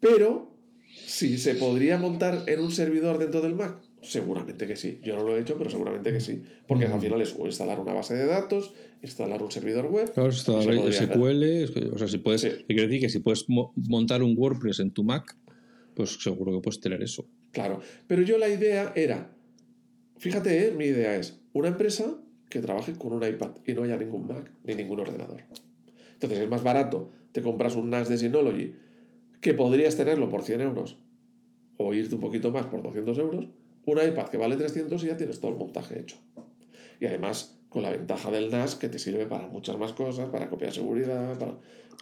Pero, 0.00 0.56
si 0.86 1.38
se 1.38 1.54
podría 1.54 1.98
montar 1.98 2.44
en 2.46 2.60
un 2.60 2.70
servidor 2.70 3.18
dentro 3.18 3.40
del 3.40 3.54
Mac, 3.54 3.80
seguramente 4.02 4.66
que 4.66 4.76
sí. 4.76 5.00
Yo 5.02 5.16
no 5.16 5.24
lo 5.24 5.36
he 5.36 5.40
hecho, 5.40 5.56
pero 5.58 5.70
seguramente 5.70 6.12
que 6.12 6.20
sí. 6.20 6.42
Porque 6.66 6.86
al 6.86 7.00
final 7.00 7.20
es 7.20 7.34
instalar 7.38 7.78
una 7.78 7.92
base 7.92 8.14
de 8.14 8.26
datos, 8.26 8.72
instalar 9.02 9.42
un 9.42 9.50
servidor 9.50 9.86
web. 9.86 10.12
Claro, 10.12 10.30
instalar 10.30 10.92
SQL, 10.92 11.92
o 11.92 11.98
sea, 11.98 12.08
si 12.08 12.18
puedes, 12.18 12.42
quiere 12.66 12.86
decir 12.86 13.00
que 13.00 13.08
si 13.08 13.18
puedes 13.20 13.46
montar 13.48 14.22
un 14.22 14.34
WordPress 14.36 14.80
en 14.80 14.90
tu 14.90 15.04
Mac, 15.04 15.36
pues 15.94 16.18
seguro 16.22 16.52
que 16.52 16.60
puedes 16.60 16.80
tener 16.80 17.02
eso. 17.02 17.26
Claro, 17.52 17.80
pero 18.06 18.22
yo 18.22 18.38
la 18.38 18.48
idea 18.48 18.92
era, 18.94 19.32
fíjate, 20.18 20.68
¿eh? 20.68 20.72
mi 20.72 20.84
idea 20.84 21.16
es 21.16 21.40
una 21.52 21.68
empresa 21.68 22.14
que 22.48 22.60
trabaje 22.60 22.94
con 22.94 23.12
un 23.12 23.24
iPad 23.24 23.50
y 23.66 23.74
no 23.74 23.82
haya 23.82 23.96
ningún 23.96 24.26
Mac 24.26 24.50
ni 24.64 24.74
ningún 24.74 25.00
ordenador. 25.00 25.42
Entonces 26.12 26.38
es 26.38 26.48
más 26.48 26.62
barato, 26.62 27.10
te 27.32 27.42
compras 27.42 27.76
un 27.76 27.90
NAS 27.90 28.08
de 28.08 28.18
Synology 28.18 28.74
que 29.40 29.54
podrías 29.54 29.96
tenerlo 29.96 30.28
por 30.28 30.42
100 30.42 30.60
euros 30.60 30.98
o 31.76 31.94
irte 31.94 32.14
un 32.14 32.20
poquito 32.20 32.50
más 32.50 32.66
por 32.66 32.82
200 32.82 33.18
euros, 33.18 33.48
un 33.86 33.98
iPad 33.98 34.28
que 34.28 34.36
vale 34.36 34.56
300 34.56 35.02
y 35.02 35.06
ya 35.06 35.16
tienes 35.16 35.40
todo 35.40 35.52
el 35.52 35.56
montaje 35.56 35.98
hecho. 35.98 36.16
Y 37.00 37.06
además 37.06 37.59
con 37.70 37.82
la 37.84 37.90
ventaja 37.90 38.30
del 38.30 38.50
NAS 38.50 38.74
que 38.74 38.88
te 38.88 38.98
sirve 38.98 39.26
para 39.26 39.46
muchas 39.46 39.78
más 39.78 39.92
cosas, 39.92 40.28
para 40.28 40.50
copiar 40.50 40.72
seguridad, 40.72 41.38
para 41.38 41.54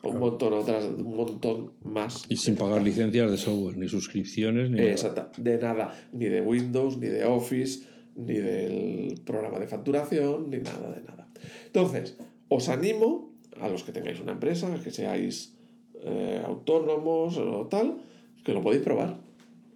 un 0.02 0.18
montón 0.18 0.54
otras, 0.54 0.84
un 0.86 1.14
montón 1.14 1.72
más. 1.84 2.24
Y 2.28 2.36
sin 2.36 2.56
pagar 2.56 2.82
licencias 2.82 3.30
de 3.30 3.36
software, 3.36 3.76
ni 3.76 3.86
suscripciones, 3.86 4.70
ni 4.70 4.80
Exacto, 4.80 5.30
de 5.36 5.58
nada, 5.58 5.94
ni 6.12 6.24
de 6.26 6.40
Windows, 6.40 6.96
ni 6.96 7.08
de 7.08 7.24
Office, 7.24 7.86
ni 8.16 8.34
del 8.34 9.20
programa 9.24 9.58
de 9.58 9.68
facturación, 9.68 10.50
ni 10.50 10.58
nada 10.58 10.90
de 10.90 11.02
nada. 11.02 11.28
Entonces, 11.66 12.16
os 12.48 12.68
animo 12.70 13.34
a 13.60 13.68
los 13.68 13.84
que 13.84 13.92
tengáis 13.92 14.20
una 14.20 14.32
empresa, 14.32 14.68
que 14.82 14.90
seáis 14.90 15.54
eh, 16.02 16.42
autónomos 16.46 17.36
o 17.36 17.66
tal, 17.66 17.98
que 18.42 18.54
lo 18.54 18.62
podéis 18.62 18.82
probar. 18.82 19.20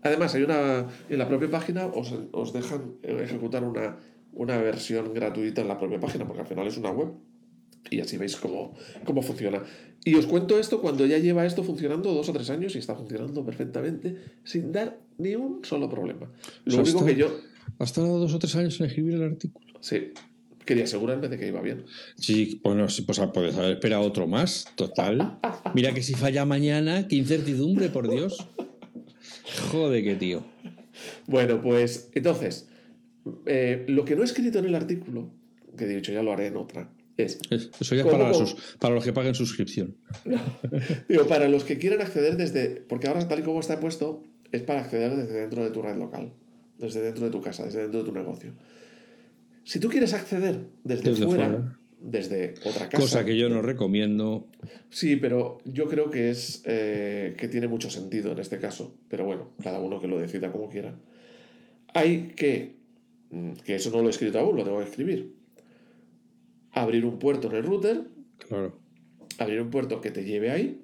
Además, 0.02 0.34
hay 0.34 0.42
una 0.42 0.88
en 1.08 1.18
la 1.18 1.28
propia 1.28 1.50
página 1.50 1.86
os, 1.86 2.14
os 2.32 2.52
dejan 2.52 2.96
ejecutar 3.02 3.62
una 3.62 3.98
una 4.32 4.56
versión 4.58 5.12
gratuita 5.14 5.60
en 5.62 5.68
la 5.68 5.78
propia 5.78 6.00
página, 6.00 6.26
porque 6.26 6.42
al 6.42 6.46
final 6.46 6.66
es 6.66 6.76
una 6.76 6.90
web. 6.90 7.12
Y 7.90 8.00
así 8.00 8.16
veis 8.16 8.36
cómo, 8.36 8.74
cómo 9.04 9.22
funciona. 9.22 9.62
Y 10.04 10.14
os 10.14 10.26
cuento 10.26 10.58
esto 10.58 10.80
cuando 10.80 11.04
ya 11.06 11.18
lleva 11.18 11.44
esto 11.44 11.62
funcionando 11.62 12.12
dos 12.12 12.28
o 12.28 12.32
tres 12.32 12.48
años 12.50 12.74
y 12.74 12.78
está 12.78 12.94
funcionando 12.94 13.44
perfectamente 13.44 14.16
sin 14.44 14.72
dar 14.72 14.98
ni 15.18 15.34
un 15.34 15.64
solo 15.64 15.88
problema. 15.88 16.30
Lo 16.64 16.78
único 16.78 17.04
que 17.04 17.16
yo. 17.16 17.40
¿Has 17.78 17.92
tardado 17.92 18.18
dos 18.18 18.34
o 18.34 18.38
tres 18.38 18.54
años 18.56 18.80
en 18.80 18.86
escribir 18.86 19.14
el 19.14 19.24
artículo? 19.24 19.66
Sí. 19.80 20.12
Quería 20.64 20.84
asegurarme 20.84 21.28
de 21.28 21.38
que 21.38 21.48
iba 21.48 21.60
bien. 21.60 21.84
Sí, 22.16 22.60
bueno, 22.62 22.88
sí, 22.88 23.02
pues 23.02 23.20
puedes 23.34 23.56
haber 23.56 23.72
esperado 23.72 24.02
otro 24.02 24.28
más, 24.28 24.66
total. 24.76 25.40
Mira 25.74 25.92
que 25.92 26.02
si 26.02 26.14
falla 26.14 26.44
mañana, 26.44 27.08
qué 27.08 27.16
incertidumbre, 27.16 27.88
por 27.88 28.08
Dios. 28.08 28.46
Joder, 29.72 30.04
qué 30.04 30.14
tío. 30.14 30.44
Bueno, 31.26 31.60
pues 31.60 32.10
entonces, 32.14 32.68
eh, 33.46 33.84
lo 33.88 34.04
que 34.04 34.16
no 34.16 34.22
he 34.22 34.24
escrito 34.24 34.58
en 34.58 34.66
el 34.66 34.74
artículo, 34.74 35.30
que 35.76 35.86
de 35.86 35.98
hecho 35.98 36.12
ya 36.12 36.22
lo 36.22 36.32
haré 36.32 36.46
en 36.46 36.56
otra, 36.56 36.90
es... 37.16 37.38
Eso 37.50 37.94
ya 37.94 38.04
para, 38.04 38.32
para, 38.78 38.94
los 38.94 39.04
que 39.04 39.12
paguen 39.12 39.34
suscripción. 39.34 39.96
digo, 41.08 41.26
para 41.26 41.48
los 41.48 41.64
que 41.64 41.78
quieran 41.78 42.00
acceder 42.00 42.36
desde... 42.36 42.82
Porque 42.88 43.08
ahora 43.08 43.26
tal 43.28 43.40
y 43.40 43.42
como 43.42 43.60
está 43.60 43.80
puesto, 43.80 44.24
es 44.50 44.62
para 44.62 44.80
acceder 44.80 45.16
desde 45.16 45.40
dentro 45.40 45.64
de 45.64 45.70
tu 45.70 45.82
red 45.82 45.96
local, 45.96 46.32
desde 46.78 47.00
dentro 47.00 47.24
de 47.24 47.30
tu 47.30 47.40
casa, 47.40 47.64
desde 47.64 47.82
dentro 47.82 48.00
de 48.00 48.06
tu 48.06 48.12
negocio. 48.12 48.52
Si 49.64 49.78
tú 49.78 49.88
quieres 49.88 50.12
acceder 50.14 50.66
desde, 50.84 51.14
fuera, 51.14 51.78
desde 52.00 52.54
otra 52.64 52.88
casa... 52.88 53.02
Cosa 53.02 53.24
que 53.24 53.36
yo 53.36 53.48
no 53.48 53.62
recomiendo. 53.62 54.48
Sí, 54.90 55.16
pero 55.16 55.58
yo 55.64 55.86
creo 55.86 56.10
que 56.10 56.30
es 56.30 56.62
eh, 56.64 57.34
que 57.36 57.48
tiene 57.48 57.68
mucho 57.68 57.90
sentido 57.90 58.32
en 58.32 58.38
este 58.38 58.58
caso. 58.58 58.96
Pero 59.08 59.24
bueno, 59.24 59.50
cada 59.62 59.78
uno 59.78 60.00
que 60.00 60.08
lo 60.08 60.18
decida 60.18 60.50
como 60.50 60.68
quiera. 60.68 60.98
Hay 61.94 62.32
que 62.34 62.81
que 63.64 63.74
eso 63.74 63.90
no 63.90 64.02
lo 64.02 64.08
he 64.08 64.10
escrito 64.10 64.38
aún, 64.38 64.56
lo 64.56 64.64
tengo 64.64 64.78
que 64.78 64.84
escribir. 64.84 65.34
Abrir 66.70 67.04
un 67.04 67.18
puerto 67.18 67.50
en 67.50 67.56
el 67.56 67.64
router. 67.64 68.02
Claro. 68.48 68.78
Abrir 69.38 69.60
un 69.60 69.70
puerto 69.70 70.00
que 70.00 70.10
te 70.10 70.24
lleve 70.24 70.50
ahí. 70.50 70.82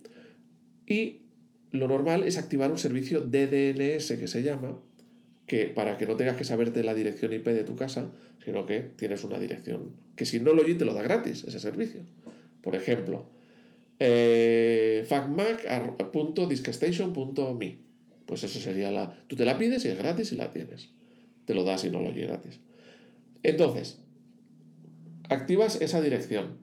Y 0.87 1.23
lo 1.71 1.89
normal 1.89 2.25
es 2.25 2.39
activar 2.39 2.71
un 2.71 2.79
servicio 2.79 3.21
DDNS 3.21 4.13
que 4.13 4.27
se 4.27 4.43
llama, 4.43 4.79
que 5.47 5.67
para 5.67 5.99
que 5.99 6.07
no 6.07 6.17
tengas 6.17 6.37
que 6.37 6.45
saberte 6.45 6.83
la 6.83 6.95
dirección 6.95 7.33
IP 7.33 7.49
de 7.49 7.65
tu 7.65 7.77
casa, 7.77 8.11
sino 8.45 8.65
que 8.65 8.81
tienes 8.81 9.25
una 9.25 9.39
dirección 9.39 9.97
que 10.17 10.25
si 10.25 10.41
no 10.41 10.53
lo 10.53 10.63
oye 10.63 10.75
te 10.75 10.85
lo 10.85 10.95
da 10.95 11.03
gratis 11.03 11.45
ese 11.45 11.61
servicio. 11.61 12.01
Por 12.63 12.75
ejemplo, 12.75 13.27
eh, 14.01 15.05
facmac.diskstation.me. 15.07 17.79
Pues 18.27 18.45
eso 18.45 18.59
sería 18.59 18.91
la... 18.91 19.17
Tú 19.27 19.37
te 19.37 19.45
la 19.45 19.57
pides 19.57 19.85
y 19.85 19.89
es 19.89 19.97
gratis 19.97 20.33
y 20.33 20.37
la 20.37 20.51
tienes 20.51 20.91
te 21.49 21.55
lo 21.55 21.65
das 21.65 21.83
y 21.87 21.91
no 21.91 22.03
lo 22.03 22.13
gratis. 22.13 22.61
Entonces, 23.43 23.99
activas 25.31 25.81
esa 25.81 26.03
dirección. 26.03 26.59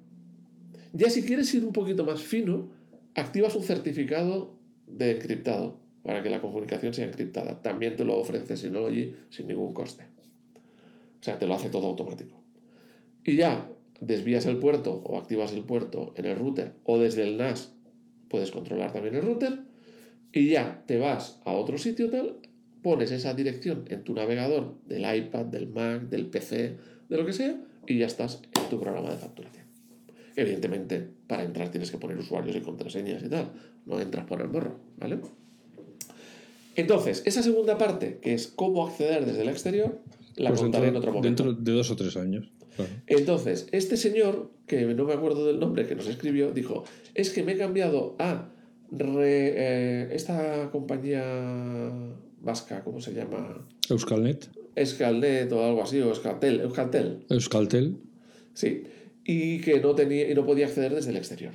Ya 0.93 1.09
si 1.09 1.23
quieres 1.23 1.51
ir 1.55 1.65
un 1.65 1.73
poquito 1.73 2.05
más 2.05 2.21
fino, 2.21 2.69
activas 3.15 3.55
un 3.55 3.63
certificado 3.63 4.59
de 4.85 5.15
encriptado 5.15 5.79
para 6.03 6.21
que 6.21 6.29
la 6.29 6.39
comunicación 6.39 6.93
sea 6.93 7.07
encriptada. 7.07 7.63
También 7.63 7.95
te 7.95 8.05
lo 8.05 8.15
ofrece 8.15 8.57
Synology 8.57 9.15
sin 9.31 9.47
ningún 9.47 9.73
coste. 9.73 10.03
O 11.19 11.23
sea, 11.23 11.39
te 11.39 11.47
lo 11.47 11.55
hace 11.55 11.69
todo 11.69 11.87
automático. 11.87 12.43
Y 13.23 13.37
ya 13.37 13.67
desvías 14.01 14.45
el 14.45 14.57
puerto 14.57 15.01
o 15.03 15.17
activas 15.17 15.51
el 15.51 15.63
puerto 15.63 16.13
en 16.15 16.25
el 16.25 16.37
router 16.37 16.75
o 16.83 16.99
desde 16.99 17.23
el 17.23 17.37
NAS 17.37 17.73
puedes 18.29 18.51
controlar 18.51 18.93
también 18.93 19.15
el 19.15 19.23
router 19.23 19.63
y 20.31 20.49
ya 20.49 20.83
te 20.85 20.99
vas 20.99 21.41
a 21.43 21.53
otro 21.53 21.79
sitio 21.79 22.11
tal 22.11 22.37
pones 22.85 23.09
esa 23.09 23.33
dirección 23.33 23.85
en 23.89 24.03
tu 24.03 24.13
navegador 24.13 24.75
del 24.85 25.11
iPad, 25.11 25.45
del 25.45 25.65
Mac, 25.65 26.03
del 26.03 26.27
PC, 26.27 26.77
de 27.09 27.17
lo 27.17 27.25
que 27.25 27.33
sea, 27.33 27.59
y 27.87 27.97
ya 27.97 28.05
estás 28.05 28.43
en 28.53 28.69
tu 28.69 28.79
programa 28.79 29.09
de 29.09 29.17
facturación. 29.17 29.65
Evidentemente, 30.35 31.03
para 31.25 31.43
entrar 31.43 31.69
tienes 31.69 31.89
que 31.89 31.97
poner 31.97 32.15
usuarios 32.15 32.55
y 32.55 32.61
contraseñas 32.61 33.23
y 33.23 33.29
tal. 33.29 33.49
No 33.87 33.99
entras 33.99 34.27
por 34.27 34.39
el 34.39 34.49
morro, 34.49 34.79
¿vale? 34.97 35.17
Entonces, 36.75 37.23
esa 37.25 37.41
segunda 37.41 37.79
parte, 37.79 38.19
que 38.21 38.35
es 38.35 38.45
cómo 38.49 38.85
acceder 38.85 39.25
desde 39.25 39.41
el 39.41 39.49
exterior, 39.49 39.99
la 40.35 40.49
pues 40.49 40.61
contaré 40.61 40.89
en 40.89 40.97
otro 40.97 41.11
momento. 41.11 41.43
Dentro 41.43 41.63
de 41.63 41.71
dos 41.71 41.89
o 41.89 41.95
tres 41.95 42.15
años. 42.17 42.51
Entonces, 43.07 43.67
este 43.71 43.97
señor, 43.97 44.51
que 44.67 44.85
no 44.85 45.05
me 45.05 45.13
acuerdo 45.13 45.47
del 45.47 45.59
nombre, 45.59 45.87
que 45.87 45.95
nos 45.95 46.05
escribió, 46.05 46.51
dijo, 46.51 46.83
es 47.15 47.31
que 47.31 47.41
me 47.41 47.53
he 47.53 47.57
cambiado 47.57 48.15
a 48.19 48.51
eh, 48.99 50.09
esta 50.11 50.69
compañía 50.71 51.23
vasca, 52.45 52.83
¿cómo 52.83 53.01
se 53.01 53.13
llama? 53.13 53.67
Euskalnet. 53.89 54.49
Euskalnet 54.75 55.51
o 55.51 55.65
algo 55.65 55.81
así, 55.81 55.99
o 55.99 56.09
Euskaltel. 56.09 56.61
Euskaltel. 56.61 57.25
Euskaltel. 57.29 57.97
Sí. 58.53 58.83
Y 59.25 59.59
que 59.61 59.81
no, 59.81 59.95
tenía, 59.95 60.29
y 60.29 60.35
no 60.35 60.45
podía 60.45 60.67
acceder 60.67 60.93
desde 60.93 61.09
el 61.09 61.17
exterior. 61.17 61.53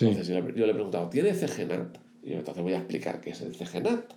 Entonces 0.00 0.28
yo 0.28 0.66
le 0.66 0.70
he 0.70 0.74
preguntado, 0.74 1.08
¿tiene 1.08 1.32
CGNAT? 1.32 1.98
Y 2.22 2.32
entonces 2.32 2.62
voy 2.62 2.72
a 2.72 2.78
explicar 2.78 3.20
qué 3.20 3.30
es 3.30 3.40
el 3.40 3.54
CGNAT. 3.54 4.14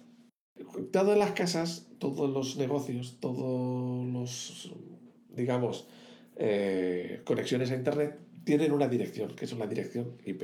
Todas 0.92 1.18
las 1.18 1.32
casas, 1.32 1.88
todos 2.00 2.30
los 2.30 2.58
negocios, 2.58 3.18
todos 3.20 4.06
los, 4.08 4.72
digamos, 5.36 5.88
eh, 6.38 7.22
conexiones 7.24 7.72
a 7.72 7.76
Internet 7.76 8.18
tienen 8.46 8.72
una 8.72 8.88
dirección, 8.88 9.36
que 9.36 9.46
es 9.46 9.54
una 9.54 9.68
dirección 9.68 10.18
IP, 10.26 10.44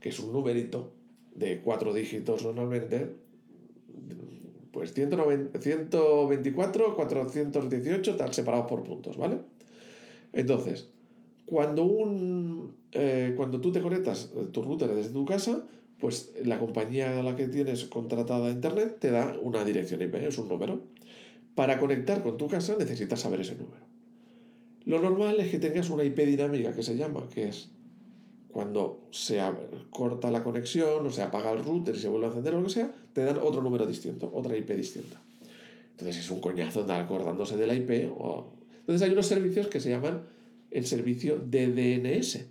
que 0.00 0.08
es 0.08 0.18
un 0.20 0.32
numerito 0.32 0.94
de 1.34 1.60
cuatro 1.60 1.92
dígitos 1.92 2.44
normalmente, 2.44 3.16
pues 4.72 4.94
124, 4.94 6.96
418, 6.96 8.10
están 8.10 8.32
separados 8.32 8.66
por 8.66 8.82
puntos, 8.82 9.16
¿vale? 9.16 9.38
Entonces, 10.32 10.88
cuando, 11.44 11.84
un, 11.84 12.74
eh, 12.92 13.34
cuando 13.36 13.60
tú 13.60 13.70
te 13.70 13.82
conectas 13.82 14.32
eh, 14.34 14.46
tu 14.50 14.62
router 14.62 14.94
desde 14.94 15.12
tu 15.12 15.26
casa, 15.26 15.64
pues 15.98 16.32
la 16.44 16.58
compañía 16.58 17.20
a 17.20 17.22
la 17.22 17.36
que 17.36 17.48
tienes 17.48 17.84
contratada 17.84 18.50
internet 18.50 18.96
te 18.98 19.10
da 19.10 19.36
una 19.40 19.64
dirección 19.64 20.02
IP, 20.02 20.14
es 20.14 20.38
un 20.38 20.48
número. 20.48 20.80
Para 21.54 21.78
conectar 21.78 22.22
con 22.22 22.38
tu 22.38 22.48
casa 22.48 22.74
necesitas 22.78 23.20
saber 23.20 23.42
ese 23.42 23.54
número. 23.54 23.84
Lo 24.84 25.00
normal 25.00 25.38
es 25.38 25.50
que 25.50 25.58
tengas 25.58 25.90
una 25.90 26.02
IP 26.02 26.18
dinámica 26.20 26.74
que 26.74 26.82
se 26.82 26.96
llama, 26.96 27.28
que 27.32 27.48
es 27.48 27.70
cuando 28.52 29.08
se 29.10 29.40
corta 29.90 30.30
la 30.30 30.44
conexión 30.44 31.06
o 31.06 31.10
se 31.10 31.22
apaga 31.22 31.52
el 31.52 31.64
router 31.64 31.96
y 31.96 31.98
se 31.98 32.08
vuelve 32.08 32.26
a 32.26 32.28
encender 32.28 32.54
o 32.54 32.58
lo 32.58 32.66
que 32.66 32.72
sea, 32.72 32.94
te 33.12 33.24
dan 33.24 33.38
otro 33.38 33.62
número 33.62 33.86
distinto, 33.86 34.30
otra 34.32 34.56
IP 34.56 34.70
distinta. 34.70 35.20
Entonces 35.92 36.18
es 36.18 36.30
un 36.30 36.40
coñazo 36.40 36.82
andar 36.82 37.00
acordándose 37.00 37.56
de 37.56 37.66
la 37.66 37.74
IP. 37.74 37.90
Entonces 37.90 39.02
hay 39.02 39.10
unos 39.10 39.26
servicios 39.26 39.68
que 39.68 39.80
se 39.80 39.90
llaman 39.90 40.26
el 40.70 40.86
servicio 40.86 41.38
de 41.38 41.68
DNS, 41.68 42.44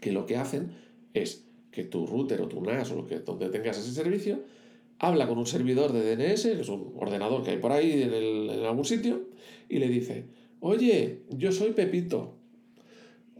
que 0.00 0.12
lo 0.12 0.24
que 0.24 0.36
hacen 0.36 0.72
es 1.12 1.44
que 1.70 1.84
tu 1.84 2.06
router 2.06 2.40
o 2.40 2.48
tu 2.48 2.62
NAS 2.62 2.90
o 2.92 2.96
lo 2.96 3.06
que, 3.06 3.18
donde 3.20 3.50
tengas 3.50 3.78
ese 3.78 3.92
servicio, 3.92 4.40
habla 4.98 5.26
con 5.26 5.38
un 5.38 5.46
servidor 5.46 5.92
de 5.92 6.16
DNS, 6.16 6.42
que 6.42 6.60
es 6.60 6.68
un 6.68 6.94
ordenador 6.96 7.42
que 7.42 7.50
hay 7.50 7.58
por 7.58 7.72
ahí 7.72 8.02
en, 8.02 8.14
en 8.14 8.64
algún 8.64 8.84
sitio, 8.84 9.28
y 9.68 9.78
le 9.78 9.88
dice, 9.88 10.26
oye, 10.60 11.22
yo 11.30 11.52
soy 11.52 11.72
Pepito, 11.72 12.36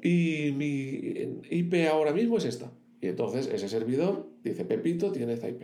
y 0.04 0.52
mi 0.52 1.40
IP 1.50 1.88
ahora 1.90 2.12
mismo 2.12 2.36
es 2.36 2.44
esta. 2.44 2.70
Y 3.00 3.08
entonces 3.08 3.48
ese 3.52 3.70
servidor 3.70 4.28
dice 4.44 4.66
Pepito 4.66 5.10
tiene 5.10 5.32
esta 5.32 5.48
IP. 5.48 5.62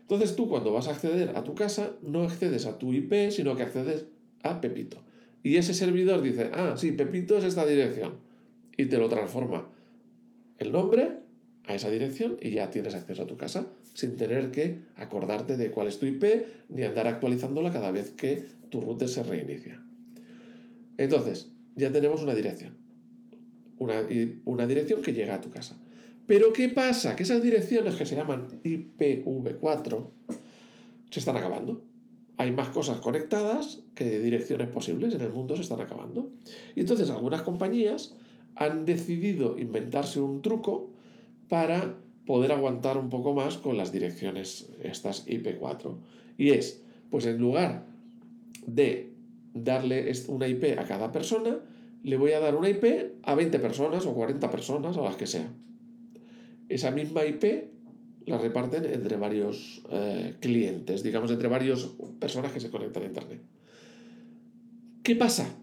Entonces 0.00 0.34
tú 0.34 0.48
cuando 0.48 0.72
vas 0.72 0.88
a 0.88 0.90
acceder 0.90 1.36
a 1.36 1.44
tu 1.44 1.54
casa 1.54 1.96
no 2.02 2.24
accedes 2.24 2.66
a 2.66 2.76
tu 2.76 2.92
IP, 2.92 3.30
sino 3.30 3.54
que 3.56 3.62
accedes 3.62 4.06
a 4.42 4.60
Pepito. 4.60 4.98
Y 5.44 5.56
ese 5.56 5.74
servidor 5.74 6.22
dice, 6.22 6.50
ah, 6.52 6.74
sí, 6.76 6.90
Pepito 6.90 7.38
es 7.38 7.44
esta 7.44 7.64
dirección. 7.64 8.14
Y 8.76 8.86
te 8.86 8.98
lo 8.98 9.08
transforma 9.08 9.70
el 10.58 10.72
nombre 10.72 11.20
a 11.66 11.74
esa 11.74 11.88
dirección 11.88 12.36
y 12.42 12.50
ya 12.50 12.70
tienes 12.70 12.96
acceso 12.96 13.22
a 13.22 13.26
tu 13.26 13.36
casa 13.36 13.68
sin 13.94 14.16
tener 14.16 14.50
que 14.50 14.80
acordarte 14.96 15.56
de 15.56 15.70
cuál 15.70 15.86
es 15.86 16.00
tu 16.00 16.06
IP 16.06 16.24
ni 16.68 16.82
andar 16.82 17.06
actualizándola 17.06 17.72
cada 17.72 17.92
vez 17.92 18.10
que 18.10 18.44
tu 18.70 18.80
router 18.80 19.08
se 19.08 19.22
reinicia. 19.22 19.80
Entonces, 20.96 21.52
ya 21.76 21.92
tenemos 21.92 22.24
una 22.24 22.34
dirección. 22.34 22.87
Una, 23.78 24.66
dirección 24.66 25.02
que 25.02 25.12
llega 25.12 25.34
a 25.34 25.40
tu 25.40 25.50
casa. 25.50 25.76
Pero 26.26 26.52
¿qué 26.52 26.68
pasa? 26.68 27.16
Que 27.16 27.22
esas 27.22 27.42
direcciones 27.42 27.94
que 27.94 28.04
se 28.04 28.16
llaman 28.16 28.60
IPv4 28.64 30.06
se 31.10 31.20
están 31.20 31.36
acabando. 31.36 31.82
Hay 32.36 32.52
más 32.52 32.68
cosas 32.68 33.00
conectadas 33.00 33.80
que 33.94 34.20
direcciones 34.20 34.68
posibles 34.68 35.14
en 35.14 35.22
el 35.22 35.32
mundo 35.32 35.56
se 35.56 35.62
están 35.62 35.80
acabando. 35.80 36.30
Y 36.74 36.80
entonces 36.80 37.10
algunas 37.10 37.42
compañías 37.42 38.14
han 38.54 38.84
decidido 38.84 39.58
inventarse 39.58 40.20
un 40.20 40.42
truco 40.42 40.90
para 41.48 41.96
poder 42.26 42.52
aguantar 42.52 42.98
un 42.98 43.08
poco 43.08 43.32
más 43.32 43.56
con 43.56 43.76
las 43.76 43.90
direcciones 43.90 44.68
estas 44.82 45.26
IP4. 45.26 45.96
Y 46.36 46.50
es, 46.50 46.82
pues 47.10 47.24
en 47.24 47.38
lugar 47.38 47.86
de 48.66 49.10
darle 49.54 50.12
una 50.28 50.46
IP 50.46 50.78
a 50.78 50.84
cada 50.84 51.10
persona, 51.10 51.58
le 52.02 52.16
voy 52.16 52.32
a 52.32 52.40
dar 52.40 52.54
una 52.54 52.68
IP 52.68 52.84
a 53.22 53.34
20 53.34 53.58
personas 53.58 54.06
o 54.06 54.14
40 54.14 54.50
personas 54.50 54.96
o 54.96 55.04
las 55.04 55.16
que 55.16 55.26
sea. 55.26 55.52
Esa 56.68 56.90
misma 56.90 57.24
IP 57.24 57.44
la 58.26 58.38
reparten 58.38 58.84
entre 58.84 59.16
varios 59.16 59.82
eh, 59.90 60.36
clientes, 60.40 61.02
digamos, 61.02 61.30
entre 61.30 61.48
varias 61.48 61.88
personas 62.20 62.52
que 62.52 62.60
se 62.60 62.70
conectan 62.70 63.02
a 63.02 63.06
Internet. 63.06 63.40
¿Qué 65.02 65.16
pasa? 65.16 65.56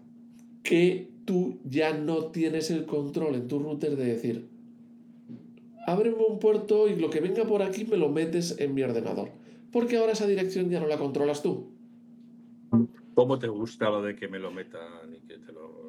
Que 0.62 1.08
tú 1.24 1.60
ya 1.64 1.96
no 1.96 2.26
tienes 2.26 2.70
el 2.70 2.84
control 2.86 3.36
en 3.36 3.46
tu 3.46 3.58
router 3.58 3.96
de 3.96 4.04
decir, 4.06 4.48
ábreme 5.86 6.24
un 6.28 6.40
puerto 6.40 6.88
y 6.88 6.96
lo 6.96 7.10
que 7.10 7.20
venga 7.20 7.44
por 7.44 7.62
aquí 7.62 7.84
me 7.84 7.96
lo 7.96 8.08
metes 8.08 8.58
en 8.58 8.74
mi 8.74 8.82
ordenador. 8.82 9.30
Porque 9.70 9.96
ahora 9.96 10.12
esa 10.12 10.26
dirección 10.26 10.68
ya 10.70 10.80
no 10.80 10.86
la 10.86 10.98
controlas 10.98 11.42
tú. 11.42 11.70
¿Cómo 13.14 13.38
te 13.38 13.48
gusta 13.48 13.88
lo 13.90 14.02
de 14.02 14.16
que 14.16 14.28
me 14.28 14.38
lo 14.38 14.50
metan 14.50 15.14
y 15.14 15.26
que 15.26 15.38
te 15.38 15.52
lo... 15.52 15.85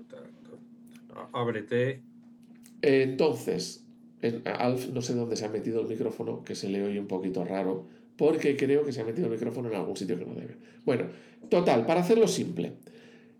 Ábrete. 1.34 2.02
Entonces, 2.82 3.86
Alf 4.46 4.90
no 4.90 5.02
sé 5.02 5.14
dónde 5.14 5.36
se 5.36 5.46
ha 5.46 5.50
metido 5.50 5.82
el 5.82 5.88
micrófono, 5.88 6.44
que 6.44 6.56
se 6.56 6.70
le 6.70 6.84
oye 6.84 7.00
un 7.00 7.08
poquito 7.08 7.44
raro, 7.44 7.88
porque 8.16 8.56
creo 8.56 8.84
que 8.84 8.92
se 8.92 9.02
ha 9.02 9.06
metido 9.06 9.28
el 9.28 9.34
micrófono 9.34 9.70
en 9.70 9.76
algún 9.76 9.96
sitio 9.96 10.18
que 10.18 10.26
no 10.26 10.34
debe. 10.34 10.58
Bueno, 10.86 11.06
total, 11.50 11.86
para 11.86 12.02
hacerlo 12.02 12.28
simple, 12.28 12.74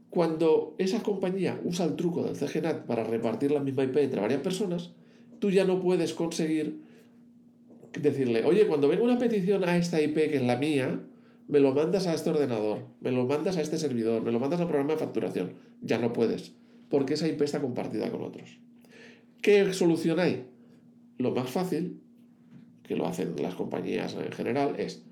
cuando 0.10 0.76
esa 0.78 1.04
compañía 1.04 1.60
usa 1.64 1.86
el 1.86 1.96
truco 1.96 2.24
del 2.24 2.36
CGNAT 2.36 2.86
para 2.86 3.04
repartir 3.04 3.52
la 3.52 3.60
misma 3.60 3.84
IP 3.84 3.98
entre 3.98 4.22
varias 4.22 4.42
personas, 4.42 4.92
tú 5.40 5.50
ya 5.50 5.66
no 5.66 5.80
puedes 5.80 6.14
conseguir 6.14 6.82
decirle, 8.00 8.44
oye, 8.44 8.68
cuando 8.68 8.88
venga 8.88 9.04
una 9.04 9.18
petición 9.18 9.64
a 9.64 9.78
esta 9.78 10.02
IP 10.02 10.16
que 10.16 10.38
es 10.38 10.44
la 10.44 10.58
mía, 10.58 11.02
me 11.48 11.60
lo 11.60 11.74
mandas 11.74 12.08
a 12.08 12.14
este 12.14 12.30
ordenador, 12.30 12.80
me 13.00 13.12
lo 13.12 13.26
mandas 13.26 13.58
a 13.58 13.62
este 13.62 13.78
servidor, 13.78 14.22
me 14.22 14.32
lo 14.32 14.40
mandas 14.40 14.60
al 14.60 14.68
programa 14.68 14.94
de 14.94 15.00
facturación. 15.00 15.54
Ya 15.82 15.98
no 15.98 16.14
puedes, 16.14 16.54
porque 16.90 17.16
esa 17.16 17.28
IP 17.28 17.42
está 17.42 17.62
compartida 17.62 18.10
con 18.12 18.22
otros. 18.22 18.60
¿Qué 19.42 19.74
solución 19.74 20.20
hay? 20.20 20.46
Lo 21.18 21.32
más 21.32 21.50
fácil, 21.50 22.02
que 22.84 22.96
lo 22.96 23.08
hacen 23.08 23.36
las 23.42 23.56
compañías 23.56 24.16
en 24.16 24.32
general, 24.32 24.76
es 24.78 25.04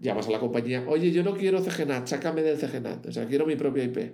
llamas 0.00 0.28
a 0.28 0.30
la 0.30 0.40
compañía, 0.40 0.84
oye, 0.86 1.10
yo 1.10 1.22
no 1.22 1.34
quiero 1.34 1.60
CGNAT, 1.62 2.06
sácame 2.06 2.42
del 2.42 2.56
CGNAT, 2.56 3.06
o 3.06 3.12
sea, 3.12 3.26
quiero 3.26 3.46
mi 3.46 3.56
propia 3.56 3.84
IP. 3.84 4.12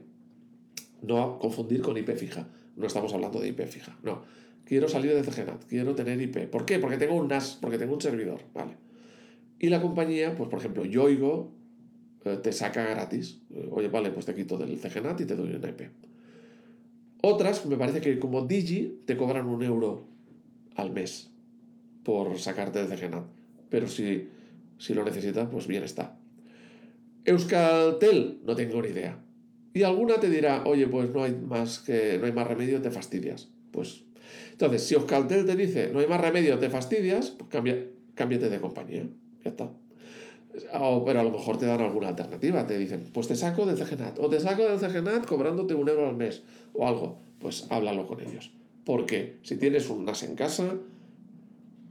No 1.03 1.39
confundir 1.39 1.83
con 1.83 1.97
IP 1.97 2.17
fija, 2.17 2.49
no 2.77 2.87
estamos 2.87 3.13
hablando 3.13 3.41
de 3.41 3.49
IP 3.49 3.67
fija, 3.67 3.99
no 4.03 4.23
quiero 4.65 4.89
salir 4.89 5.15
de 5.15 5.23
CGNAT, 5.23 5.65
quiero 5.67 5.95
tener 5.95 6.21
IP. 6.21 6.49
¿Por 6.49 6.65
qué? 6.65 6.79
Porque 6.79 6.97
tengo 6.97 7.15
un 7.15 7.29
NAS, 7.29 7.59
porque 7.61 7.79
tengo 7.79 7.95
un 7.95 8.01
servidor, 8.01 8.41
¿vale? 8.55 8.77
Y 9.59 9.69
la 9.69 9.81
compañía, 9.81 10.35
pues 10.35 10.49
por 10.49 10.59
ejemplo, 10.59 10.85
Yoigo 10.85 11.53
eh, 12.25 12.39
te 12.43 12.53
saca 12.53 12.85
gratis. 12.85 13.41
Oye, 13.71 13.89
vale, 13.89 14.11
pues 14.11 14.27
te 14.27 14.35
quito 14.35 14.59
del 14.59 14.79
CGNAT 14.79 15.21
y 15.21 15.27
te 15.27 15.37
doy 15.37 15.55
una 15.55 15.69
IP. 15.69 15.83
Otras, 17.27 17.65
me 17.65 17.79
parece 17.79 18.03
que 18.03 18.19
como 18.19 18.43
Digi, 18.43 19.01
te 19.07 19.17
cobran 19.17 19.47
un 19.47 19.63
euro 19.63 20.07
al 20.77 20.91
mes 20.91 21.31
por 22.03 22.39
sacarte 22.39 22.85
del 22.85 22.99
CGNAT. 22.99 23.25
Pero 23.71 23.89
si, 23.89 24.29
si 24.77 24.93
lo 24.93 25.07
necesitas, 25.07 25.49
pues 25.51 25.67
bien 25.67 25.85
está. 25.85 26.19
Euskaltel, 27.25 28.41
no 28.45 28.55
tengo 28.55 28.83
ni 28.83 28.89
idea. 28.89 29.25
Y 29.73 29.85
alguna 29.85 30.21
te 30.21 30.29
dirá, 30.29 30.65
oye, 30.67 30.87
pues 30.87 31.15
no 31.15 31.25
hay 31.25 31.35
más 31.35 31.79
que 31.79 32.19
no 32.19 32.27
hay 32.27 32.33
más 32.33 32.47
remedio, 32.47 32.83
te 32.83 32.91
fastidias. 32.91 33.49
Pues 33.71 34.05
entonces, 34.53 34.83
si 34.83 34.95
Euskaltel 34.95 35.47
te 35.47 35.57
dice 35.57 35.89
no 35.95 36.01
hay 36.01 36.07
más 36.07 36.21
remedio, 36.21 36.59
te 36.59 36.69
fastidias, 36.69 37.31
pues 37.31 37.49
cambia, 37.49 37.87
cámbiate 38.15 38.51
de 38.51 38.61
compañía. 38.61 39.09
Ya 39.43 39.49
está. 39.51 39.73
Pero 41.05 41.21
a 41.21 41.25
lo 41.25 41.31
mejor 41.31 41.59
te 41.59 41.67
dan 41.67 41.81
alguna 41.81 42.09
alternativa. 42.09 42.67
Te 42.67 42.79
dicen, 42.79 43.11
pues 43.13 43.29
te 43.29 43.37
saco 43.37 43.67
del 43.67 43.77
CGNAT. 43.77 44.19
O 44.19 44.29
te 44.29 44.41
saco 44.41 44.63
del 44.63 44.79
CGNAT 44.79 45.27
cobrándote 45.27 45.75
un 45.75 45.89
euro 45.89 46.09
al 46.09 46.17
mes. 46.17 46.43
O 46.73 46.87
algo. 46.87 47.19
Pues 47.39 47.67
háblalo 47.71 48.07
con 48.07 48.21
ellos. 48.21 48.53
Porque 48.85 49.39
si 49.43 49.57
tienes 49.57 49.89
un 49.91 50.05
NAS 50.05 50.23
en 50.23 50.37
casa, 50.37 50.75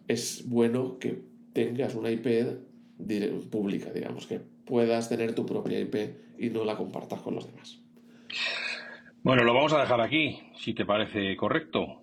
es 0.07 0.47
bueno 0.47 0.97
que 0.99 1.22
tengas 1.53 1.95
una 1.95 2.11
IP 2.11 2.28
pública, 3.49 3.91
digamos, 3.91 4.28
que 4.28 4.39
puedas 4.66 5.09
tener 5.09 5.36
tu 5.36 5.45
propia 5.45 5.80
IP 5.80 5.95
y 6.38 6.49
no 6.49 6.64
la 6.64 6.76
compartas 6.76 7.22
con 7.22 7.36
los 7.36 7.45
demás. 7.45 7.80
Bueno, 9.24 9.43
lo 9.43 9.53
vamos 9.53 9.74
a 9.74 9.80
dejar 9.80 10.01
aquí, 10.01 10.39
si 10.57 10.74
te 10.74 10.86
parece 10.86 11.36
correcto. 11.38 12.01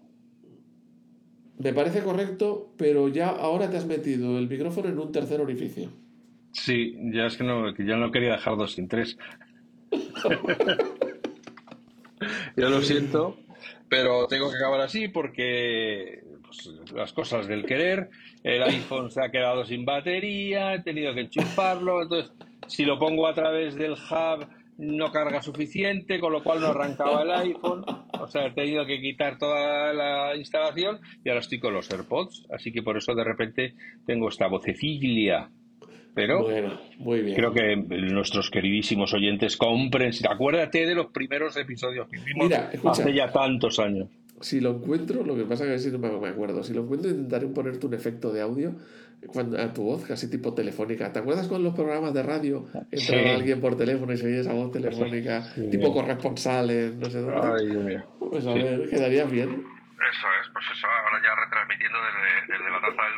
Me 1.59 1.75
parece 1.75 2.03
correcto, 2.03 2.73
pero 2.79 3.09
ya 3.09 3.29
ahora 3.29 3.69
te 3.69 3.77
has 3.77 3.87
metido 3.87 4.39
el 4.39 4.49
micrófono 4.49 4.89
en 4.89 4.99
un 4.99 5.13
tercer 5.13 5.41
orificio. 5.41 5.91
Sí, 6.53 6.97
ya 7.13 7.27
es 7.27 7.37
que 7.37 7.45
no, 7.45 7.75
ya 7.77 7.97
no 7.97 8.11
quería 8.11 8.33
dejar 8.33 8.57
dos 8.57 8.73
sin 8.73 8.89
tres. 8.89 9.17
Yo 12.57 12.69
lo 12.69 12.83
siento, 12.83 13.39
pero 13.89 14.27
tengo 14.27 14.51
que 14.51 14.57
acabar 14.57 14.81
así 14.81 15.09
porque 15.09 16.23
pues, 16.43 16.93
las 16.93 17.13
cosas 17.13 17.47
del 17.47 17.65
querer, 17.65 18.11
el 18.43 18.63
iPhone 18.63 19.11
se 19.11 19.25
ha 19.25 19.31
quedado 19.31 19.65
sin 19.65 19.85
batería, 19.85 20.75
he 20.75 20.83
tenido 20.83 21.15
que 21.15 21.23
enchufarlo, 21.23 22.03
entonces 22.03 22.33
si 22.67 22.85
lo 22.85 22.99
pongo 22.99 23.27
a 23.27 23.35
través 23.35 23.75
del 23.75 23.93
hub 23.93 24.47
no 24.81 25.13
carga 25.13 25.43
suficiente, 25.43 26.19
con 26.19 26.33
lo 26.33 26.43
cual 26.43 26.61
no 26.61 26.69
arrancaba 26.69 27.23
el 27.23 27.31
iPhone. 27.33 27.85
O 28.19 28.27
sea, 28.27 28.47
he 28.47 28.51
tenido 28.53 28.87
que 28.87 29.01
quitar 29.01 29.37
toda 29.37 29.93
la 29.93 30.35
instalación 30.37 31.01
y 31.23 31.29
ahora 31.29 31.41
estoy 31.41 31.61
con 31.61 31.75
los 31.75 31.91
AirPods. 31.91 32.47
Así 32.51 32.73
que 32.73 32.83
por 32.83 32.97
eso 32.97 33.15
de 33.15 33.25
repente 33.25 33.75
tengo 34.07 34.29
esta 34.29 34.47
vocecilla. 34.47 35.51
Pero 36.15 36.47
muy 36.99 37.21
bien. 37.21 37.37
creo 37.37 37.53
que 37.53 37.77
nuestros 37.77 38.51
queridísimos 38.51 39.13
oyentes 39.13 39.57
compren. 39.57 40.13
Acuérdate 40.29 40.87
de 40.87 40.95
los 40.95 41.07
primeros 41.07 41.57
episodios 41.57 42.09
que 42.09 42.19
hicimos 42.19 42.53
hace 42.85 43.15
ya 43.15 43.31
tantos 43.31 43.79
años. 43.79 44.09
Si 44.41 44.61
lo 44.61 44.71
encuentro, 44.71 45.23
lo 45.23 45.37
que 45.37 45.45
pasa 45.45 45.65
es 45.65 45.71
que 45.71 45.91
si 45.91 45.97
no 45.97 45.99
me 45.99 46.29
acuerdo. 46.29 46.63
Si 46.63 46.73
lo 46.73 46.83
encuentro, 46.83 47.11
intentaré 47.11 47.47
ponerte 47.49 47.87
un 47.87 47.95
efecto 47.95 48.33
de 48.33 48.41
audio 48.41 48.75
cuando, 49.27 49.61
a 49.61 49.73
tu 49.73 49.83
voz, 49.83 50.05
casi 50.07 50.31
tipo 50.31 50.55
telefónica. 50.55 51.13
¿Te 51.13 51.19
acuerdas 51.19 51.47
con 51.47 51.63
los 51.63 51.75
programas 51.75 52.15
de 52.15 52.23
radio 52.23 52.67
entraba 52.91 53.35
alguien 53.35 53.61
por 53.61 53.77
teléfono 53.77 54.13
y 54.13 54.17
se 54.17 54.27
oía 54.27 54.41
esa 54.41 54.55
voz 54.55 54.73
telefónica, 54.73 55.45
tipo 55.71 55.93
corresponsales, 55.93 56.95
no 56.97 57.11
sé 57.11 57.21
dónde? 57.21 57.41
Ay, 57.43 57.67
Dios 57.67 57.85
mío. 57.85 58.03
Pues 58.19 58.47
a 58.47 58.55
ver, 58.55 58.89
quedaría 58.89 59.25
bien. 59.25 59.51
Eso 59.51 60.27
es, 60.41 60.49
pues 60.53 60.65
eso, 60.73 60.87
ahora 60.87 61.21
ya 61.23 61.35
retransmitiendo 61.45 61.99
desde, 62.01 62.53
desde 62.53 62.71
la 62.71 62.81
taza 62.81 63.03
del 63.05 63.17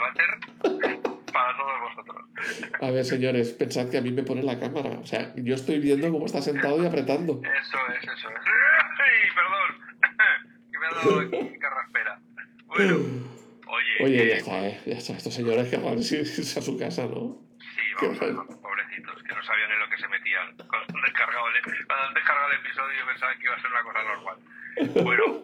váter 0.82 0.98
para 1.32 1.56
todos 1.56 1.80
vosotros. 1.80 2.24
A 2.80 2.90
ver, 2.90 3.04
señores, 3.04 3.52
pensad 3.52 3.88
que 3.88 3.98
a 3.98 4.00
mí 4.00 4.10
me 4.10 4.22
pone 4.22 4.42
la 4.42 4.58
cámara. 4.58 4.98
O 5.00 5.06
sea, 5.06 5.32
yo 5.36 5.54
estoy 5.54 5.78
viendo 5.80 6.10
cómo 6.10 6.26
está 6.26 6.42
sentado 6.42 6.82
y 6.82 6.86
apretando. 6.86 7.40
Eso 7.42 7.78
es, 7.94 8.02
eso 8.02 8.28
es. 8.28 8.36
¡Ay, 8.46 9.28
perdón! 9.34 9.70
que 10.72 10.78
me 10.78 10.86
ha 10.86 10.90
dado 10.90 11.58
carraspera. 11.60 12.20
Bueno. 12.66 12.96
Oye, 13.68 14.04
Oye 14.04 14.28
ya 14.28 14.36
está, 14.36 14.68
eh, 14.68 14.80
ya 14.84 14.96
está. 14.98 15.12
Estos 15.14 15.34
señores 15.34 15.68
que 15.68 15.76
van 15.78 15.96
a 15.96 16.00
irse 16.00 16.58
a 16.58 16.62
su 16.62 16.78
casa, 16.78 17.06
¿no? 17.06 17.38
Sí, 17.58 17.82
vamos 17.96 18.20
a 18.20 18.26
ver, 18.26 18.34
pobrecitos, 18.60 19.22
que 19.22 19.34
no 19.34 19.42
sabían 19.42 19.70
en 19.72 19.78
lo 19.78 19.88
que 19.88 19.96
se 19.96 20.08
metían. 20.08 20.56
Cuando 20.56 20.98
han 20.98 21.02
descargado 21.04 21.48
el, 21.48 21.86
cuando 21.86 22.04
han 22.08 22.14
descargado 22.14 22.50
el 22.50 22.58
episodio 22.58 23.06
pensaban 23.06 23.38
que 23.38 23.44
iba 23.44 23.54
a 23.54 23.60
ser 23.60 23.70
una 23.70 23.82
cosa 23.82 24.02
normal. 24.02 24.36
Bueno, 25.02 25.42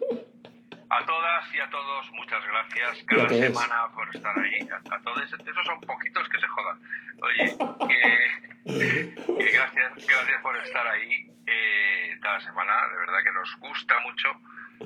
todas 1.39 1.55
y 1.55 1.59
a 1.59 1.69
todos, 1.69 2.11
muchas 2.11 2.45
gracias 2.45 3.03
cada 3.05 3.29
semana 3.29 3.87
por 3.93 4.13
estar 4.13 4.37
ahí. 4.37 4.59
A, 4.69 4.99
todos, 4.99 5.23
esos 5.23 5.65
son 5.65 5.79
poquitos 5.81 6.27
que 6.29 6.39
se 6.39 6.47
jodan. 6.47 6.79
Oye, 7.21 7.55
que, 7.87 9.51
gracias, 9.53 10.07
gracias 10.07 10.41
por 10.41 10.57
estar 10.57 10.87
ahí 10.87 11.31
eh, 11.47 12.17
cada 12.21 12.41
semana. 12.41 12.73
De 12.89 12.97
verdad 12.97 13.23
que 13.23 13.31
nos 13.31 13.55
gusta 13.59 13.99
mucho 13.99 14.29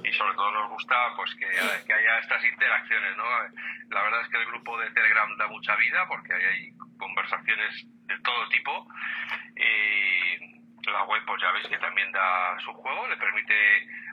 y 0.04 0.14
sobre 0.14 0.34
todo 0.36 0.52
nos 0.52 0.70
gusta 0.70 0.96
pues 1.16 1.34
que, 1.36 1.46
haya 1.46 2.20
estas 2.20 2.44
interacciones, 2.46 3.18
¿no? 3.18 3.24
La 3.90 4.04
verdad 4.04 4.22
es 4.22 4.28
que 4.30 4.38
el 4.38 4.46
grupo 4.46 4.80
de 4.80 4.92
Telegram 4.92 5.38
da 5.38 5.48
mucha 5.48 5.76
vida 5.78 6.08
porque 6.08 6.34
hay 6.34 6.72
conversaciones 6.98 7.86
de 8.06 8.20
todo 8.20 8.50
tipo. 8.50 8.88
Y 9.56 10.53
la 10.92 11.04
web, 11.06 11.22
pues 11.26 11.42
ya 11.42 11.52
veis 11.52 11.68
que 11.68 11.78
también 11.78 12.12
da 12.12 12.60
su 12.60 12.74
juego, 12.74 13.08
le 13.08 13.18
permite 13.18 13.54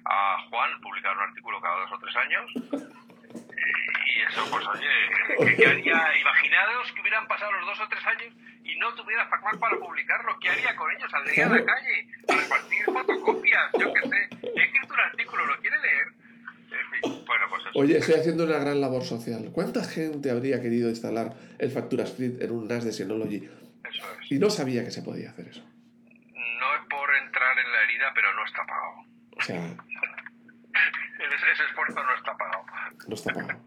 a 0.04 0.38
Juan 0.48 0.80
publicar 0.80 1.16
un 1.16 1.22
artículo 1.24 1.60
cada 1.60 1.80
dos 1.80 1.92
o 1.92 1.98
tres 1.98 2.16
años. 2.16 2.50
Y 4.06 4.20
eso, 4.22 4.46
pues 4.50 4.66
oye, 4.66 5.56
¿qué 5.56 5.66
haría? 5.66 6.18
Imaginaros 6.20 6.92
que 6.92 7.00
hubieran 7.00 7.26
pasado 7.28 7.52
los 7.52 7.66
dos 7.66 7.80
o 7.80 7.88
tres 7.88 8.04
años 8.06 8.34
y 8.64 8.76
no 8.78 8.92
tuviera 8.94 9.26
FacMac 9.28 9.58
para 9.58 9.76
publicarlo. 9.76 10.36
¿Qué 10.40 10.48
haría 10.48 10.74
con 10.76 10.90
ellos? 10.90 11.10
¿Saldría 11.10 11.46
a 11.46 11.50
la 11.50 11.64
calle? 11.64 12.08
¿A 12.28 12.36
repartir 12.36 12.84
fotocopias? 12.84 13.72
Yo 13.78 13.92
qué 13.92 14.08
sé. 14.08 14.28
He 14.56 14.64
escrito 14.64 14.94
un 14.94 15.00
artículo, 15.00 15.46
¿lo 15.46 15.56
quiere 15.58 15.78
leer? 15.80 16.06
En 16.70 16.90
fin, 16.90 17.24
bueno, 17.26 17.46
pues 17.50 17.62
eso. 17.62 17.78
Oye, 17.78 17.98
estoy 17.98 18.14
haciendo 18.14 18.44
una 18.44 18.58
gran 18.58 18.80
labor 18.80 19.04
social. 19.04 19.50
¿Cuánta 19.52 19.84
gente 19.84 20.30
habría 20.30 20.60
querido 20.60 20.88
instalar 20.88 21.34
el 21.58 21.70
FacturaScript 21.70 22.42
en 22.42 22.50
un 22.52 22.68
NAS 22.68 22.84
de 22.84 22.92
Synology? 22.92 23.48
Eso 23.88 24.04
es. 24.20 24.32
Y 24.32 24.38
no 24.38 24.50
sabía 24.50 24.84
que 24.84 24.90
se 24.90 25.02
podía 25.02 25.30
hacer 25.30 25.48
eso. 25.48 25.69
No 27.62 27.66
en 27.66 27.72
la 27.72 27.82
herida, 27.82 28.12
pero 28.14 28.32
no 28.34 28.44
está 28.44 28.64
pagado. 28.66 28.94
O 29.36 29.42
sea, 29.42 29.56
Ese, 31.18 31.52
ese 31.52 31.64
esfuerzo 31.64 32.02
no 32.02 32.14
está 32.14 32.36
pagado. 32.36 32.64
no 33.08 33.14
está 33.14 33.32
pagado. 33.32 33.60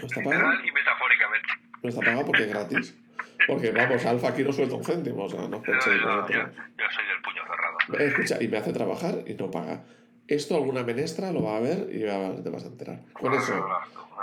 No 0.00 0.06
está 0.06 0.20
pagado. 0.24 0.42
Literal 0.50 0.66
y 0.68 0.72
metafóricamente. 0.72 1.48
No 1.82 1.88
está 1.88 2.00
pagado 2.00 2.26
porque 2.26 2.42
es 2.44 2.48
gratis. 2.50 2.98
Porque 3.46 3.70
vamos, 3.72 4.04
Alfa 4.06 4.28
aquí 4.28 4.42
no 4.42 4.52
suelta 4.52 4.74
un 4.76 4.84
céntimo, 4.84 5.24
o 5.24 5.28
sea, 5.28 5.46
no 5.48 5.60
penséis 5.60 6.00
yo- 6.00 6.06
vosotros. 6.06 6.30
yo- 6.56 6.62
yo 6.78 6.90
soy 6.90 7.04
del 7.06 7.20
puño 7.22 7.42
cerrado. 7.46 8.04
Escucha, 8.04 8.42
y 8.42 8.48
me 8.48 8.58
hace 8.58 8.72
trabajar 8.72 9.14
y 9.26 9.34
no 9.34 9.50
paga. 9.50 9.82
Esto 10.26 10.56
alguna 10.56 10.82
menestra 10.82 11.30
lo 11.32 11.42
va 11.42 11.56
a 11.58 11.60
ver 11.60 11.88
y 11.92 12.00
te 12.42 12.50
vas 12.50 12.64
a 12.64 12.68
enterar. 12.68 13.00
Con 13.12 13.34
eso 13.34 13.68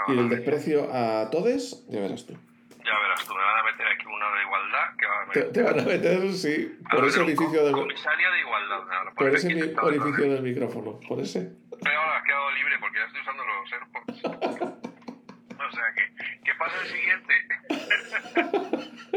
y 0.07 0.17
el 0.17 0.29
desprecio 0.29 0.91
a 0.91 1.29
todos, 1.29 1.85
ya 1.89 1.99
verás 1.99 2.25
tú. 2.25 2.33
Ya 2.33 2.97
verás 2.99 3.23
tú, 3.27 3.35
me 3.35 3.41
van 3.43 3.59
a 3.59 3.63
meter 3.63 3.87
aquí 3.87 4.05
uno 4.07 4.33
de 4.33 4.41
igualdad 4.41 4.90
que 5.01 5.07
va 5.07 5.21
a 5.23 5.29
Te, 5.31 5.41
te 5.43 5.61
van 5.63 5.79
a 5.79 5.83
meter, 5.83 6.31
sí, 6.33 6.77
por 6.91 7.05
ese 7.05 7.19
orificio 7.21 7.63
del, 7.65 7.73
de 7.75 8.39
igualdad. 8.39 8.81
por 9.15 9.35
ese 9.35 9.47
mi- 9.53 9.73
orificio 9.81 10.23
el- 10.25 10.29
del 10.35 10.43
micrófono. 10.43 10.99
Por 11.07 11.19
ese. 11.19 11.51
Pero 11.83 11.99
ahora 11.99 12.17
has 12.17 12.23
quedado 12.23 12.51
libre 12.51 12.77
porque 12.79 12.97
ya 12.99 13.05
estoy 13.05 13.21
usando 13.21 13.43
los 13.43 13.73
AirPods. 13.73 14.23
O 15.61 15.71
sea 15.71 15.93
que, 15.95 16.03
que 16.43 16.55
pase 16.55 16.75
el 16.81 16.87
siguiente. 16.87 17.33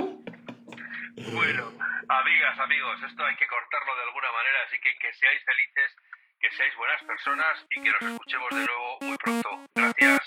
bueno, 1.32 1.72
amigas, 2.08 2.58
amigos, 2.58 3.02
esto 3.08 3.24
hay 3.24 3.36
que 3.36 3.46
cortarlo 3.46 3.96
de 3.96 4.02
alguna 4.02 4.32
manera, 4.32 4.58
así 4.66 4.78
que 4.80 4.90
que 4.98 5.12
seáis 5.14 5.40
felices, 5.44 5.96
que 6.40 6.50
seáis 6.56 6.74
buenas 6.76 7.02
personas 7.04 7.64
y 7.70 7.80
que 7.82 7.90
nos 7.90 8.02
escuchemos 8.12 8.50
de 8.50 8.66
nuevo 8.66 8.98
muy 9.02 9.16
pronto. 9.18 9.60
Gracias. 9.74 10.20